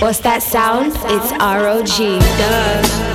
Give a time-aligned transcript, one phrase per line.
[0.00, 0.92] What's that sound?
[1.06, 2.20] It's ROG.
[2.38, 3.08] Duh.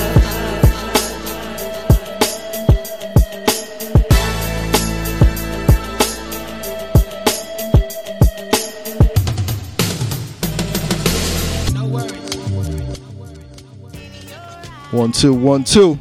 [14.91, 15.97] One two one two.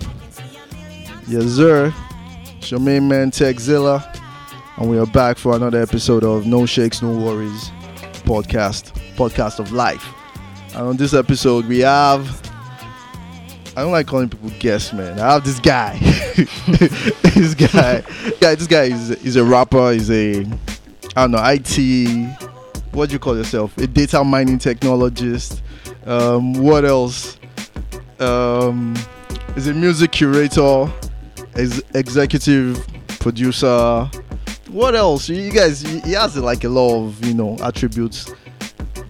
[1.29, 1.95] Yes, sir.
[2.59, 4.05] It's your main man Techzilla,
[4.77, 7.71] and we are back for another episode of No Shakes, No Worries
[8.25, 10.05] podcast, podcast of life.
[10.75, 12.51] And on this episode, we have.
[13.75, 15.19] I don't like calling people guests, man.
[15.19, 15.99] I have this guy.
[17.35, 18.03] this guy,
[18.41, 19.93] yeah, this guy is is a rapper.
[19.93, 20.41] He's a,
[21.17, 22.93] I don't know, IT.
[22.93, 23.77] What do you call yourself?
[23.79, 25.63] A data mining technologist.
[26.07, 27.39] Um, what else?
[28.23, 28.95] um,
[29.57, 30.91] is a music curator,
[31.55, 32.87] is executive
[33.21, 34.09] producer.
[34.69, 35.29] What else?
[35.29, 38.33] You guys, he has like a lot of you know attributes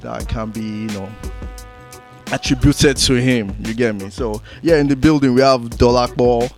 [0.00, 1.08] that can be you know
[2.32, 3.54] attributed to him.
[3.64, 4.10] You get me?
[4.10, 6.50] So yeah, in the building we have Dolakbo.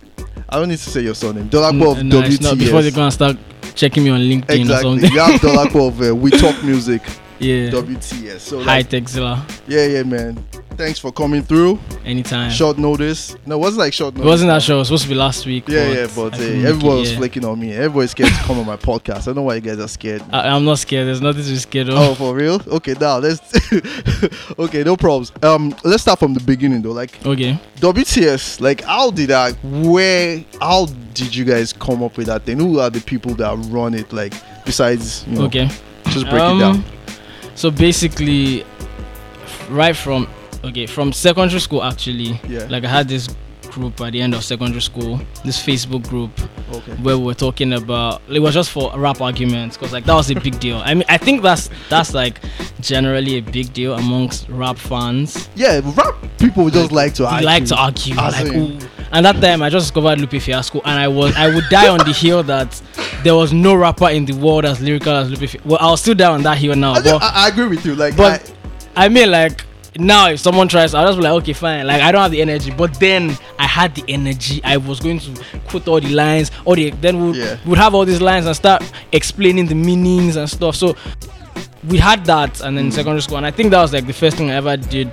[0.49, 1.49] I don't need to say your surname.
[1.49, 2.95] Dolakbo of N- no, it's not before they WTS.
[2.95, 3.37] go and start
[3.75, 5.11] checking me on LinkedIn or something.
[5.11, 7.01] You have Dolakbo of uh, We Talk Music
[7.39, 7.69] yeah.
[7.69, 8.39] WTS.
[8.39, 9.45] So High tech Zilla.
[9.67, 10.43] yeah, yeah, man.
[10.77, 11.79] Thanks for coming through.
[12.03, 12.51] Anytime.
[12.51, 13.35] Short notice.
[13.45, 14.29] No, it wasn't like short It notice.
[14.29, 14.75] wasn't that show.
[14.75, 15.67] It was supposed to be last week.
[15.69, 17.17] Yeah, yeah, but I uh, everyone it, was yeah.
[17.17, 17.71] flaking on me.
[17.73, 19.21] Everybody's scared to come on my podcast.
[19.21, 20.21] I don't know why you guys are scared.
[20.31, 21.07] I, I'm not scared.
[21.07, 21.95] There's nothing to be scared of.
[21.97, 22.61] oh, for real?
[22.67, 23.41] Okay, now let's.
[24.59, 25.31] okay, no problems.
[25.41, 26.91] Um, let's start from the beginning though.
[26.91, 27.59] Like Okay.
[27.77, 29.53] WTS, like how did I?
[29.63, 30.43] Where?
[30.59, 32.59] How did you guys come up with that thing?
[32.59, 34.11] Who are the people that run it?
[34.11, 34.33] Like
[34.65, 35.69] besides, you know, Okay.
[36.09, 36.83] just break Um, it down.
[37.55, 38.65] So basically,
[39.69, 40.27] right from
[40.65, 42.67] okay from secondary school actually, Yeah.
[42.69, 43.29] like I had this
[43.71, 46.31] group at the end of secondary school, this Facebook group
[46.73, 46.93] Okay.
[47.03, 50.29] where we were talking about it was just for rap arguments because like that was
[50.31, 50.77] a big deal.
[50.83, 52.39] I mean, I think that's that's like
[52.79, 55.49] generally a big deal amongst rap fans.
[55.55, 57.45] Yeah, rap people just like to argue.
[57.45, 58.15] like to argue.
[58.15, 58.77] Like, ooh.
[59.11, 61.99] And that time I just discovered Lupe Fiasco and I was I would die on
[61.99, 62.81] the hill that
[63.23, 65.67] there was no rapper in the world as lyrical as Lupe Fiasco.
[65.69, 66.93] Well, I'll still die on that hill now.
[66.93, 67.95] I, But I, I agree with you.
[67.95, 68.53] Like, but
[68.95, 69.64] I mean like
[69.97, 71.87] now if someone tries I'll just be like okay fine.
[71.87, 72.71] Like I don't have the energy.
[72.71, 74.61] But then I had the energy.
[74.63, 76.51] I was going to quote all the lines.
[76.65, 77.57] All the then we'd, Yeah.
[77.65, 80.75] we'd have all these lines and start explaining the meanings and stuff.
[80.75, 80.95] So
[81.87, 83.37] we had that and then in secondary school.
[83.37, 85.11] And I think that was like the first thing I ever did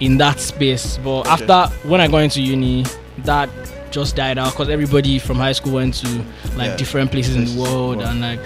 [0.00, 0.98] in that space.
[1.02, 1.30] But Okay.
[1.44, 2.84] after when I got into uni
[3.24, 3.48] that
[3.90, 6.06] just died out because everybody from high school went to
[6.56, 6.76] like Yeah.
[6.76, 8.02] different places in the in the world world.
[8.08, 8.40] and like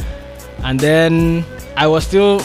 [0.63, 1.45] and then
[1.77, 2.41] I was still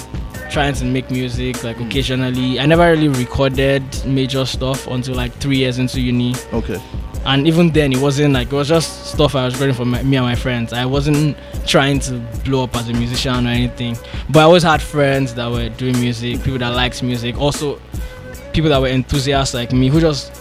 [0.50, 1.88] trying to make music like Mm.
[1.88, 2.59] occasionally.
[2.59, 6.80] I never really recorded major stuff until like three years into uni, okay.
[7.25, 10.02] and even then it wasn't like it was just stuff I was recording for my,
[10.03, 10.74] me and my friends.
[10.74, 12.13] I wasn't trying to
[12.46, 13.97] blow up as a musician or anything,
[14.30, 17.80] but I always had friends that were doing music, people that liked music, also
[18.53, 20.31] people that were enthusiasts like me who just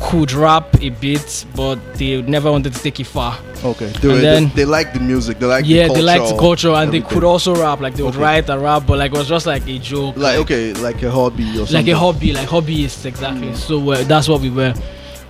[0.00, 3.38] could rap a bit, but they never wanted to take it far.
[3.64, 3.86] Okay.
[4.00, 5.38] They, were- then- they like the music.
[5.38, 7.80] They like yeah, the they liked the culture and they could also rap.
[7.80, 8.22] Like they would Okay.
[8.22, 10.16] write and rap, but like it was just like a joke.
[10.16, 11.74] like okay, like a hobby or something.
[11.76, 13.48] like a hobby, like hobbyists exactly.
[13.48, 13.56] Mm.
[13.56, 14.74] So uh, that's what we were.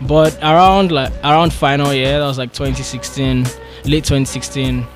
[0.03, 3.45] But around like around final year, that was like 2016,
[3.85, 4.87] late 2016.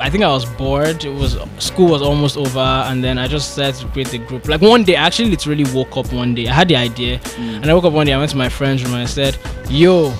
[0.00, 1.04] I think I was bored.
[1.04, 4.48] It was school was almost over, and then I just started to create the group.
[4.48, 6.46] Like one day, I actually literally woke up one day.
[6.48, 7.62] I had the idea, Mm.
[7.62, 8.12] and I woke up one day.
[8.12, 9.36] I went to my friend's room and I said,
[9.68, 10.12] "Yo,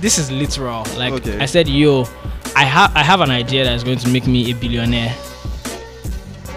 [0.00, 1.38] this is literal." Like Okay.
[1.40, 2.06] I said, "Yo,
[2.56, 5.14] I have I have an idea that is going to make me a billionaire."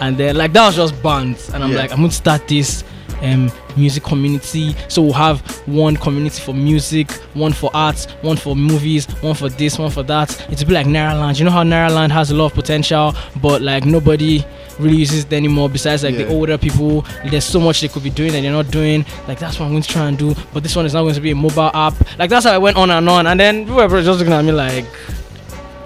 [0.00, 1.78] And then like that was just bands, and I'm Yeah.
[1.78, 2.82] like, I'm going to start this
[3.22, 4.74] um, music community.
[4.88, 9.48] So we'll have one community for music, one for arts, one for movies, one for
[9.48, 10.30] this, one for that.
[10.50, 11.38] It'll be like Nairaland.
[11.38, 14.44] You know how Nairaland has a lot of potential, but like nobody
[14.78, 15.68] really uses it anymore.
[15.68, 16.24] Besides like Yeah.
[16.24, 19.04] the older people, there's so much they could be doing that they're not doing.
[19.28, 20.34] Like that's what I'm going to try and do.
[20.52, 21.94] But this one is not going to be a mobile app.
[22.18, 23.26] Like that's how I went on and on.
[23.26, 24.86] And then people were just looking at me like.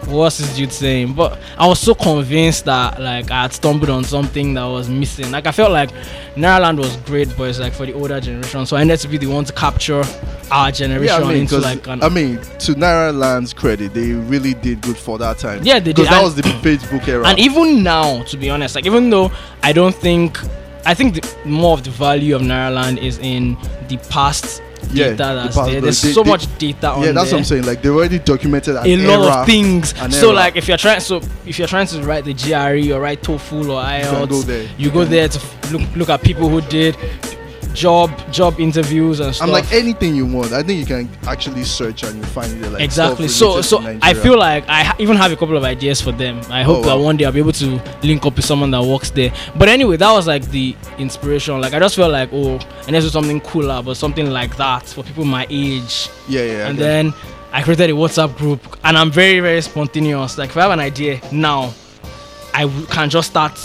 [0.06, 1.15] What's this dude saying?
[1.15, 5.31] But I was so convinced that like I had stumbled on something that was missing.
[5.33, 5.91] Like I felt like
[6.37, 8.66] Nairaland was great, but it's like for the older generation.
[8.66, 10.04] So I needed to be the one to capture
[10.53, 14.54] our generation Yeah, I mean, into like an I mean, to Nairaland's credit, they really
[14.54, 15.63] did good for that time.
[15.65, 15.97] Yeah, they did.
[15.97, 17.27] Because that And- was the Facebook era.
[17.27, 19.33] and even now, to be honest, like even though
[19.63, 20.39] I don't think
[20.84, 23.57] I think the, more of the value of Nairaland is in
[23.89, 25.80] the past Yeah, data the past- there.
[25.80, 27.34] There's they- so they- much data on yeah, that's there.
[27.34, 27.65] what I'm saying.
[27.66, 29.94] Like they already documented a lot of things.
[30.15, 30.33] So era.
[30.36, 33.53] like if you're trying so if you're trying to write the GRE or write TOEFL
[33.53, 34.68] or You go IELTS, there.
[34.78, 35.41] you go there to
[35.72, 36.97] look look at people who did
[37.77, 39.47] job job interviews and stuff.
[39.47, 40.53] I'm like anything you want.
[40.53, 43.28] I think you can actually search and you find it like exactly.
[43.28, 46.41] So so I feel like I even have a couple of ideas for them.
[46.51, 47.05] I hope oh, that Oh, wow.
[47.05, 49.33] one day I'll be able to link up with someone that works there.
[49.57, 51.61] But anyway, that was like the inspiration.
[51.61, 54.84] Like I just felt like oh, and this is something cooler, but something like that
[54.89, 56.09] for people my age.
[56.28, 56.69] yeah, yeah.
[56.69, 57.13] and then
[57.53, 60.39] I created a WhatsApp group, and I'm very very spontaneous.
[60.39, 61.75] Like if I have an idea now,
[62.55, 63.59] I w- can just start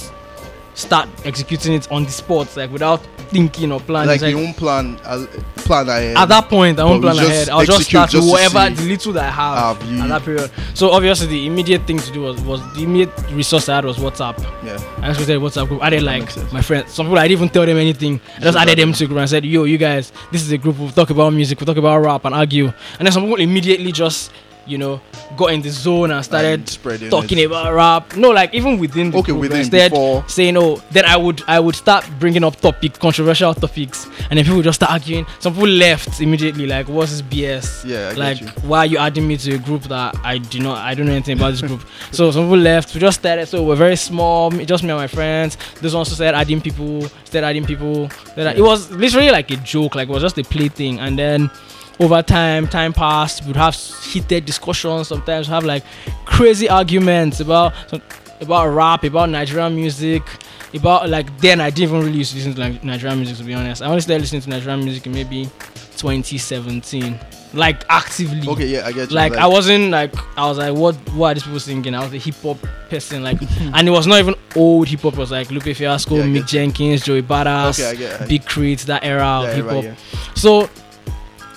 [0.73, 3.01] start executing it on the spot, like without
[3.31, 4.07] thinking or planning.
[4.09, 5.25] like like, you won't plan uh,
[5.55, 6.17] plan ahead.
[6.17, 7.49] at that point, I won't plan ahead.
[7.49, 10.51] I'll just start just whatever the little that I have have at that period.
[10.73, 13.97] So obviously, the immediate thing to do was, was the immediate resource I had was
[13.97, 14.39] WhatsApp.
[14.63, 14.79] yeah.
[15.01, 15.81] I just created WhatsApp group.
[15.83, 16.91] Added like my friends.
[16.91, 18.19] Some people I didn't even tell them anything.
[18.37, 20.51] I just Just added them to a group and said, "Yo, you guys, this is
[20.51, 20.77] a group.
[20.77, 21.59] We'll talk about music.
[21.59, 22.67] We'll talk about rap and argue."
[22.99, 24.31] And then some people immediately just,
[24.65, 25.01] you know,
[25.37, 27.45] got in the zone and started And talking it.
[27.45, 28.15] about rap.
[28.15, 30.23] No, like even within the Okay, group, within, instead before.
[30.27, 34.43] saying, "Oh," then I would I would start bringing up topic controversial topics, and then
[34.45, 35.25] people would just start arguing.
[35.39, 39.27] Some people left immediately, like, "What's this BS?" Yeah, I like why are you adding
[39.27, 41.83] me to a group that I do not I don't know anything about this group.
[42.11, 42.93] so some people left.
[42.93, 43.47] We just started.
[43.47, 44.51] So we're very small.
[44.51, 45.57] Just me and my friends.
[45.81, 47.01] This one also started adding people.
[47.25, 48.09] Started adding people.
[48.35, 49.95] Then I- It was literally like a joke.
[49.95, 50.99] Like it was just a play thing.
[50.99, 51.49] And then
[51.99, 53.45] over time, time passed.
[53.45, 55.07] We'd have heated discussions.
[55.09, 55.83] Sometimes have like
[56.25, 57.73] crazy arguments about
[58.41, 60.23] about rap, about Nigerian music.
[60.73, 63.43] About like then I didn't even really used to listen to like Nigerian music to
[63.43, 63.81] be honest.
[63.81, 65.49] I only started listening to Nigerian music in maybe
[65.97, 67.19] 2017,
[67.53, 68.47] like actively.
[68.47, 69.15] Okay, yeah, I get you.
[69.15, 71.93] Like, I wasn't like I was like what what are these people singing?
[71.93, 72.57] I was a hip hop
[72.89, 75.13] person like and it was not even old hip hop.
[75.13, 76.47] It was like Lupe Fiasco, Yeah, Mick.
[76.47, 78.29] Jenkins, Joey Badass, Okay, I get it.
[78.29, 79.83] Big K.R.I.T., that era Yeah, of hip hop.
[79.83, 79.95] yeah.
[80.35, 80.69] So,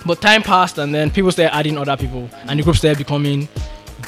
[0.06, 3.49] but time passed and then people started adding other people and the group started becoming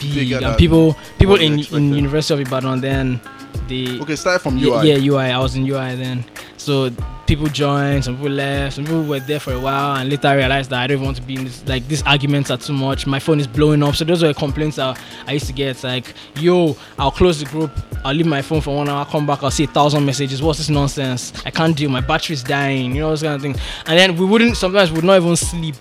[0.01, 1.95] big Bigger and people people in in.
[1.95, 3.21] University of Ibadan then
[3.69, 4.89] they Okay, start from UI.
[4.93, 5.31] yeah, UI.
[5.33, 6.25] I was in UI then.
[6.67, 6.91] So
[7.29, 10.35] people joined, some people left, some people were there for a while, and later I
[10.35, 11.65] realized that I don't want to be in this.
[11.69, 13.07] Like these arguments are too much.
[13.07, 13.95] My phone is blowing up.
[13.95, 15.85] So those were complaints that I used to get.
[15.85, 17.71] Like, yo, I'll close the group.
[18.05, 18.99] I'll leave my phone for one hour.
[18.99, 19.45] I'll Come back.
[19.45, 20.43] I'll see a thousand messages.
[20.43, 21.33] What's this nonsense?
[21.47, 21.89] I can't deal.
[21.89, 22.97] My battery's dying.
[22.97, 23.61] You know those kind of things.
[23.87, 24.57] And then we wouldn't.
[24.57, 25.77] Sometimes we would not even sleep.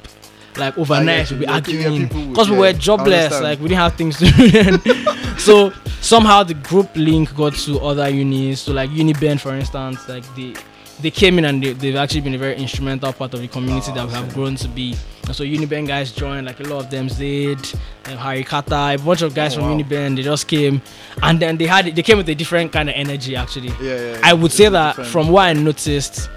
[0.56, 3.42] Like overnight, we'd be Yeah, yeah, arguing because we were jobless.
[3.42, 5.38] Like we didn't have things to do.
[5.40, 8.62] so somehow the group link got to other unis.
[8.62, 10.54] So like Uniben, for instance, like they
[11.02, 13.92] they came in and they, they've actually been a very instrumental part of the community
[13.92, 14.96] that we have grown to be.
[15.28, 17.58] And so Uniben guys joined, like a lot of them did,
[18.06, 19.78] um, Harry Kata, a bunch of guys Oh, from wow.
[19.78, 20.16] Uniben.
[20.16, 20.82] They just came,
[21.22, 23.70] and then they had they came with a different kind of energy actually.
[23.82, 24.20] Yeah, yeah, yeah.
[24.24, 25.10] I would say that different.
[25.12, 26.30] from what I noticed,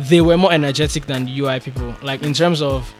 [0.00, 1.94] they were more energetic than the UI people.
[2.02, 2.92] Like in terms of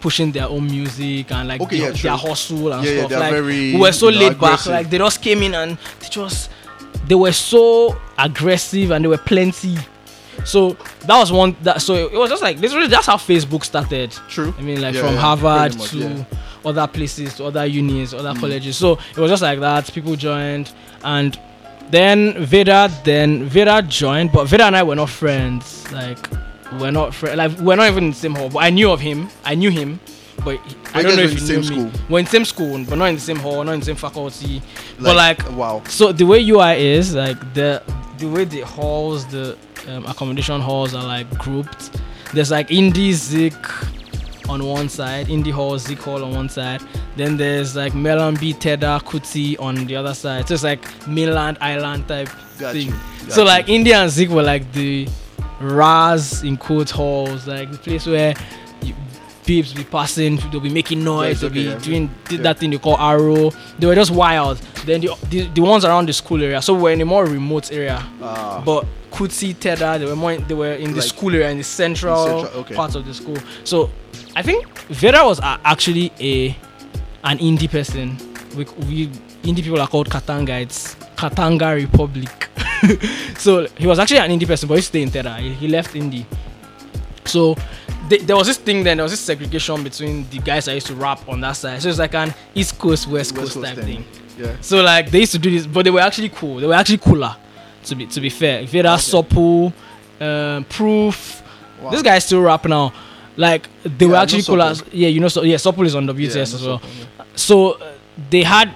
[0.00, 3.10] pushing their own music and like Okay, the- yeah, their hustle and Yeah, yeah, stuff.
[3.10, 4.64] they're like very, we were so laid back.
[4.66, 6.50] Like they just came in and they just
[7.08, 9.76] they were so aggressive and they were plenty.
[10.44, 14.10] So that was one that so it was just like literally that's how Facebook started.
[14.28, 14.54] True.
[14.58, 16.24] I mean, like Yeah, from yeah, Harvard much, to yeah.
[16.64, 18.40] other places, to other unis, other Mm.
[18.40, 18.76] colleges.
[18.76, 19.92] So it was just like that.
[19.92, 20.70] People joined,
[21.04, 21.38] and
[21.90, 25.90] then Veda, then Veda joined, but Veda and I were not friends.
[25.92, 26.18] Like
[26.80, 27.36] we're not friends.
[27.38, 28.48] Like we're not even in the same hall.
[28.50, 29.28] But I knew of him.
[29.44, 30.00] I knew him,
[30.44, 31.66] but he- I don't know if the knew same me.
[31.90, 32.00] school?
[32.08, 33.96] We're in the same school, but not in the same hall, not in the same
[33.96, 34.62] faculty.
[35.00, 35.82] but like wow.
[35.88, 37.82] so the way UI is like the
[38.18, 39.56] the way the halls, the
[39.88, 41.90] um, accommodation halls are like grouped.
[42.32, 43.54] There's like indie Zik
[44.48, 46.82] on one side, indie hall, Zik hall on one side.
[47.16, 50.48] Then there's like Mellanby, Tedder, Kuti on the other side.
[50.48, 52.28] So it's like mainland island type
[52.58, 52.88] Got thing.
[52.88, 53.30] you.
[53.30, 53.68] so like.
[53.68, 55.08] India and Zik were like the
[55.60, 58.34] Raz in quote halls, like the place where
[59.46, 62.38] babes be passing, they'll be making noise, Yes, they'll be doing Yeah.
[62.42, 63.50] that thing they call arrow.
[63.78, 64.58] They were just wild.
[64.84, 67.72] Then the, the the ones around the school area, so we're in a more remote
[67.72, 68.02] area.
[68.22, 68.62] Ah.
[68.64, 71.58] But Kuti, Tedder, they were more in, they were in the Like- school area in
[71.58, 72.74] the central, central, okay.
[72.74, 73.36] parts of the school.
[73.64, 73.90] So
[74.34, 76.56] I think Vera was actually a
[77.24, 78.16] an indie person.
[78.56, 79.06] We, we
[79.42, 80.60] indie people are called Katanga.
[80.60, 82.48] It's Katanga Republic.
[83.38, 85.34] so he was actually an indie person, but he stayed in Tedder.
[85.36, 86.24] He, he left indie.
[87.24, 87.56] So
[88.08, 90.86] th- there was this thing then, there was this segregation between the guys that used
[90.88, 91.82] to rap on that side.
[91.82, 94.02] So it's like an East Coast, West, West Coast, Coast type thing.
[94.02, 94.22] thing.
[94.38, 94.56] Yeah.
[94.60, 96.56] So like they used to do this, but they were actually cool.
[96.56, 97.36] They were actually cooler.
[97.84, 99.02] To be to be fair, Vera Okay.
[99.02, 99.72] Sopu,
[100.20, 101.42] um, Proof.
[101.80, 101.90] Wow.
[101.90, 102.92] This guy's still rap now.
[103.36, 105.94] Like they were Yeah, I actually cool as yeah, you know so yeah, Sopu is
[105.94, 106.82] on WTS Yeah, as well.
[106.98, 107.24] yeah.
[107.36, 107.92] So uh,
[108.30, 108.74] they had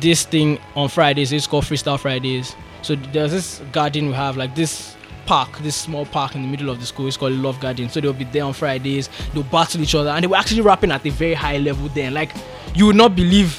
[0.00, 1.30] this thing on Fridays.
[1.32, 2.54] It's called Freestyle Fridays.
[2.82, 4.96] So there's this garden we have, like this
[5.28, 7.06] park, this small park in the middle of the school.
[7.06, 7.88] It's called Love Garden.
[7.90, 9.10] So they'll be there on Fridays.
[9.34, 11.88] They'll battle each other, and they were actually rapping at a very high level.
[11.88, 12.30] Then, like
[12.74, 13.50] you would not believe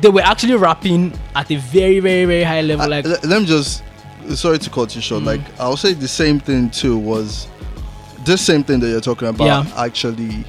[0.00, 2.84] they were actually rapping at a very, very, very high level.
[2.84, 3.82] Uh, Like le- let me just
[4.34, 5.26] sorry to cut you short Mm.
[5.26, 7.48] like i'll say the same thing too was
[8.24, 9.66] this same thing that you're talking about Yeah.
[9.76, 10.44] actually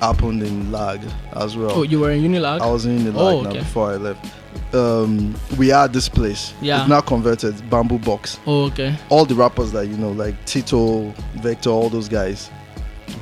[0.00, 1.00] happened in lag
[1.34, 1.72] as well.
[1.72, 2.60] Oh, you were in Unilag?
[2.60, 3.58] I was in the Oh, okay.
[3.58, 4.24] before I left.
[4.72, 6.52] Um, we had this place.
[6.60, 6.80] Yeah.
[6.82, 8.38] It's now converted bamboo box.
[8.46, 8.96] Oh, okay.
[9.08, 12.50] All the rappers that you know, like Tito, Vector, all those guys.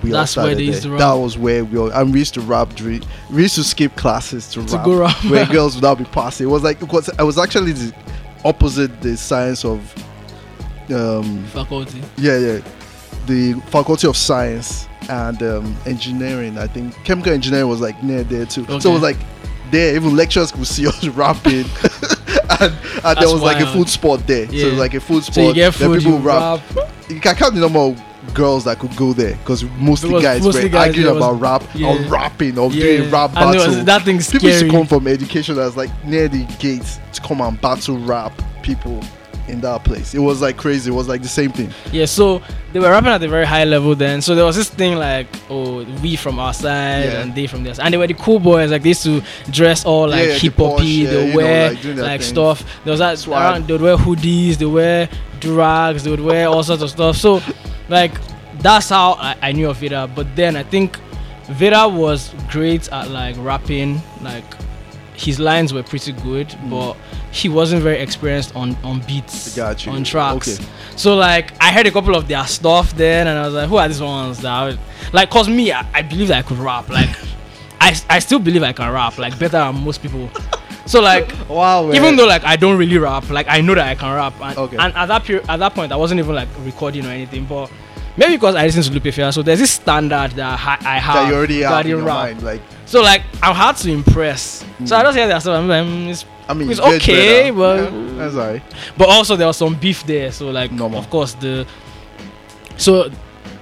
[0.02, 0.92] We all That's where they used there.
[0.92, 2.78] to That was where we all, and we used to rap.
[2.80, 5.25] We used to skip classes to, To rap, go rap.
[5.26, 6.47] where girls would not be passing.
[6.49, 7.95] It was like was, it was actually the
[8.45, 9.80] opposite the science of
[10.92, 12.02] um, Faculty.
[12.16, 12.61] yeah, yeah.
[13.26, 16.59] The faculty of science and um, engineering.
[16.59, 18.64] I think chemical engineering was like near there too.
[18.80, 19.16] So it was like
[19.71, 19.95] there.
[19.97, 21.65] Even lecturers could see us rapping,
[22.61, 24.47] and, and there was like a food spot there.
[24.47, 24.67] So Yeah.
[24.67, 25.35] was like a food spot.
[25.35, 26.61] So you get food, people you rap.
[26.75, 26.89] rap.
[27.09, 28.03] You can count the number of
[28.35, 31.63] girls that could go there because mostly guys mostly were guys, arguing was- about rap
[31.77, 32.97] or rapping or Yeah.
[32.99, 33.85] doing rap battles.
[33.85, 37.41] that thing's People used to come from education that's like near the gates to come
[37.41, 38.33] and battle rap
[38.63, 39.01] people
[39.49, 40.15] in that place.
[40.15, 40.91] It was like crazy.
[40.91, 41.71] It was like the same thing.
[41.93, 44.21] Yeah, so they were rapping at a very high level then.
[44.23, 47.21] So there was this thing like, oh, we from our side Yeah.
[47.23, 47.79] and they from theirs.
[47.79, 48.71] And they were the cool boys.
[48.71, 50.85] Like they used to dress all like Yeah, hip hoppy.
[50.87, 52.65] yeah, they would know, wear like, like stuff.
[52.85, 53.41] There was that Swag.
[53.55, 54.57] around, they would wear hoodies.
[54.57, 55.09] They would wear
[55.41, 56.03] durags.
[56.03, 57.17] They would wear all sorts of stuff.
[57.17, 57.41] So
[57.88, 58.12] like
[58.61, 60.11] that's how I, I knew of Vida.
[60.15, 60.99] But then I think
[61.49, 64.00] Vida was great at like rapping.
[64.23, 64.45] Like
[65.17, 66.95] his lines were pretty good, but
[67.33, 69.93] he wasn't very experienced on on beats, Mm.
[69.93, 70.59] On tracks.
[70.61, 70.69] Okay.
[70.97, 73.77] So like I heard a couple of their stuff then, and I was like, who
[73.77, 74.79] are these ones that I would,
[75.13, 75.31] like?
[75.31, 76.89] Cause me, I, I believe that I could rap.
[76.89, 77.09] Like
[77.81, 80.29] I I still believe I can rap like better than most people.
[80.87, 81.93] So like Wow.
[81.93, 84.35] even though like I don't really rap, like I know that I can rap.
[84.41, 84.77] And, Okay.
[84.77, 87.71] and at that period, at that point, I wasn't even like recording or anything, but.
[88.19, 91.15] Maybe because I listen to Lupe Fiasco, so there's this standard that I, I have
[91.17, 92.15] that you already have in rap.
[92.15, 94.64] mind, like So like I'm hard to impress.
[94.85, 95.59] So I just hear that stuff.
[95.59, 97.52] I'm like, mm, it's I mean, It's okay, better.
[97.55, 98.62] but- Yeah, that's alright.
[98.97, 101.00] But also there was some beef there, so like Normal.
[101.00, 101.66] of course the
[102.76, 103.11] so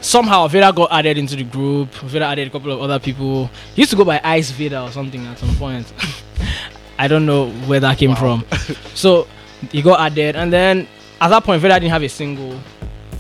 [0.00, 1.90] somehow Vida got added into the group.
[1.94, 3.48] Vida added a couple of other people.
[3.74, 5.90] He used to go by Ice Vida or something at some point.
[6.98, 8.44] I don't know where that came from.
[8.94, 9.26] So
[9.72, 10.86] he got added, and then
[11.20, 12.60] at that point Vida didn't have a single.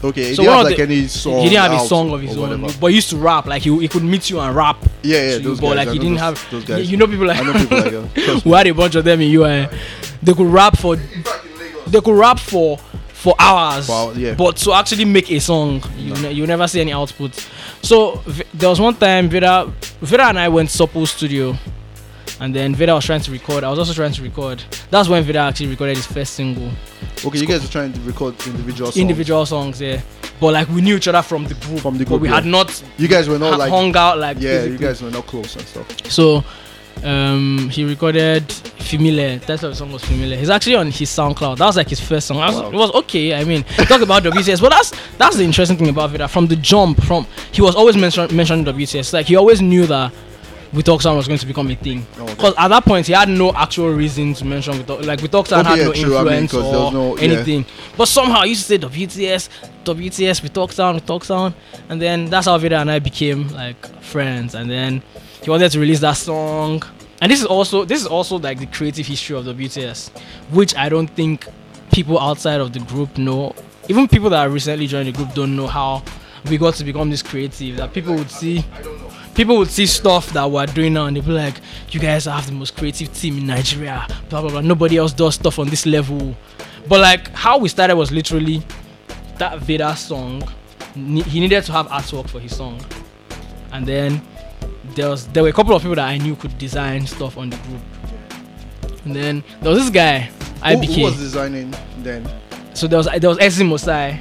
[0.04, 1.42] Okay, he So didn't have like the- any song.
[1.42, 2.78] he didn't have a song of his own, whatever.
[2.80, 3.46] but he used to rap.
[3.46, 4.76] Like he, he could meet you and rap.
[5.02, 6.50] Yeah, yeah, to you, those but like he didn't those, have.
[6.50, 6.90] those guys.
[6.90, 8.42] You know people like I know people like that.
[8.44, 9.68] We had a bunch of them in UI.
[10.22, 10.96] They could rap for
[11.86, 12.78] they could rap for
[13.12, 13.88] for hours.
[13.88, 14.34] Wow, yeah.
[14.34, 17.32] But to actually make a song, you ne- you never see any output.
[17.80, 21.56] So v- there was one time Vida Vida and I went to Supple Studio.
[22.40, 23.62] And then Vida was trying to record.
[23.64, 24.62] I was also trying to record.
[24.90, 26.68] That's when Vida actually recorded his first single.
[27.24, 28.96] Okay, you guys were trying to record individual songs.
[29.00, 30.00] Individual songs, yeah.
[30.40, 31.80] But like we knew each other from the group.
[31.80, 32.34] From the But group, we yeah.
[32.36, 33.70] had not You guys were not like.
[33.70, 36.10] hung out like yeah, you guys were not close and stuff.
[36.10, 36.42] So
[37.04, 39.38] um, he recorded Familiar.
[39.38, 40.36] That's how the song was Familiar.
[40.36, 41.58] He's actually on his SoundCloud.
[41.58, 42.38] That was like his first song.
[42.38, 42.68] Was, Wow.
[42.70, 43.34] It was okay.
[43.34, 46.28] I mean, talk about WTS, but that's that's the interesting thing about Vida.
[46.28, 49.12] From the jump, from he was always mention, mentioning WTS.
[49.12, 50.12] Like he always knew that
[50.74, 52.04] We Talk Sound was going to become a thing.
[52.18, 52.34] Oh, okay.
[52.34, 55.46] Because at that point he had no actual reason to mention We Like We Talk
[55.46, 56.16] Sound Okay, had yeah, no true.
[56.16, 57.22] I mean, influence there was or no- yeah.
[57.22, 57.64] anything.
[57.96, 59.48] But somehow he used to say WTS,
[59.84, 61.54] WTS, We Talk Sound, We Talk Sound,
[61.88, 64.54] and then that's how Vida and I became like friends.
[64.54, 65.02] And then
[65.42, 66.82] he wanted to release that song.
[67.22, 70.10] And this is also this is also like the creative history of the WTS,
[70.50, 71.46] which I don't think
[71.92, 73.54] people outside of the group know.
[73.88, 76.02] Even people that recently joined the group don't know how
[76.50, 77.76] we got to become this creative.
[77.76, 78.64] That people would see
[79.34, 81.56] people would see stuff that we're doing now and they'd be like,
[81.90, 84.60] You guys have the most creative team in Nigeria, blah blah blah.
[84.60, 86.34] Nobody else does stuff on this level.
[86.88, 88.62] But like how we started was literally
[89.38, 90.42] that Veda song.
[90.94, 92.80] He needed to have artwork for his song.
[93.72, 94.22] And then
[94.94, 97.50] there was there were a couple of people that I knew could design stuff on
[97.50, 97.80] the group.
[99.04, 100.94] And then there was this guy, Who, IBK.
[100.94, 102.26] who was designing then?
[102.74, 104.20] so there was there was Ezzy Mosai.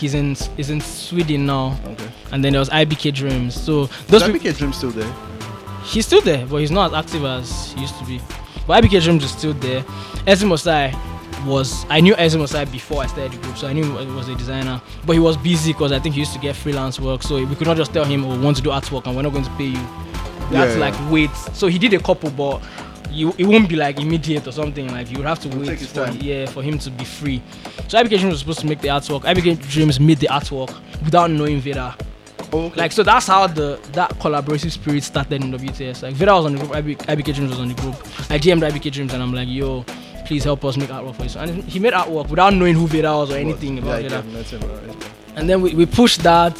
[0.00, 1.78] He's in he's in Sweden now.
[1.86, 2.08] Okay.
[2.32, 3.54] And then there was IBK Dreams.
[3.54, 5.12] So those Is IBK Dreams still there?
[5.84, 8.20] he's still there, but he's not as active as he used to be.
[8.66, 9.82] But IBK Dreams is still there.
[10.26, 10.94] Ezzy Mosai
[11.46, 14.28] was I knew Ezzy Mosai before I started the group, so I knew he was
[14.28, 14.80] a designer.
[15.06, 17.54] But he was busy because I think he used to get freelance work, so we
[17.54, 19.44] could not just tell him, "Oh, we want to do artwork and we're not going
[19.44, 19.86] to pay you."
[20.50, 21.30] That's had Yeah, like wait.
[21.54, 22.60] So he did a couple, but
[23.10, 24.88] you it won't be like immediate or something.
[24.90, 27.42] Like you would have to It'll wait for yeah for him to be free.
[27.88, 29.22] So IBK Dreams was supposed to make the artwork.
[29.22, 31.96] IBK Dreams made the artwork without knowing Vida.
[32.52, 32.80] Oh, okay.
[32.80, 36.02] Like so that's how the that collaborative spirit started in WTS.
[36.02, 37.94] Like Vida was on the group, IB, IBK Dreams was on the group.
[38.30, 39.84] I DM'd IBK Dreams and I'm like, yo,
[40.26, 41.28] please help us make artwork for you.
[41.28, 44.22] So, and he made artwork without knowing who Vida was or anything yeah, about Vida.
[44.22, 45.10] get nothing, alright.
[45.36, 46.56] And then we, we pushed that.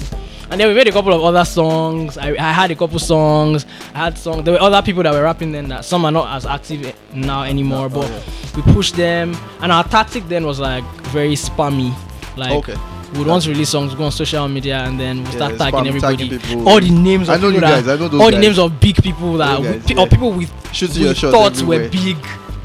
[0.51, 2.19] And then we made a couple of other songs.
[2.19, 3.67] I, I had a couple songs.
[3.95, 4.45] I had songs.
[4.45, 7.45] There were other people that were rapping then that some are not as active now
[7.45, 7.89] anymore.
[7.89, 8.23] No, oh,
[8.55, 9.37] but we pushed them.
[9.61, 11.95] And our tactic then was like very spammy.
[12.37, 12.75] Like Okay.
[13.15, 15.87] we'd want to release songs, go on social media, and then we start Yeah, tagging
[15.87, 16.39] everybody.
[16.39, 17.85] tagging all the names of I know people you that.
[17.85, 18.35] I know those all guys.
[18.35, 20.51] the names of big people that, guys, or people with,
[20.97, 21.83] your shot everywhere.
[21.85, 22.17] were big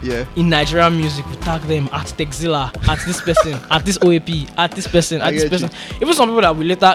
[0.02, 0.26] Yeah.
[0.36, 1.28] in Nigerian music.
[1.30, 5.28] We tag them at Techzilla, at this person, at this OAP, at this person, I
[5.28, 5.70] at this get person.
[6.02, 6.94] Even some people that we later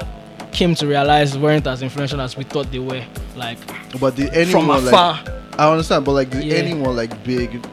[0.52, 3.04] came to realize weren't as influential as we thought they were.
[3.36, 3.58] Like
[4.00, 5.20] But did from anyone like afar.
[5.58, 6.54] I understand, but like did Yeah.
[6.56, 7.64] anyone like big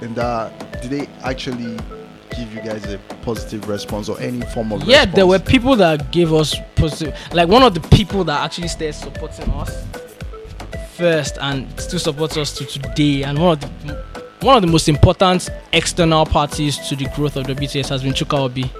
[0.00, 1.76] in that did they actually
[2.36, 6.12] give you guys a positive response or any form of Yeah, there were people that
[6.12, 7.16] gave us positive.
[7.32, 9.84] Like one of the people that actually started supporting us
[10.96, 13.98] first and still supports us to today, and one of the
[14.40, 18.12] one of the most important external parties to the growth of the BTS has been
[18.12, 18.70] Chuka Obi.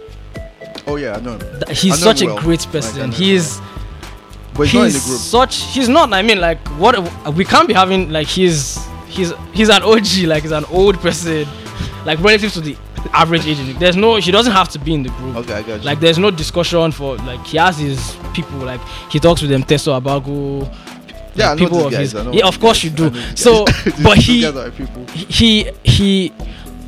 [0.89, 1.33] Oh yeah, I know.
[1.33, 1.41] him.
[1.41, 2.39] Th- I He's know such a well.
[2.41, 3.11] great person.
[3.11, 3.61] know He him is.
[4.55, 5.21] But he's, not in the he's group.
[5.21, 5.57] such.
[5.75, 6.13] He's not.
[6.13, 6.95] I mean, like what
[7.35, 8.11] we can't be having.
[8.11, 8.79] Like he's
[9.09, 10.25] he's he's an OG.
[10.27, 11.47] Like he's an old person.
[12.05, 12.77] Like relative to the
[13.13, 13.59] average age.
[13.79, 14.17] There's no.
[14.17, 15.37] He doesn't have to be in the group.
[15.37, 15.85] Okay, I got you.
[15.87, 18.81] Like there's no discussion for like he has his people like
[19.11, 20.69] he talks with them Teso Abago.
[21.35, 22.13] yeah, like, people of guys.
[22.13, 23.15] his- yeah, of course you do.
[23.37, 23.65] So,
[24.03, 25.05] but he- guys are people.
[25.15, 26.33] He he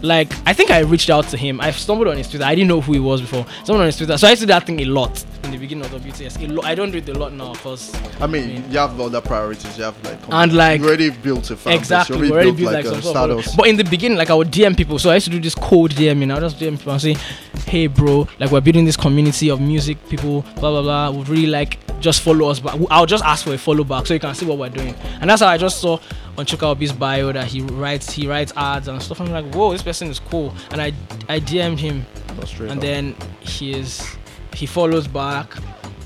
[0.02, 1.60] like I think I reached out to him.
[1.60, 2.44] I stumbled on his Twitter.
[2.44, 3.46] I didn't know who he was before.
[3.64, 4.16] Someone on his Twitter.
[4.18, 6.42] So I used to do that thing a lot in the beginning of the BTS.
[6.42, 6.64] A lot.
[6.64, 9.76] I don't do it a lot now because I mean, mean- you have other priorities.
[9.76, 12.84] You have like And, like- you already built a fan exactly already already built like,
[12.84, 13.56] a some sort of status.
[13.56, 15.54] but in the beginning like I would DM people so I used to do this
[15.54, 17.16] cold DMing I would just DM people and say
[17.66, 21.46] hey bro like we're building this community of music people blah blah blah would really
[21.46, 24.34] like just follow us back I'll just ask for a follow back so you can
[24.34, 25.98] see what we're doing and that's how I just saw
[26.38, 29.72] on Chuka Obi's bio that he writes he writes ads and stuff I'm like whoa
[29.72, 30.92] this person is cool and I
[31.28, 32.06] I DM'd him
[32.60, 32.80] and up.
[32.80, 34.02] then he is
[34.54, 35.54] he follows back.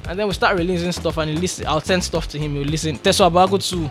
[0.09, 2.55] And then we start releasing stuff and he listen I'll send stuff to him.
[2.55, 2.99] He'll listen.
[2.99, 3.91] Teso Abago too.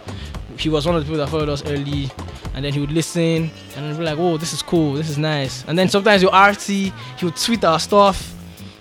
[0.58, 2.10] He was one of the people that followed us early.
[2.54, 4.94] And then he would listen and be like oh this is cool.
[4.94, 5.64] This is nice.
[5.68, 6.94] And then sometimes your RT he
[7.24, 8.32] would tweet our stuff.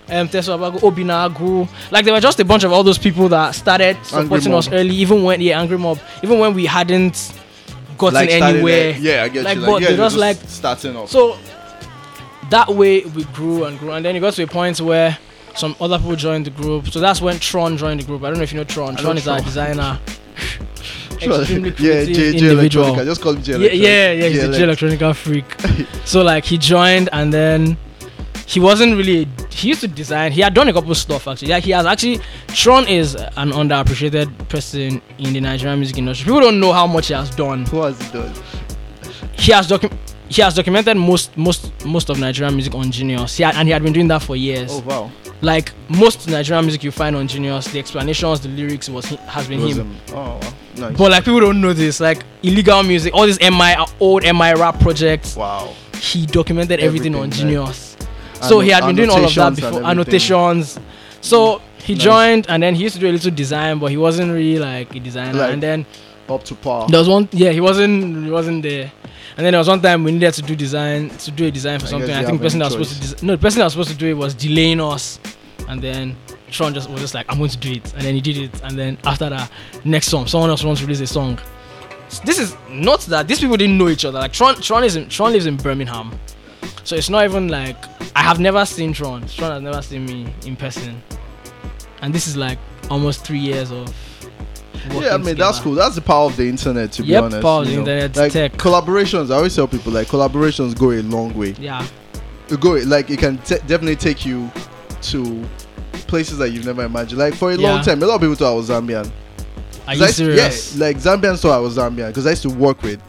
[0.09, 3.55] Um Teso Abago Obinagu like there were just a bunch of all those people that
[3.55, 5.99] started supporting us early even when yeah Angry Mob.
[6.21, 7.33] Even when we hadn't
[7.97, 8.93] gotten like anywhere.
[8.93, 9.61] there- Yeah, I get Like, you.
[9.65, 11.09] but Like, yeah, they you're just, like- starting off.
[11.09, 11.37] so
[12.49, 15.17] that way we grew and grew, and then it got to a point where
[15.55, 16.87] some other people joined the group.
[16.89, 18.23] So that's when Tron joined the group.
[18.23, 18.97] I don't know if you know Tron.
[18.97, 19.99] I Tron know is our designer.
[21.21, 22.85] Extremely yeah, creative J, J individual.
[22.95, 23.05] Electronica.
[23.05, 23.81] Just call him J Yeah, Electronica.
[23.81, 24.27] yeah, yeah.
[24.29, 25.45] He's a Jay Electronica freak.
[26.05, 27.77] so like he joined, and then
[28.45, 29.27] he wasn't really.
[29.49, 30.31] He used to design.
[30.33, 31.49] He had done a couple of stuff actually.
[31.49, 32.19] Yeah, he has actually.
[32.47, 36.25] Tron is an underappreciated person in the Nigerian music industry.
[36.25, 38.33] People don't know how much he has done Who has he done?
[39.33, 39.95] he has docu-
[40.27, 43.37] he has documented most most most of Nigerian music on Genius.
[43.37, 44.71] He had, and he had been doing that for years.
[44.73, 45.11] Oh wow.
[45.43, 49.61] Like most Nigerian music you find on Genius, the explanations, the lyrics was has been
[49.61, 49.91] Was him.
[49.93, 50.15] him.
[50.15, 50.39] Oh.
[50.77, 50.97] Nice.
[50.97, 51.99] But like people don't know this.
[51.99, 55.73] Like illegal music, all these MI old MI rap projects, wow.
[55.99, 57.97] he documented everything, on Everything, like- Genius.
[58.41, 60.79] So he had been doing all of that before, annotations.
[61.21, 62.03] So he Nice.
[62.03, 64.95] joined, and then he used to do a little design, but he wasn't really like
[64.95, 65.33] a designer.
[65.39, 65.85] Like- and then
[66.29, 66.87] Up to par.
[66.89, 68.91] there was one, yeah, he wasn't, he wasn't there.
[69.35, 71.79] And then there was one time we needed to do design, to do a design
[71.79, 72.11] for I something.
[72.13, 73.89] I think the person that was supposed to, desi- no, the person that was supposed
[73.91, 75.19] to do it was delaying us.
[75.73, 76.15] And then
[76.51, 77.93] Sean just was just like, I'm going to do it.
[77.95, 78.61] And then he did it.
[78.63, 79.49] And then after that,
[79.83, 81.39] next song, someone else wants to release a song.
[82.23, 84.19] This is not that these people didn't know each other.
[84.19, 86.11] Like Tron, Tron is in, Tron lives in Birmingham,
[86.83, 87.75] so it's not even like
[88.15, 89.25] I have never seen Tron.
[89.27, 91.01] Tron has never seen me in person,
[92.03, 92.59] and this is like
[92.91, 93.91] almost three years of.
[94.91, 95.73] Yeah, I mean that's cool.
[95.73, 97.41] That's the power of the internet, to be Yep, honest.
[97.41, 97.91] power of you the know.
[98.05, 98.51] internet, Like tech.
[98.57, 101.55] collaborations, I always tell people like collaborations go a long way.
[101.59, 101.83] Yeah,
[102.49, 104.51] It go like it can te- definitely take you
[105.03, 105.43] to
[106.07, 107.19] places that you've never imagined.
[107.19, 107.73] Like for a Yeah.
[107.73, 109.09] long time, a lot of people thought I was Zambian.
[109.87, 110.75] are you I serious?
[110.75, 113.01] Yeah, like Zambians thought I was Zambian because I used to work with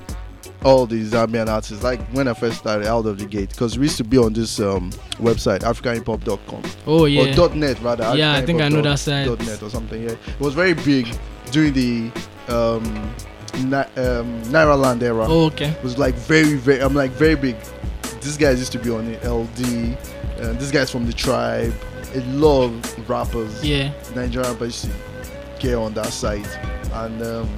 [0.64, 1.85] all these Zambian artists.
[1.85, 4.33] Like when I first started out of the gate, because we used to be on
[4.33, 7.33] this um, website, AfricanHipHop.com oh yeah.
[7.33, 8.16] or dot .net rather.
[8.16, 9.26] Yeah, I think I know that site.
[9.26, 10.02] Dot .net or something.
[10.02, 11.07] Yeah, it was very big
[11.50, 12.11] during the
[12.48, 12.83] um,
[13.57, 15.26] Ni- um, Nairaland era.
[15.28, 15.68] oh, okay.
[15.68, 16.80] It was like very, very.
[16.80, 17.57] I'm like very big.
[18.20, 19.96] This guys used to be on the LD.
[20.44, 21.72] Uh, this guy's from the tribe.
[22.14, 23.90] A lot of rappers, Yeah.
[24.14, 24.87] Nigerian rappers,
[25.59, 26.46] get on that site.
[26.92, 27.48] And um,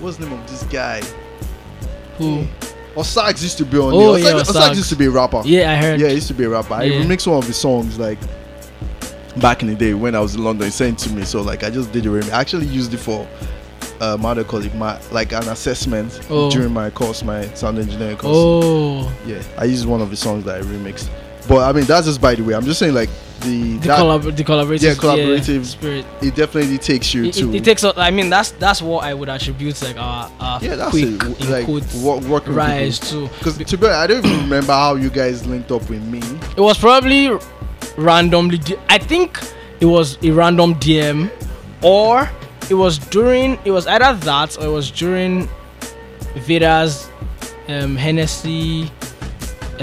[0.00, 1.02] what's the name of this guy?
[2.18, 2.46] Who?
[2.94, 3.92] Osax used to be on.
[3.94, 4.34] Oh, there.
[4.36, 4.76] yeah, Osax.
[4.76, 5.42] used to be a rapper.
[5.44, 6.00] Yeah, I heard.
[6.00, 6.74] Yeah, he used to be a rapper.
[6.74, 7.02] I Yeah.
[7.02, 8.18] remixed one of his songs like
[9.38, 10.66] back in the day when I was in London.
[10.66, 12.30] He sent it to me, so like I just did a remix.
[12.32, 13.26] I actually used it for
[14.00, 16.50] um, how do call it, my like an assessment Oh.
[16.50, 18.34] during my course, my sound engineering course.
[18.36, 21.08] Oh, Yeah, I used one of his songs that I remixed.
[21.48, 22.54] But I mean, that's just by the way.
[22.54, 25.64] I'm just saying like the, the, that collab- the collaborative, Yeah, collaborative.
[25.64, 26.06] spirit.
[26.20, 27.82] it definitely takes you It, to it, it takes.
[27.82, 31.04] a- I mean, that's that's what I would attribute like our, our yeah, that's quick
[31.22, 31.48] it.
[31.48, 33.26] Like quotes wo- working rise to.
[33.38, 36.20] Because to be honest, I don't even remember how you guys linked up with me.
[36.56, 37.36] It was probably
[37.96, 38.60] randomly.
[38.88, 39.40] I think
[39.80, 41.28] it was a random DM,
[41.82, 42.30] or
[42.70, 43.58] it was during.
[43.64, 45.48] It was either that or it was during
[46.46, 47.10] Veda's
[47.68, 48.90] um, Hennessy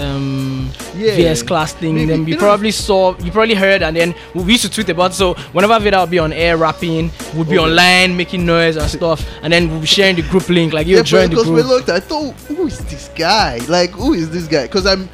[0.00, 1.14] um Yeah.
[1.16, 1.94] VS class thing.
[1.94, 2.06] Maybe.
[2.06, 4.88] Then you You know- probably saw, you probably heard, and then we used to tweet
[4.88, 5.10] about.
[5.12, 5.14] it.
[5.14, 7.66] So whenever Veda would be on air rapping, would be Okay.
[7.70, 10.72] online making noise and stuff, and then we'll be sharing the group link.
[10.72, 13.60] Like you yeah, join the because we looked, I thought, who is this guy?
[13.68, 14.62] Like, who is this guy?
[14.62, 15.08] Because I'm,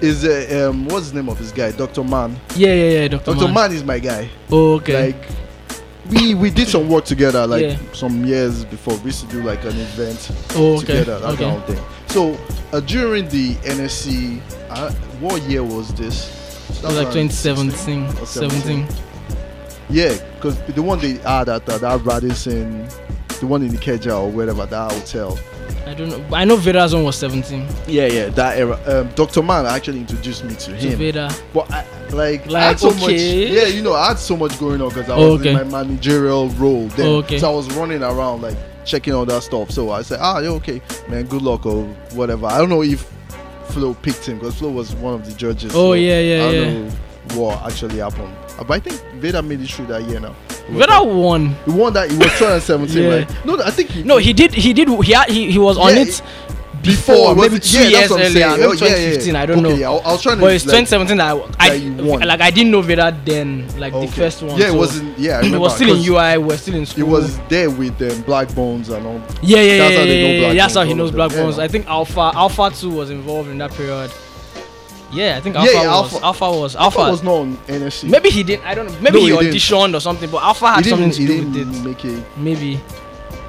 [0.00, 1.70] is uh, um, what's the name of this guy?
[1.72, 2.02] Dr.
[2.04, 2.36] Man.
[2.56, 3.44] yeah, yeah, yeah, Doctor Dr.
[3.46, 3.54] Man.
[3.54, 4.28] Man is my guy.
[4.50, 5.06] Oh, okay.
[5.12, 5.26] Like,
[6.10, 7.76] we we did some work together, like Yeah.
[7.92, 8.96] some years before.
[8.98, 10.86] We used to do like an event oh, okay.
[10.86, 11.44] together, that okay.
[11.44, 11.78] kind of thing.
[12.10, 12.36] So
[12.72, 16.28] uh, during the NSC, uh, what year was this?
[16.78, 18.86] It was like 2017, or 17.
[19.90, 22.86] Yeah, because the one they had at uh, that Radisson,
[23.40, 25.38] the one in the Ikeja or wherever that hotel.
[25.86, 26.36] I don't know.
[26.36, 27.66] I know Veda's one was 17.
[27.88, 28.78] Yeah, yeah, that era.
[28.86, 29.42] Um, Dr.
[29.42, 30.98] Man actually introduced me to him.
[30.98, 31.32] Veda.
[31.52, 33.10] But I, like, I had so much.
[33.12, 35.50] Yeah, you know, I had so much going on because I Oh, was okay.
[35.50, 37.06] in my managerial role then.
[37.06, 37.38] Oh, okay.
[37.38, 39.70] So I was running around like checking all that stuff.
[39.70, 42.46] So I said, ah, yeah, okay, man, good luck or whatever.
[42.46, 43.10] I don't know if
[43.68, 45.72] Flo picked him because Flo was one of the judges.
[45.74, 46.88] Oh, so yeah, yeah, I don't yeah.
[46.88, 46.90] know
[47.40, 48.34] what actually happened.
[48.58, 50.34] Uh, But I think Veda made it through that year now.
[50.70, 51.54] Veda won.
[51.64, 52.10] He won that.
[52.10, 53.08] He was 2017, Yeah.
[53.18, 53.44] right?
[53.46, 54.02] No, I think he.
[54.02, 54.52] No, he did.
[54.54, 54.88] He did.
[54.88, 56.22] He had, he, he was on Yeah, it
[56.82, 58.30] before, was maybe two yeah, years earlier.
[58.30, 58.50] saying.
[58.60, 59.34] Maybe Oh, yeah, yeah, 2015.
[59.34, 59.40] yeah.
[59.42, 59.74] I don't okay, know.
[59.76, 60.40] Yeah, I, I was trying to.
[60.42, 61.74] But it's like, 2017 that I.
[61.74, 62.40] I like.
[62.40, 64.58] I didn't know Veda then, like the first one.
[64.58, 65.18] Yeah, it so wasn't.
[65.18, 66.38] Yeah, I It was still in UI.
[66.38, 67.06] We're still in school.
[67.08, 69.20] was there with um, Black Bones and all.
[69.42, 71.30] Yeah, yeah, That's yeah, how they know yeah, yeah, Black That's how he knows Black
[71.32, 71.56] Bones.
[71.58, 71.64] yeah.
[71.64, 74.10] I think Alpha Alpha Two was involved in that period.
[75.12, 77.10] Yeah, I think Yeah, Alpha yeah, was Alpha- Alpha, was Alpha Alpha.
[77.10, 78.08] was not on NSC.
[78.08, 78.64] maybe he didn't.
[78.64, 78.96] I don't know.
[79.00, 80.30] Maybe No, he, he auditioned or something.
[80.30, 81.84] But Alpha had something to do with it.
[81.84, 82.24] make it.
[82.36, 82.80] Maybe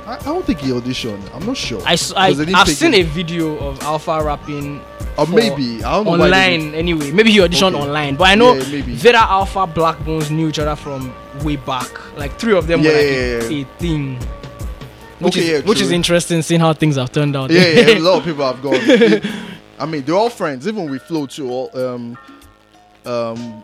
[0.05, 1.21] I, I don't think he auditioned.
[1.35, 1.81] I'm not sure.
[1.85, 3.01] I, I I've seen it.
[3.01, 4.81] a video of Alpha rapping
[5.17, 7.11] or maybe I don't know why online anyway.
[7.11, 7.83] Maybe he auditioned Okay.
[7.83, 8.15] online.
[8.15, 8.95] But I know Yeah, maybe.
[8.95, 11.89] Vera Alpha Black Bones knew each other from way back.
[12.17, 13.61] Like three of them were like yeah, a, yeah.
[13.65, 14.15] a thing.
[15.19, 17.51] Which Okay, is yeah, which is interesting seeing how things have turned out.
[17.51, 19.21] Yeah, yeah, a lot of people have gone.
[19.77, 20.67] I mean, they're all friends.
[20.67, 21.49] Even with Flo too.
[21.49, 22.17] All, um,
[23.05, 23.63] um,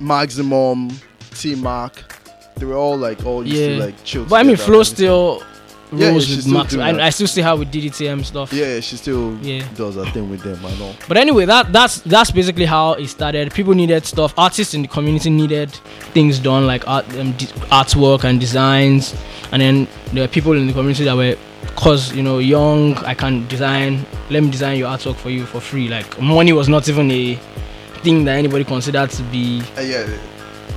[0.00, 0.90] Maximum,
[1.34, 2.14] T Mark,
[2.56, 4.24] they were all like all used to like chill.
[4.24, 5.42] But I mean, together Flo and still
[5.92, 6.74] Yeah, yeah, with still Max.
[6.76, 7.06] I.
[7.06, 8.52] I still see her with DDTM stuff.
[8.52, 9.64] Yeah, she still Yeah.
[9.74, 10.58] does her thing with them.
[10.64, 10.92] I know.
[11.08, 13.52] But anyway, that that's that's basically how it started.
[13.54, 14.34] People needed stuff.
[14.36, 15.70] Artists in the community needed
[16.12, 17.32] things done like art, um,
[17.70, 19.14] artwork and designs.
[19.52, 21.36] And then there were people in the community that were,
[21.76, 22.96] cause you know, young.
[22.98, 24.04] I can design.
[24.28, 25.88] Let me design your artwork for you for free.
[25.88, 27.34] Like money was not even a
[28.02, 30.06] thing that anybody considered to be Uh, yeah,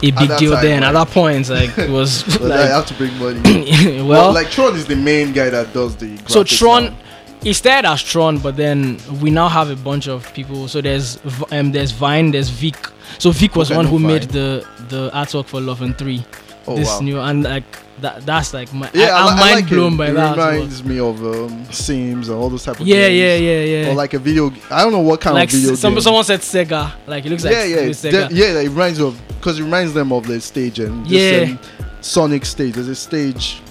[0.03, 0.83] a big deal time, then.
[0.83, 3.41] At that point, like it was but I have to bring money.
[3.97, 6.17] well, well, like Tron is the main guy that does the.
[6.27, 6.97] so Tron, now.
[7.43, 10.67] it started as Tron, but then we now have a bunch of people.
[10.67, 11.19] So there's
[11.51, 12.75] um, there's Vine, there's Vic.
[13.19, 16.25] So Vic was Okay, one who made the the artwork for Love and Three.
[16.67, 16.99] Oh this wow.
[16.99, 17.63] new and like
[18.01, 19.97] that that's like my yeah, I, am mind like blown it.
[19.97, 20.37] by it that.
[20.37, 23.41] reminds me of um, Sims and all those type of Yeah, games.
[23.41, 23.91] yeah, yeah, yeah.
[23.91, 24.51] Or like a video.
[24.69, 26.01] I don't know what kind like of video some, game.
[26.01, 26.93] someone said Sega.
[27.07, 28.29] Like it looks like yeah, yeah, with Sega.
[28.29, 28.59] de- yeah.
[28.59, 31.47] It reminds of because it reminds them of the stage and Yeah.
[31.49, 31.59] um,
[32.01, 32.73] Sonic stage.
[32.75, 33.61] There's a stage.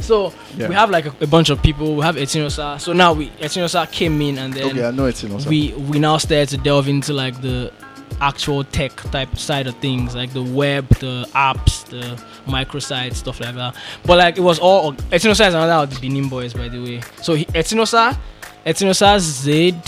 [0.00, 0.68] So Yeah.
[0.68, 1.96] we have like a, a bunch of people.
[1.96, 2.80] We have Etinosa.
[2.80, 5.06] So now we Etinosa came in and then okay, I know.
[5.06, 5.48] Also.
[5.48, 7.72] we we now started to delve into like the
[8.20, 13.54] actual tech type side of things like the web the apps the microsite stuff like
[13.54, 13.76] that.
[14.04, 17.00] But like it was all etinosa is another of the benin boys by the way.
[17.22, 18.18] So etinosa
[18.66, 19.80] etinosa zed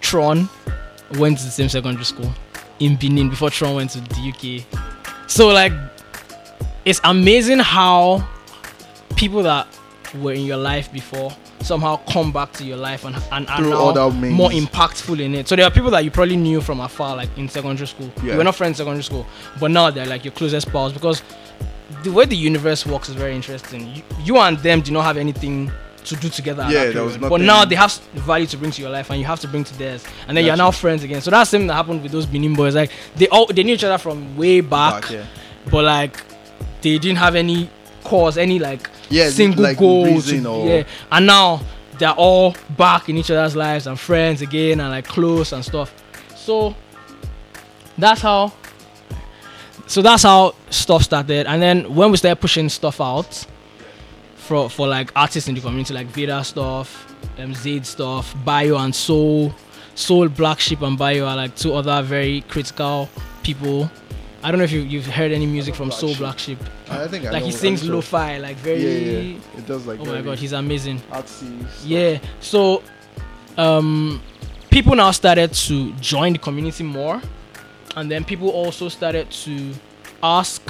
[0.00, 0.48] tron
[1.18, 2.30] went to the same secondary school
[2.80, 5.72] in benin before tron went to the uk so like
[6.84, 8.26] it's amazing how
[9.16, 9.66] people that
[10.20, 11.30] were in your life before
[11.64, 15.48] somehow come back to your life and, and are now more impactful in it.
[15.48, 18.10] So there are people that you probably knew from afar, like in secondary school.
[18.22, 18.32] Yeah.
[18.32, 19.26] You were not friends in secondary school,
[19.60, 21.22] but now they're like your closest pals because
[22.02, 23.88] the way the universe works is very interesting.
[23.94, 25.70] You, you and them do not have anything
[26.04, 26.66] to do together.
[26.68, 27.30] Yeah, there was period.
[27.30, 29.64] But now they have value to bring to your life, and you have to bring
[29.64, 30.64] to theirs, and then you're Gotcha.
[30.64, 31.20] now friends again.
[31.20, 32.74] So that's something that happened with those Benin boys.
[32.74, 35.26] Like they all they knew each other from way back, Back, yeah.
[35.70, 36.22] but like
[36.82, 37.70] they didn't have any
[38.04, 40.04] cause, any like Yeah, single like goal.
[40.06, 41.60] reason to- or- yeah, and now
[41.98, 45.92] they're all back in each other's lives and friends again and like close and stuff.
[46.36, 46.74] So
[47.98, 48.52] that's how.
[49.86, 53.46] So that's how stuff started, and then when we started pushing stuff out
[54.36, 58.94] for for like artists in the community, like Veda stuff, um, Zaid stuff, Bio and
[58.94, 59.52] Soul,
[59.94, 63.08] Soul Black Sheep and Bio are like two other very critical
[63.42, 63.90] people.
[64.44, 66.18] I don't know if you, you've heard any music from Black Soul Sheep.
[66.18, 66.58] Black Sheep.
[66.90, 68.82] I think I Like know, he sings lo-fi, like very.
[68.82, 69.58] Yeah, yeah.
[69.58, 70.00] It does like.
[70.00, 70.98] Oh my god, he's amazing.
[71.12, 71.64] artsy.
[71.84, 72.18] Yeah.
[72.40, 72.82] So,
[73.56, 74.20] um,
[74.70, 77.20] people now started to join the community more,
[77.96, 79.72] and then people also started to
[80.22, 80.68] ask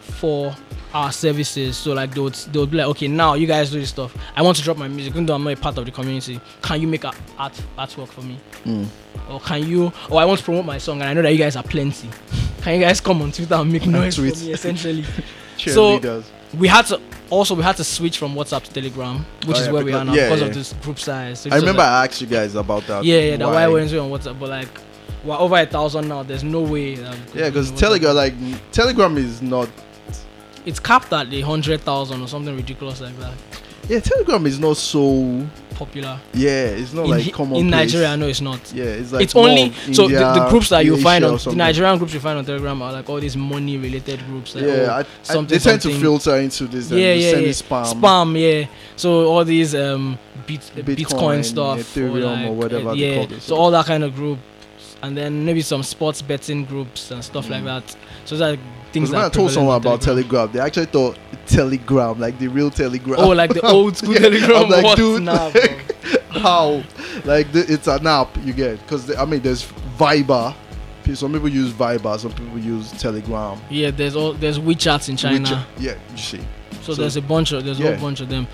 [0.00, 0.54] for
[0.92, 1.76] our services.
[1.76, 4.16] So like they would they would be like, okay, now you guys do this stuff.
[4.34, 6.40] I want to drop my music, even though I'm not a part of the community.
[6.62, 8.38] Can you make a art artwork for me?
[8.64, 8.86] Mm.
[9.30, 9.92] Or can you?
[10.10, 12.08] Or I want to promote my song, and I know that you guys are plenty.
[12.62, 14.28] Can you guys come on Twitter and make noise for me?
[14.30, 15.04] Essentially,
[15.58, 16.22] So,
[16.56, 17.00] we had to.
[17.30, 19.92] Also, we had to switch from WhatsApp to Telegram, which Oh, is yeah, where we
[19.92, 20.46] are now yeah, because yeah.
[20.48, 21.40] of this group size.
[21.40, 23.04] So I remember like- I asked you guys about that.
[23.04, 24.68] yeah, yeah, that why Wednesday on WhatsApp, but like
[25.24, 26.22] we're over a thousand now.
[26.24, 26.96] There's no way.
[26.96, 28.34] That Yeah, because Telegram, like
[28.72, 29.68] Telegram, is not.
[30.66, 33.34] it's capped at the hundred thousand or something ridiculous like that.
[33.90, 35.44] Yeah, Telegram is not so.
[35.74, 37.56] Popular Yeah, it's not in, like common.
[37.56, 38.16] in Nigeria.
[38.16, 38.60] No, it's not.
[38.72, 41.54] Yeah, it's like it's only so the, the groups that you find on the.
[41.56, 44.54] Nigerian groups you find on Telegram are like all these money related groups.
[44.54, 46.90] Like, Yeah, oh, I, I, something, they tend to filter into this.
[46.90, 47.48] and yeah, yeah, yeah.
[47.48, 47.94] spam.
[47.94, 48.68] Spam, yeah.
[48.94, 53.14] So all these um bit, Bitcoin, Bitcoin, stuff, Ethereum or whatever uh, they yeah.
[53.16, 54.38] call this So all that kind of group,
[55.02, 57.66] and then maybe some sports betting groups and stuff like Mm.
[57.86, 57.96] that.
[58.26, 58.60] So that like
[58.92, 62.48] things Because when I told someone about on Telegram, they actually thought Telegram, like the
[62.48, 63.16] real Telegram.
[63.18, 64.64] Oh, like the old school Yeah, Telegram.
[64.64, 65.62] I'm like, what dude, now, bro?
[66.40, 66.82] how?
[67.24, 69.66] Like the, it's an app you get because I mean there's
[69.98, 70.54] Viber.
[71.14, 73.60] Some people use Viber, some people use Telegram.
[73.68, 75.40] Yeah, there's all there's WeChats in China.
[75.40, 76.40] Which, uh, yeah, you see.
[76.82, 78.46] So, So- there's a bunch of there's a whole bunch of them.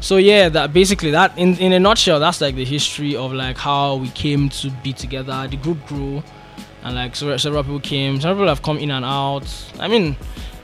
[0.00, 3.56] So yeah, that basically that in in a nutshell, that's like the history of like
[3.56, 5.46] how we came to be together.
[5.48, 6.22] The group grew,
[6.84, 8.20] and like several, several people came.
[8.20, 9.46] Several people have come in and out.
[9.78, 10.16] I mean,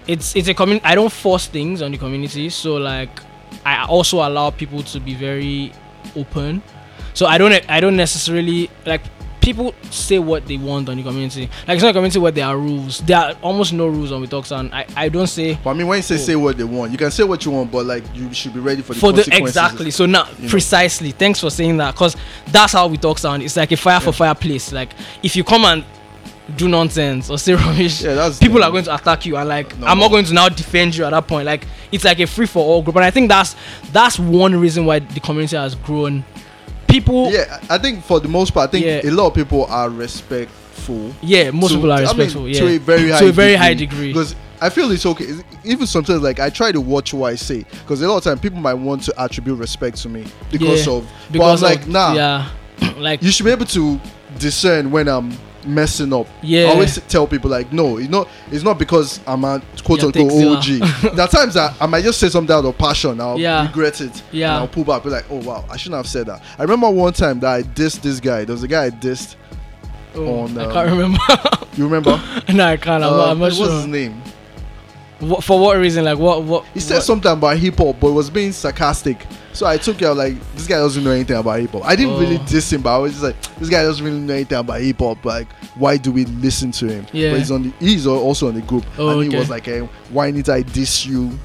[0.07, 0.85] it's it's a community.
[0.85, 3.21] I don't force things on the community, so like
[3.65, 5.73] I also allow people to be very
[6.17, 6.63] open.
[7.15, 9.03] So I don't I don't necessarily like
[9.41, 11.49] people say what they want on the community.
[11.67, 13.01] Like it's not a community where there are rules.
[13.01, 14.75] There are almost no rules on We Talk Sound.
[14.75, 16.19] I I don't say But I mean, when you say Oh.
[16.19, 18.61] say what they want, you can say what you want, but like you should be
[18.61, 20.51] ready for the for the exactly so now you know.
[20.51, 22.17] precisely thanks for saying that because
[22.49, 24.73] that's how we talk sound it's like a fire for fireplace.
[24.73, 25.85] like if you come and
[26.57, 29.77] do nonsense or say rubbish Yeah, that's people are going to attack you and like
[29.79, 32.27] No, i'm not going to now defend you at that point like it's like a
[32.27, 33.55] free for all group and i think that's
[33.93, 36.25] that's one reason why the community has grown
[36.87, 39.11] people yeah, I think for the most part, I think Yeah.
[39.11, 41.15] a lot of people are respectful.
[41.21, 43.33] Yeah, most to- people are I mean, respectful yeah to a very high to a
[43.33, 45.27] very high degree Because I feel it's okay.
[45.65, 48.39] Even sometimes, like I try to watch what I say, because a lot of time
[48.39, 51.09] people might want to attribute respect to me because Yeah, of.
[51.31, 52.15] because but I'm like, nah.
[52.15, 52.49] yeah
[52.97, 54.01] like You should be able to
[54.39, 56.27] discern when I'm messing up.
[56.43, 58.29] yeah I always tell people like, no, it's not.
[58.51, 60.65] It's not because I'm a quote unquote OG.
[61.15, 63.21] there are times that I might just say something out of passion.
[63.21, 63.67] I'll Yeah.
[63.67, 64.23] regret it.
[64.33, 64.55] Yeah.
[64.55, 65.03] And I'll pull back.
[65.03, 66.43] Be like, oh wow, I shouldn't have said that.
[66.59, 68.45] I remember one time that I dissed this guy.
[68.45, 69.37] There was a guy I dissed.
[70.15, 71.19] Oh, on, i um, can't remember
[71.77, 72.11] You remember?
[72.53, 74.21] no i can't i'm, Uh, I'm not what's his name?
[75.21, 78.09] What, for what reason like what what He said what- something about hip hop, but
[78.09, 79.27] it was being sarcastic.
[79.59, 81.85] So I took it out like this guy doesn't know anything about hip hop.
[81.85, 82.47] I didn't really Oh.
[82.47, 85.01] diss him, but I was just like, this guy doesn't really know anything about hip
[85.01, 85.25] hop.
[85.25, 87.07] Like, why do we listen to him?
[87.13, 87.33] Yeah.
[87.33, 89.81] But he's on the he's also on the group, Oh, and he was like, eh,
[90.11, 91.37] why need I diss you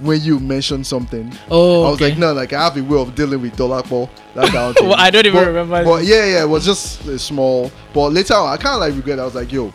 [0.00, 1.32] when you mention something?
[1.48, 2.08] oh I was okay.
[2.10, 4.10] like, no, like I have a way of dealing with dollar ball.
[4.34, 4.88] That kind of thing.
[4.88, 7.70] Well, I don't even But- remember But yeah, yeah, it was just a small.
[7.94, 9.20] But later on, I kind of like regret.
[9.20, 9.72] I was like, yo.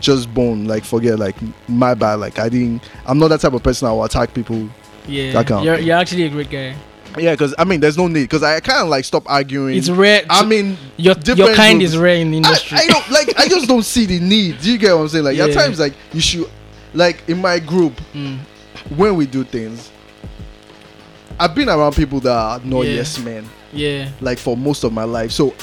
[0.00, 1.36] Just bone, like forget, like
[1.66, 2.16] my bad.
[2.16, 2.82] Like I didn't.
[3.06, 3.88] I'm not that type of person.
[3.88, 4.68] I will attack people
[5.06, 6.74] Yeah, That kind you're, you're actually a great guy.
[7.18, 8.22] Yeah, because I mean, there's no need.
[8.22, 9.76] Because I kind of like stop arguing.
[9.76, 10.22] It's rare.
[10.30, 11.92] I mean, your your kind groups.
[11.94, 12.78] is rare in the industry.
[12.78, 13.38] I don't like.
[13.38, 14.60] I just don't see the need.
[14.60, 15.24] Do you get what I'm saying?
[15.24, 16.48] Like at times, like you should,
[16.94, 18.38] like in my group Mm.
[18.96, 19.90] when we do things.
[21.38, 22.92] I've been around people that are not Yeah.
[22.96, 25.32] yes men, Yeah, like for most of my life.
[25.32, 25.54] So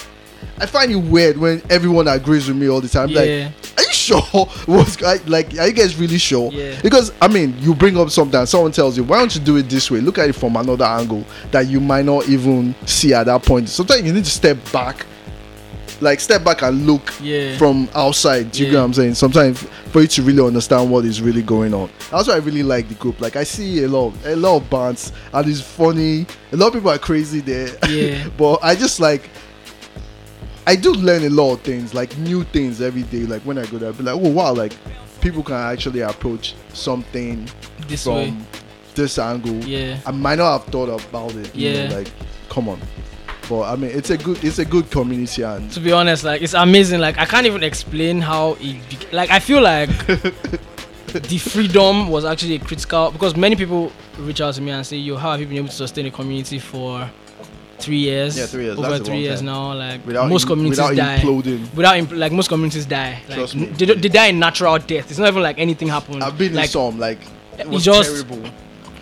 [0.59, 3.11] I find it weird when everyone agrees with me all the time.
[3.11, 3.29] Like,
[3.77, 4.21] are you sure?
[4.65, 5.55] What's like?
[5.57, 6.51] Are you guys really sure?
[6.51, 6.79] Yeah.
[6.81, 9.57] Because I mean, you bring up something, and someone tells you, "Why don't you do
[9.57, 13.13] it this way?" Look at it from another angle that you might not even see
[13.13, 13.69] at that point.
[13.69, 15.05] Sometimes you need to step back,
[16.01, 17.55] like step back and look yeah.
[17.57, 18.51] from outside.
[18.51, 18.71] Do you Yeah.
[18.71, 19.13] get what I'm saying?
[19.15, 21.89] Sometimes for you to really understand what is really going on.
[22.11, 23.21] That's why I really like the group.
[23.21, 26.25] Like I see a lot, a lot of bands, and it's funny.
[26.51, 27.69] A lot of people are crazy there.
[27.87, 28.27] Yeah.
[28.37, 29.29] but I just like.
[30.67, 33.19] I do learn a lot of things, like new things every day.
[33.19, 34.73] Like when I go there, I be like, oh wow, like
[35.21, 37.49] people can actually approach something
[37.87, 38.37] this from way.
[38.93, 39.55] this angle.
[39.63, 41.55] Yeah, I might not have thought about it.
[41.55, 41.87] Yeah.
[41.87, 42.11] know, like
[42.49, 42.81] come on.
[43.47, 46.41] But I mean, it's a good, it's a good community, and to be honest, like
[46.41, 46.99] it's amazing.
[46.99, 49.13] Like I can't even explain how it.
[49.13, 54.55] Like I feel like the freedom was actually a critical because many people reach out
[54.55, 57.09] to me and say, "Yo, how have you been able to sustain a community for
[57.79, 58.37] three years?
[58.37, 58.77] Yeah, three years.
[58.77, 59.45] Over That's three years time.
[59.45, 59.73] now.
[59.73, 61.73] Like without most communities without die." imploding.
[61.75, 63.65] Without like most communities die, like Trust me.
[63.67, 65.09] they, they die in natural death.
[65.09, 66.23] It's not even like anything happened.
[66.23, 67.19] I've been like, in some like
[67.57, 68.49] it was just- terrible,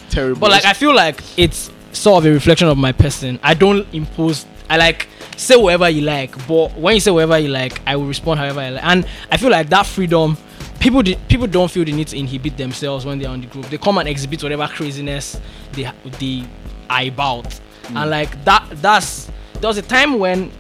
[0.10, 0.40] terrible.
[0.40, 3.40] But like I feel like it's sort of a reflection of my person.
[3.42, 4.46] I don't impose.
[4.70, 5.08] I like
[5.38, 6.32] say whatever you like.
[6.48, 8.84] But when you say whatever you like, I will respond however I like.
[8.84, 10.38] And I feel like that freedom,
[10.80, 13.68] people di- people don't feel the need to inhibit themselves when they're on the group.
[13.68, 15.40] They come and exhibit whatever craziness
[15.74, 16.44] they they
[16.90, 17.60] are about.
[17.88, 17.98] Hmm.
[17.98, 20.52] And like that, that's there was a time when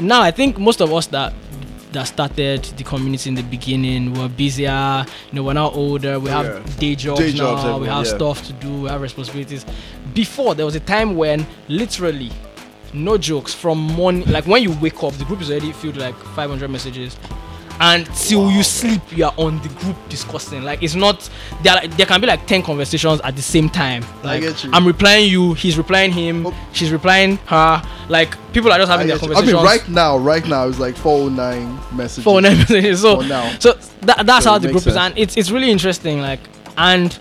[0.00, 1.32] now I think most of us that
[1.92, 5.04] that started the community in the beginning were busier.
[5.30, 6.20] You know, we're now older.
[6.20, 7.56] We have day jobs Day now.
[7.56, 8.16] jobs, we have yeah.
[8.16, 8.82] stuff to do.
[8.82, 9.64] We have responsibilities.
[10.14, 12.30] Before there was a time when literally,
[12.92, 16.16] no jokes, from morning like when you wake up, the group is already filled like
[16.16, 17.16] 500 messages.
[17.80, 20.62] And till you sleep, you are on the group discussing.
[20.62, 21.28] Like it's not
[21.62, 21.74] there.
[21.76, 24.02] Are, there can be like ten conversations at the same time.
[24.22, 24.70] I Like get you.
[24.72, 26.54] I'm replying you, he's replying him, Oh.
[26.72, 27.82] she's replying her.
[28.08, 29.34] Like people are just having their you.
[29.34, 32.24] I mean, right now, right now, it's like 409 messages.
[32.24, 33.04] for nine messages.
[33.04, 33.58] Oh so, now.
[33.58, 36.20] so that, that's So how the group is, and it's it's really interesting.
[36.20, 36.40] Like,
[36.78, 37.12] and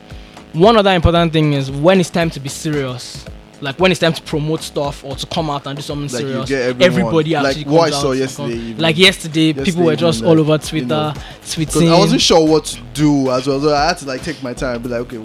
[0.53, 3.25] one other important thing is when it's time to be serious.
[3.65, 6.47] Like when it's time to promote stuff or to come out and do something Like,
[6.47, 8.77] serious, everybody Like actually what I saw yesterday evening.
[8.77, 11.91] Like yesterday, people were just all like, over you Twitter, know, tweeting.
[11.91, 13.59] I wasn't sure what to do as well.
[13.59, 15.17] So I had to like take my time and be like, okay,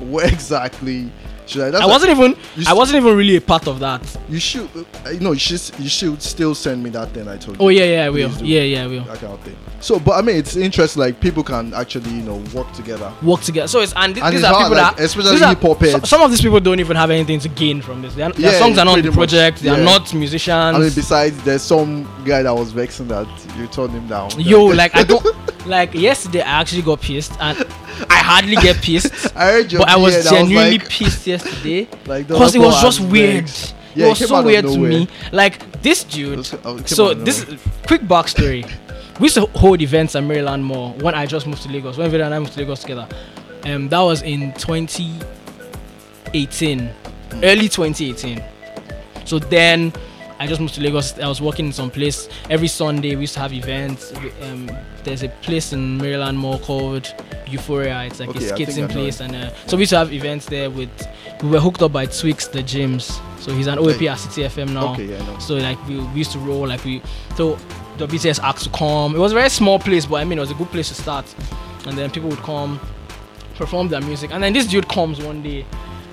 [0.00, 1.12] what exactly
[1.50, 1.70] should I?
[1.70, 2.36] That's I wasn't even.
[2.66, 4.00] I wasn't even really a part of that.
[4.28, 4.68] You should,
[5.06, 7.64] uh, you you should, you should still send me that thing I told you.
[7.66, 8.30] Oh yeah, yeah, I will.
[8.42, 9.04] Yeah, yeah, I will.
[9.04, 9.56] That kind of thing.
[9.80, 11.00] So, but I mean, it's interesting.
[11.00, 13.12] Like people can actually, you know, work together.
[13.22, 13.66] Work together.
[13.66, 15.82] So it's and, th- And these it's are hard, people like, that especially are- hip-hop
[15.84, 18.14] so- some of these people don't even have anything to gain from this.
[18.14, 19.16] Their, their Yeah, songs are not the pretty much.
[19.16, 19.60] project.
[19.62, 20.76] They are not musicians.
[20.76, 24.30] I mean, besides, there's some guy that was vexing that you turned him down.
[24.38, 25.24] Yo, like I don't
[25.66, 26.42] like yesterday.
[26.42, 27.56] I actually got pissed, and
[28.30, 32.54] hardly get pissed, I heard your but I was genuinely like, pissed yesterday like because
[32.54, 33.44] it was just weird.
[33.44, 33.74] vexed.
[33.96, 35.08] it was so weird to me.
[35.32, 36.38] Like this dude.
[36.38, 37.44] Was- oh, So this
[37.86, 38.70] quick backstory.
[39.18, 41.98] We used to hold events at Maryland Mall when I just moved to Lagos.
[41.98, 43.06] When Vader and I moved to Lagos together,
[43.64, 46.90] um, that was in 2018,
[47.42, 48.42] early 2018.
[49.26, 49.92] So then
[50.40, 51.18] I just moved to Lagos.
[51.18, 53.14] I was working in some place every Sunday.
[53.14, 54.10] We used to have events.
[54.42, 54.70] Um,
[55.04, 57.14] there's a place in Maryland Mall called
[57.46, 58.04] Euphoria.
[58.04, 60.70] It's like Okay, a skating place, and uh, so we used to have events there.
[60.70, 60.88] With
[61.42, 63.20] we were hooked up by Twix the gyms.
[63.38, 64.94] So he's an OAP at City FM now.
[64.94, 65.38] Okay, yeah.
[65.38, 67.02] So like we, we used to roll like we
[67.36, 67.56] so
[67.98, 69.14] the BTS asked to come.
[69.14, 70.94] It was a very small place, but I mean it was a good place to
[70.94, 71.26] start.
[71.86, 72.80] And then people would come,
[73.56, 75.66] perform their music, and then this dude comes one day,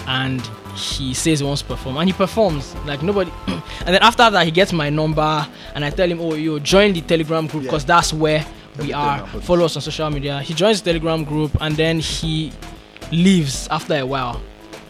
[0.05, 0.41] and
[0.77, 3.31] he says he wants to perform, and he performs like nobody.
[3.47, 6.93] and then after that, he gets my number, and I tell him, oh yo, join
[6.93, 7.69] the Telegram group Yeah.
[7.71, 8.39] because that's where
[8.77, 9.17] we Everything are.
[9.25, 9.43] happens.
[9.45, 10.39] Follow us on social media.
[10.41, 12.51] He joins the Telegram group, and then he
[13.11, 14.41] leaves after a while.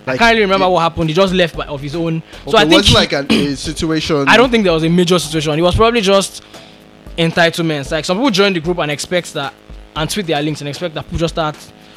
[0.05, 1.09] I can't really remember it- what happened.
[1.09, 2.17] He just left by, of his own.
[2.41, 4.27] Okay, so I think was like an, a situation.
[4.27, 5.59] I don't think there was a major situation.
[5.59, 6.43] It was probably just
[7.17, 7.91] entitlements.
[7.91, 9.53] Like some people join the group and expect that
[9.95, 11.55] and tweet their links and expect that people just start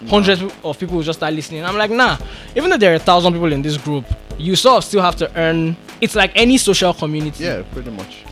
[0.09, 1.65] hundreds of people will just start listening.
[1.65, 2.17] I'm like, nah.
[2.57, 4.05] Even though there are a thousand people in this group,
[4.39, 5.77] you sort of still have to earn.
[6.01, 7.45] It's like any social community.
[7.45, 8.25] Yeah, pretty much.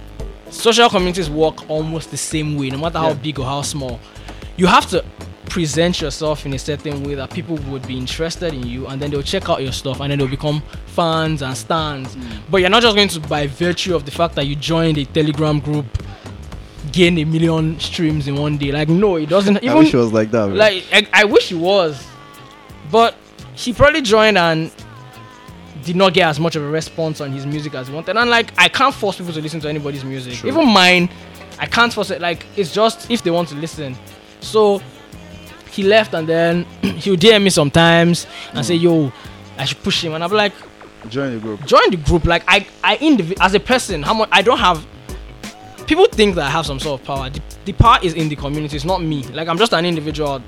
[0.51, 3.15] Social communities work almost the same way, no matter how Yeah.
[3.15, 4.01] big or how small.
[4.57, 5.05] You have to
[5.51, 9.11] present yourself in a certain way that people would be interested in you and then
[9.11, 12.15] they'll check out your stuff and then they'll become fans and stands.
[12.17, 12.23] Mm.
[12.51, 15.05] But you're not just going to by virtue of the fact that you joined a
[15.07, 15.87] telegram group
[16.93, 18.73] gain a million streams in one day.
[18.73, 20.49] Like no, it doesn't Even, I wish it was like that.
[20.49, 20.57] man.
[20.59, 22.07] like I, I wish he was.
[22.91, 23.15] But
[23.55, 24.73] he probably joined and
[25.85, 28.17] did not get as much of a response on his music as he wanted.
[28.17, 30.35] And like I can't force people to listen to anybody's music.
[30.35, 30.51] True.
[30.51, 31.09] Even mine,
[31.59, 32.21] I can't force it.
[32.21, 33.97] Like it's just if they want to listen.
[34.41, 34.81] So
[35.71, 38.85] he left and then he'll DM me sometimes and say, hmm.
[38.85, 39.13] Yo,
[39.57, 40.15] I should push him.
[40.15, 40.53] And I'm like,
[41.09, 41.65] join the group.
[41.67, 42.25] join the group.
[42.25, 44.87] Like I, I indiv- as a person, how much I don't have.
[45.89, 47.31] People think that I have some sort of power.
[47.31, 48.77] The, the power is in the community.
[48.77, 49.23] It's not me.
[49.29, 50.43] Like I'm just an individual.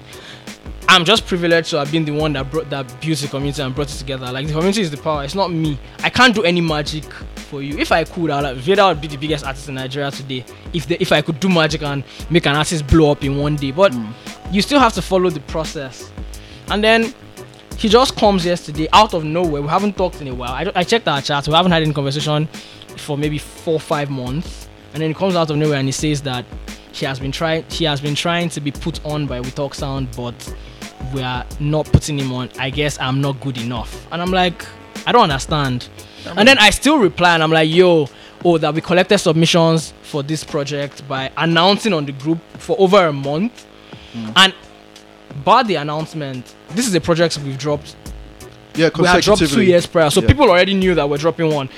[0.87, 3.75] I'm just privileged to have been the one that brought that built the community and
[3.75, 4.31] brought it together.
[4.31, 5.25] Like the community is the power.
[5.25, 5.79] It's not me.
[6.01, 7.05] I can't do any magic
[7.51, 7.79] for you.
[7.79, 10.45] If I could, I'd Vader would be the biggest artist in Nigeria today.
[10.75, 13.57] If the, if I could do magic and make an artist blow up in one
[13.57, 14.13] day, but mm.
[14.53, 16.11] you still have to follow the process.
[16.69, 17.15] And then
[17.79, 19.63] he just comes yesterday out of nowhere.
[19.63, 20.53] We haven't talked in a while.
[20.53, 21.49] I, I checked our chat.
[21.49, 22.47] We haven't had any conversation
[22.99, 24.69] for maybe four five months.
[24.93, 26.45] And then he comes out of nowhere and he says that
[26.93, 27.65] he has been trying.
[27.71, 30.55] He has been trying to be put on by We Talk Sound, but
[31.15, 32.51] we are not putting him on.
[32.59, 34.07] I guess I'm not good enough.
[34.13, 34.65] And I'm like,
[35.07, 35.89] I don't understand.
[36.37, 38.09] And then I still reply and I'm like, yo,
[38.45, 43.07] oh, that we collected submissions for this project by announcing on the group for over
[43.07, 43.67] a month.
[44.37, 44.53] And
[45.45, 47.97] by the announcement, this is a project we've dropped.
[48.75, 50.29] Yeah, We had dropped two years prior, so Yeah.
[50.29, 51.69] people already knew that we're dropping one.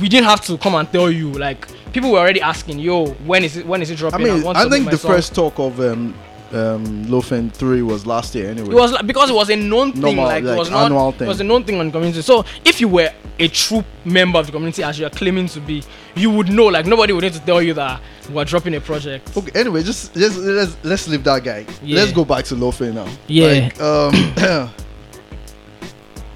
[0.00, 1.30] We didn't have to come and tell you.
[1.32, 3.66] Like people were already asking, "Yo, when is it?
[3.66, 5.80] When is it dropping?" I dropping?" mean, want I think the song." first talk of
[5.80, 6.14] um,
[6.52, 8.70] um, Lofen Three was last year anyway.
[8.70, 10.86] It was like, because it was a known thing, Normal, like, like, it was not,
[10.86, 12.22] annual it was a known thing on the community.
[12.22, 15.60] So if you were a true member of the community as you are claiming to
[15.60, 15.82] be,
[16.14, 16.66] you would know.
[16.66, 19.36] Like nobody would need to tell you that we're dropping a project.
[19.36, 19.58] Okay.
[19.58, 21.66] Anyway, just just let's let's leave that guy.
[21.82, 22.00] Yeah.
[22.00, 23.08] Let's go back to Lofe now.
[23.26, 23.70] Yeah.
[23.78, 24.70] Like, um,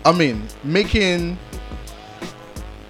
[0.05, 1.39] I mean, making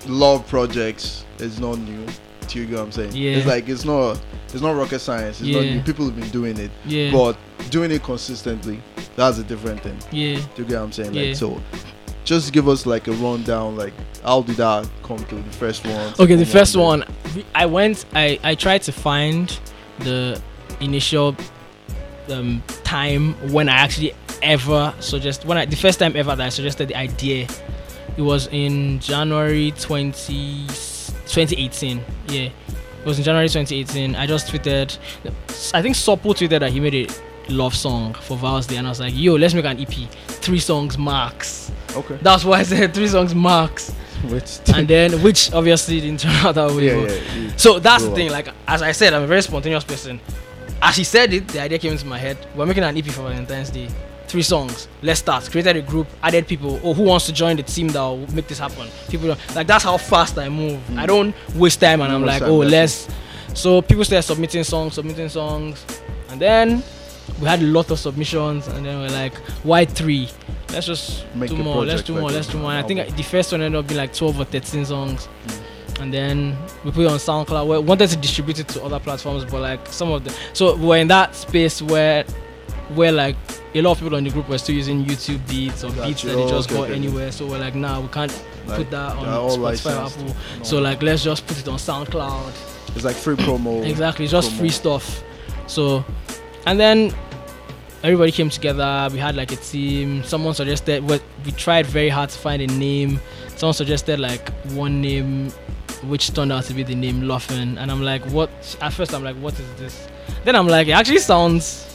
[0.06, 2.06] love projects is not new.
[2.54, 3.14] You get what I'm saying?
[3.14, 3.32] Yeah.
[3.36, 4.20] It's like it's not
[4.52, 5.40] it's not rocket science.
[5.40, 5.74] It's not Yeah.
[5.74, 5.82] new.
[5.82, 7.12] People have been doing it, Yeah.
[7.12, 7.36] but
[7.70, 8.80] doing it consistently,
[9.16, 9.96] that's a different thing.
[10.10, 10.36] yeah.
[10.54, 11.12] Do you get what I'm saying?
[11.14, 11.34] Like Yeah.
[11.34, 11.60] so.
[12.24, 16.12] Just give us like a rundown, like how did that come to the first one?
[16.20, 17.04] Okay, the first one,
[17.54, 19.58] I went, I, I tried to find
[20.00, 20.40] the
[20.80, 21.34] initial
[22.30, 26.48] um, time when I actually ever suggest when I the first time ever that I
[26.50, 27.46] suggested the idea.
[28.16, 30.66] It was in January 20,
[31.32, 32.00] 2018.
[32.28, 32.52] Yeah, it
[33.04, 34.14] was in January 2018.
[34.14, 34.98] I just tweeted,
[35.74, 38.90] I think Sopo tweeted that he made a love song for Vows Day, and I
[38.90, 41.72] was like, yo, let's make an EP, three songs max.
[41.94, 42.18] Okay.
[42.22, 43.92] That's why I said three songs max
[44.28, 46.86] Which and then which obviously didn't turn out that way.
[46.88, 47.56] yeah, yeah, yeah.
[47.56, 48.30] So that's the thing.
[48.30, 50.20] Like as I said, I'm a very spontaneous person.
[50.82, 52.36] As he said it, the idea came into my head.
[52.54, 53.88] We're making an EP for Valentine's Day.
[54.30, 54.86] Three songs.
[55.02, 55.50] Let's start.
[55.50, 56.06] Created a group.
[56.22, 56.78] Added people.
[56.84, 58.86] Oh, who wants to join the team that will make this happen?
[59.08, 60.80] People like that's how fast I move.
[60.96, 63.08] I don't waste time, and I'm like, oh, let's.
[63.54, 65.84] So people started submitting songs, submitting songs,
[66.28, 66.84] and then
[67.40, 70.28] we had a lot of submissions, and then we're like, why three?
[70.70, 71.84] Let's just Make do more.
[71.84, 72.30] Let's do like more.
[72.30, 72.70] Let's do more.
[72.70, 75.28] And I think the first one ended up being like 12 or 13 songs.
[75.48, 76.02] Mm.
[76.02, 77.66] And then we put it on SoundCloud.
[77.66, 80.98] We wanted to distribute it to other platforms, but like some of the so we're
[80.98, 82.24] in that space where
[82.94, 83.36] where like
[83.74, 86.08] a lot of people on the group were still using YouTube beats or Gotcha.
[86.08, 86.94] beats that they just okay, got okay.
[86.94, 87.30] anywhere.
[87.32, 88.32] So we're like, nah, we can't
[88.66, 90.06] Like, put that on Spotify.
[90.06, 90.24] Apple.
[90.58, 90.62] No.
[90.64, 92.96] So like, let's just put it on SoundCloud.
[92.96, 93.84] it's like free promo.
[93.90, 94.58] Exactly, just promo.
[94.58, 95.22] free stuff.
[95.66, 96.04] So,
[96.66, 97.14] and then
[98.02, 99.08] everybody came together.
[99.12, 100.24] We had like a team.
[100.24, 101.06] Someone suggested.
[101.08, 103.20] Well, we tried very hard to find a name.
[103.56, 105.50] Someone suggested like one name,
[106.04, 107.78] which turned out to be the name Luffin.
[107.78, 108.50] And I'm like, what?
[108.80, 110.08] At first, I'm like, what is this?
[110.44, 111.86] Then I'm like, it actually sounds.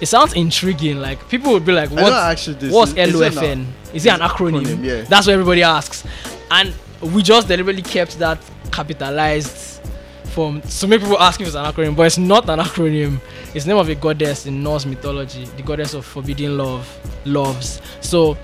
[0.00, 1.00] It sounds intriguing.
[1.00, 2.12] Like people would be like, what?
[2.12, 3.66] actually What's is- is LOFN?
[3.94, 4.62] Is it an acronym?
[4.64, 5.02] acronym, yeah.
[5.02, 6.04] That's what everybody asks.
[6.50, 8.38] And we just deliberately kept that
[8.72, 9.80] capitalized
[10.26, 13.20] from to make people ask if it's an acronym, but it's not an acronym.
[13.54, 16.86] It's the name of a goddess in Norse mythology, the goddess of forbidden love,
[17.24, 17.80] loves.
[18.00, 18.36] So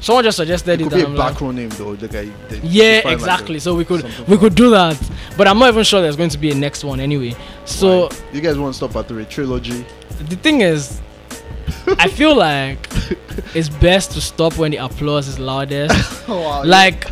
[0.00, 0.90] someone just suggested It it.
[0.90, 1.94] could be a like, backronym though.
[1.94, 2.28] The guy.
[2.48, 3.58] they- yeah, find, like, exactly.
[3.58, 4.96] so we could we could do that,
[5.36, 7.34] but I'm not even sure there's going to be a next one anyway.
[7.64, 9.84] So you guys want to stop at three trilogy?
[10.28, 11.00] the thing is,
[11.98, 12.88] I feel like
[13.54, 16.28] it's best to stop when the applause is loudest.
[16.28, 17.06] like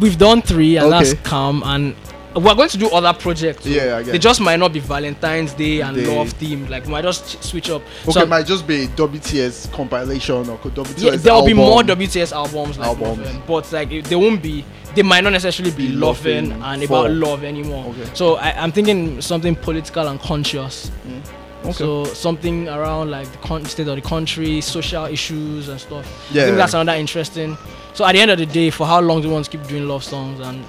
[0.00, 1.20] we've done three and that's Okay.
[1.22, 1.94] calm and
[2.36, 4.80] we're going to do other projects so Yeah, I get they just might not be
[4.80, 7.82] valentine's day and love themed like we might just switch up.
[8.02, 11.02] Okay, so it might just be WTS compilation or WTS.
[11.02, 13.18] yeah, there'll be more wts albums like Albums.
[13.26, 14.64] Lovin', but like they won't be
[14.94, 17.86] they might not necessarily be, Be loving Lovin' and for- about love anymore.
[17.90, 18.08] Okay.
[18.14, 21.20] so I, i'm thinking something political and conscious mm.
[21.64, 21.72] Okay.
[21.72, 26.04] so something around like the con- state of the country, social issues and stuff.
[26.30, 26.46] Yeah, I Yeah.
[26.46, 27.56] think that's another interesting.
[27.94, 29.66] So at the end of the day, for how long do you want to keep
[29.66, 30.38] doing love songs?
[30.40, 30.64] And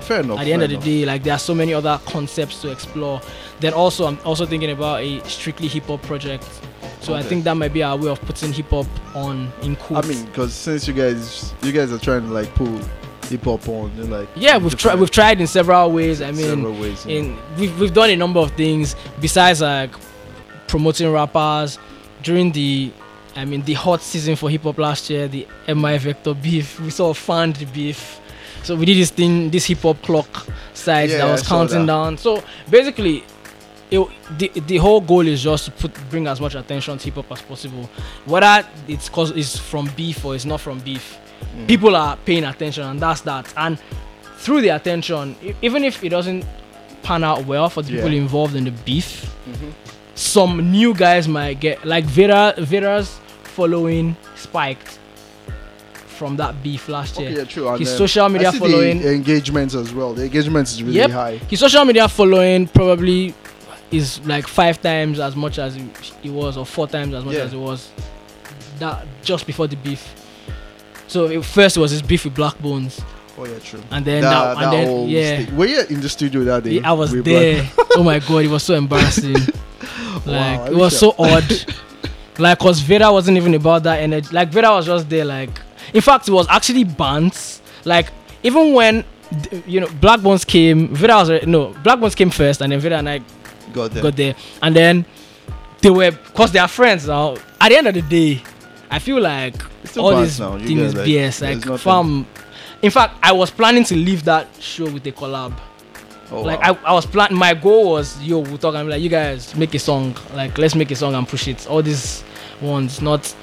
[0.00, 0.40] fair enough.
[0.40, 0.84] at the end of the enough.
[0.84, 3.20] day, like there are so many other concepts to explore.
[3.60, 6.44] Then also, I'm also thinking about a strictly hip hop project.
[7.00, 10.00] So I think that might be our way of putting hip hop on in I
[10.02, 12.80] mean, because since you guys, you guys are trying to like pull
[13.28, 14.98] hip hop on, you're like yeah, we've tried.
[14.98, 16.20] We've tried in several ways.
[16.22, 17.04] I mean, ways.
[17.06, 17.12] know.
[17.12, 19.90] in we've, we've done a number of things besides like
[20.74, 21.78] promoting rappers
[22.24, 22.90] during the
[23.36, 26.80] I mean the hot season for hip hop last year, the MI Vector beef.
[26.80, 28.20] We sort of fanned the beef.
[28.64, 31.92] So we did this thing, this hip hop clock site Yeah, that was counting that.
[31.94, 32.18] down.
[32.18, 33.22] So basically,
[33.90, 34.00] it,
[34.38, 37.30] the the whole goal is just to put bring as much attention to hip hop
[37.30, 37.88] as possible.
[38.24, 41.18] Whether it's cause it's from beef or it's not from beef,
[41.56, 41.66] Mm.
[41.68, 43.52] people are paying attention, and that's that.
[43.56, 43.78] And
[44.38, 46.44] through the attention, even if it doesn't
[47.02, 47.96] pan out well for the Yeah.
[48.02, 49.72] people involved in the beef, Mhm.
[50.14, 54.98] Some new guys might get like Vera Vera's following spiked
[56.06, 57.28] from that beef last year.
[57.30, 57.68] Okay, yeah, true.
[57.68, 60.14] And His social media following- the engagement as well.
[60.14, 61.10] The engagement is really Yep.
[61.10, 61.36] high.
[61.50, 63.34] His social media following probably
[63.90, 65.76] is like five times as much as
[66.22, 67.42] it was, or four times as much Yeah.
[67.42, 67.88] as it was
[68.78, 70.02] that just before the beef.
[71.08, 73.00] So it, first it was his beef with Blaqbonez,
[73.38, 73.80] Oh yeah, true.
[73.90, 76.62] and then that, that, that and then yeah, sta- were you in the studio that
[76.64, 76.70] day?
[76.74, 77.68] Yeah, I was there.
[77.96, 79.36] oh my god, it was so embarrassing.
[80.26, 81.44] like Wow, it was so odd.
[82.38, 84.28] like, cause Vera wasn't even about that energy.
[84.32, 85.24] Like Vera was just there.
[85.24, 85.50] Like,
[85.92, 87.60] in fact, it was actually bands.
[87.84, 88.08] Like,
[88.42, 89.04] even when
[89.66, 93.20] you know Blaqbonez came, Vera was no Blaqbonez came first, and then Vera and I
[93.72, 94.02] Got there.
[94.02, 95.04] got there, and then
[95.80, 97.36] they were because they are friends now.
[97.60, 98.42] At the end of the day,
[98.90, 99.54] I feel like
[99.96, 101.06] all these this now, you thing get, is like,
[101.58, 101.70] BS.
[101.70, 102.26] Like, fam.
[102.82, 105.58] In fact, I was planning to leave that show with a collab.
[106.34, 106.78] Oh, like wow.
[106.84, 107.38] I, I was planning.
[107.38, 108.74] My goal was, yo, we'll talk.
[108.74, 110.16] I'm like, you guys make a song.
[110.34, 111.66] Like, let's make a song and push it.
[111.68, 112.24] All these
[112.60, 113.34] ones, not.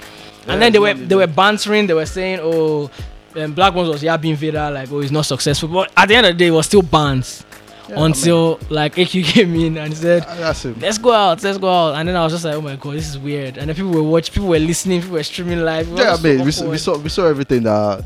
[0.45, 1.87] Yeah, and then they were they were bantering.
[1.87, 2.89] They were saying, oh,
[3.35, 4.71] um, Black Ones was Yabi Invader.
[4.71, 5.69] Like, oh, he's not successful.
[5.69, 7.45] But at the end of the day, it was still bands
[7.87, 10.79] Yeah, I mean, until like AQ came in and said, it.
[10.79, 11.95] let's go out, let's go out.
[11.95, 13.57] And then I was just like, oh my god, this is weird.
[13.57, 15.89] And then people were watching, people were listening, people were streaming live.
[15.91, 18.03] Was Yeah, I mean, we, saw- we saw we saw everything that.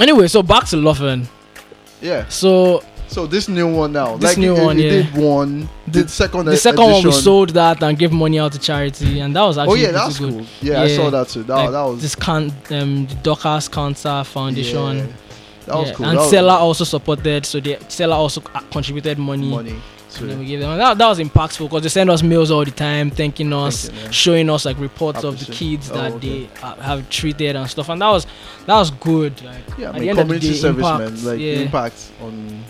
[0.00, 1.28] Anyway, so back to Laughing.
[2.00, 2.28] Yeah.
[2.28, 2.82] So
[3.14, 5.02] So this new one now, This like new you, one, you yeah.
[5.02, 8.50] did one, The- the second, the second one we sold that and gave money out
[8.54, 10.32] to charity, and that was actually Oh yeah, that's good.
[10.32, 10.46] cool.
[10.60, 11.44] Yeah, I saw that too.
[11.44, 14.96] That, Like, that was this can um the Dockers Cancer Foundation.
[14.96, 15.06] Yeah,
[15.66, 16.06] that was Yeah, cool.
[16.06, 19.48] And that was Seller also supported, so the Seller also uh, contributed money.
[19.48, 19.76] money.
[20.18, 20.76] And then we gave them.
[20.76, 24.04] That, that was impactful because they send us mails all the time, thanking us, Thanking,
[24.04, 24.10] yeah.
[24.10, 26.46] showing us like reports of the kids oh, that okay.
[26.46, 27.88] they uh, have treated and stuff.
[27.90, 28.26] And that was
[28.66, 29.40] that was good.
[29.42, 31.24] Like yeah, I mean, end of the community day, service, impact, man.
[31.24, 31.52] Like yeah.
[31.54, 32.64] impact on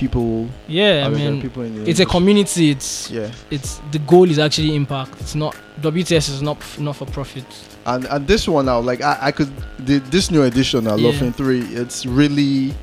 [0.00, 0.48] people.
[0.68, 2.70] yeah, I mean, people in the it's a community.
[2.70, 5.12] It's Yeah, it's the goal is actually impact.
[5.20, 7.44] It's not WTS is not not for profit.
[7.86, 9.50] and and this one now, like I, I could
[9.86, 11.10] the, this new edition now, Yeah.
[11.10, 11.62] Laughing Three.
[11.82, 12.74] It's really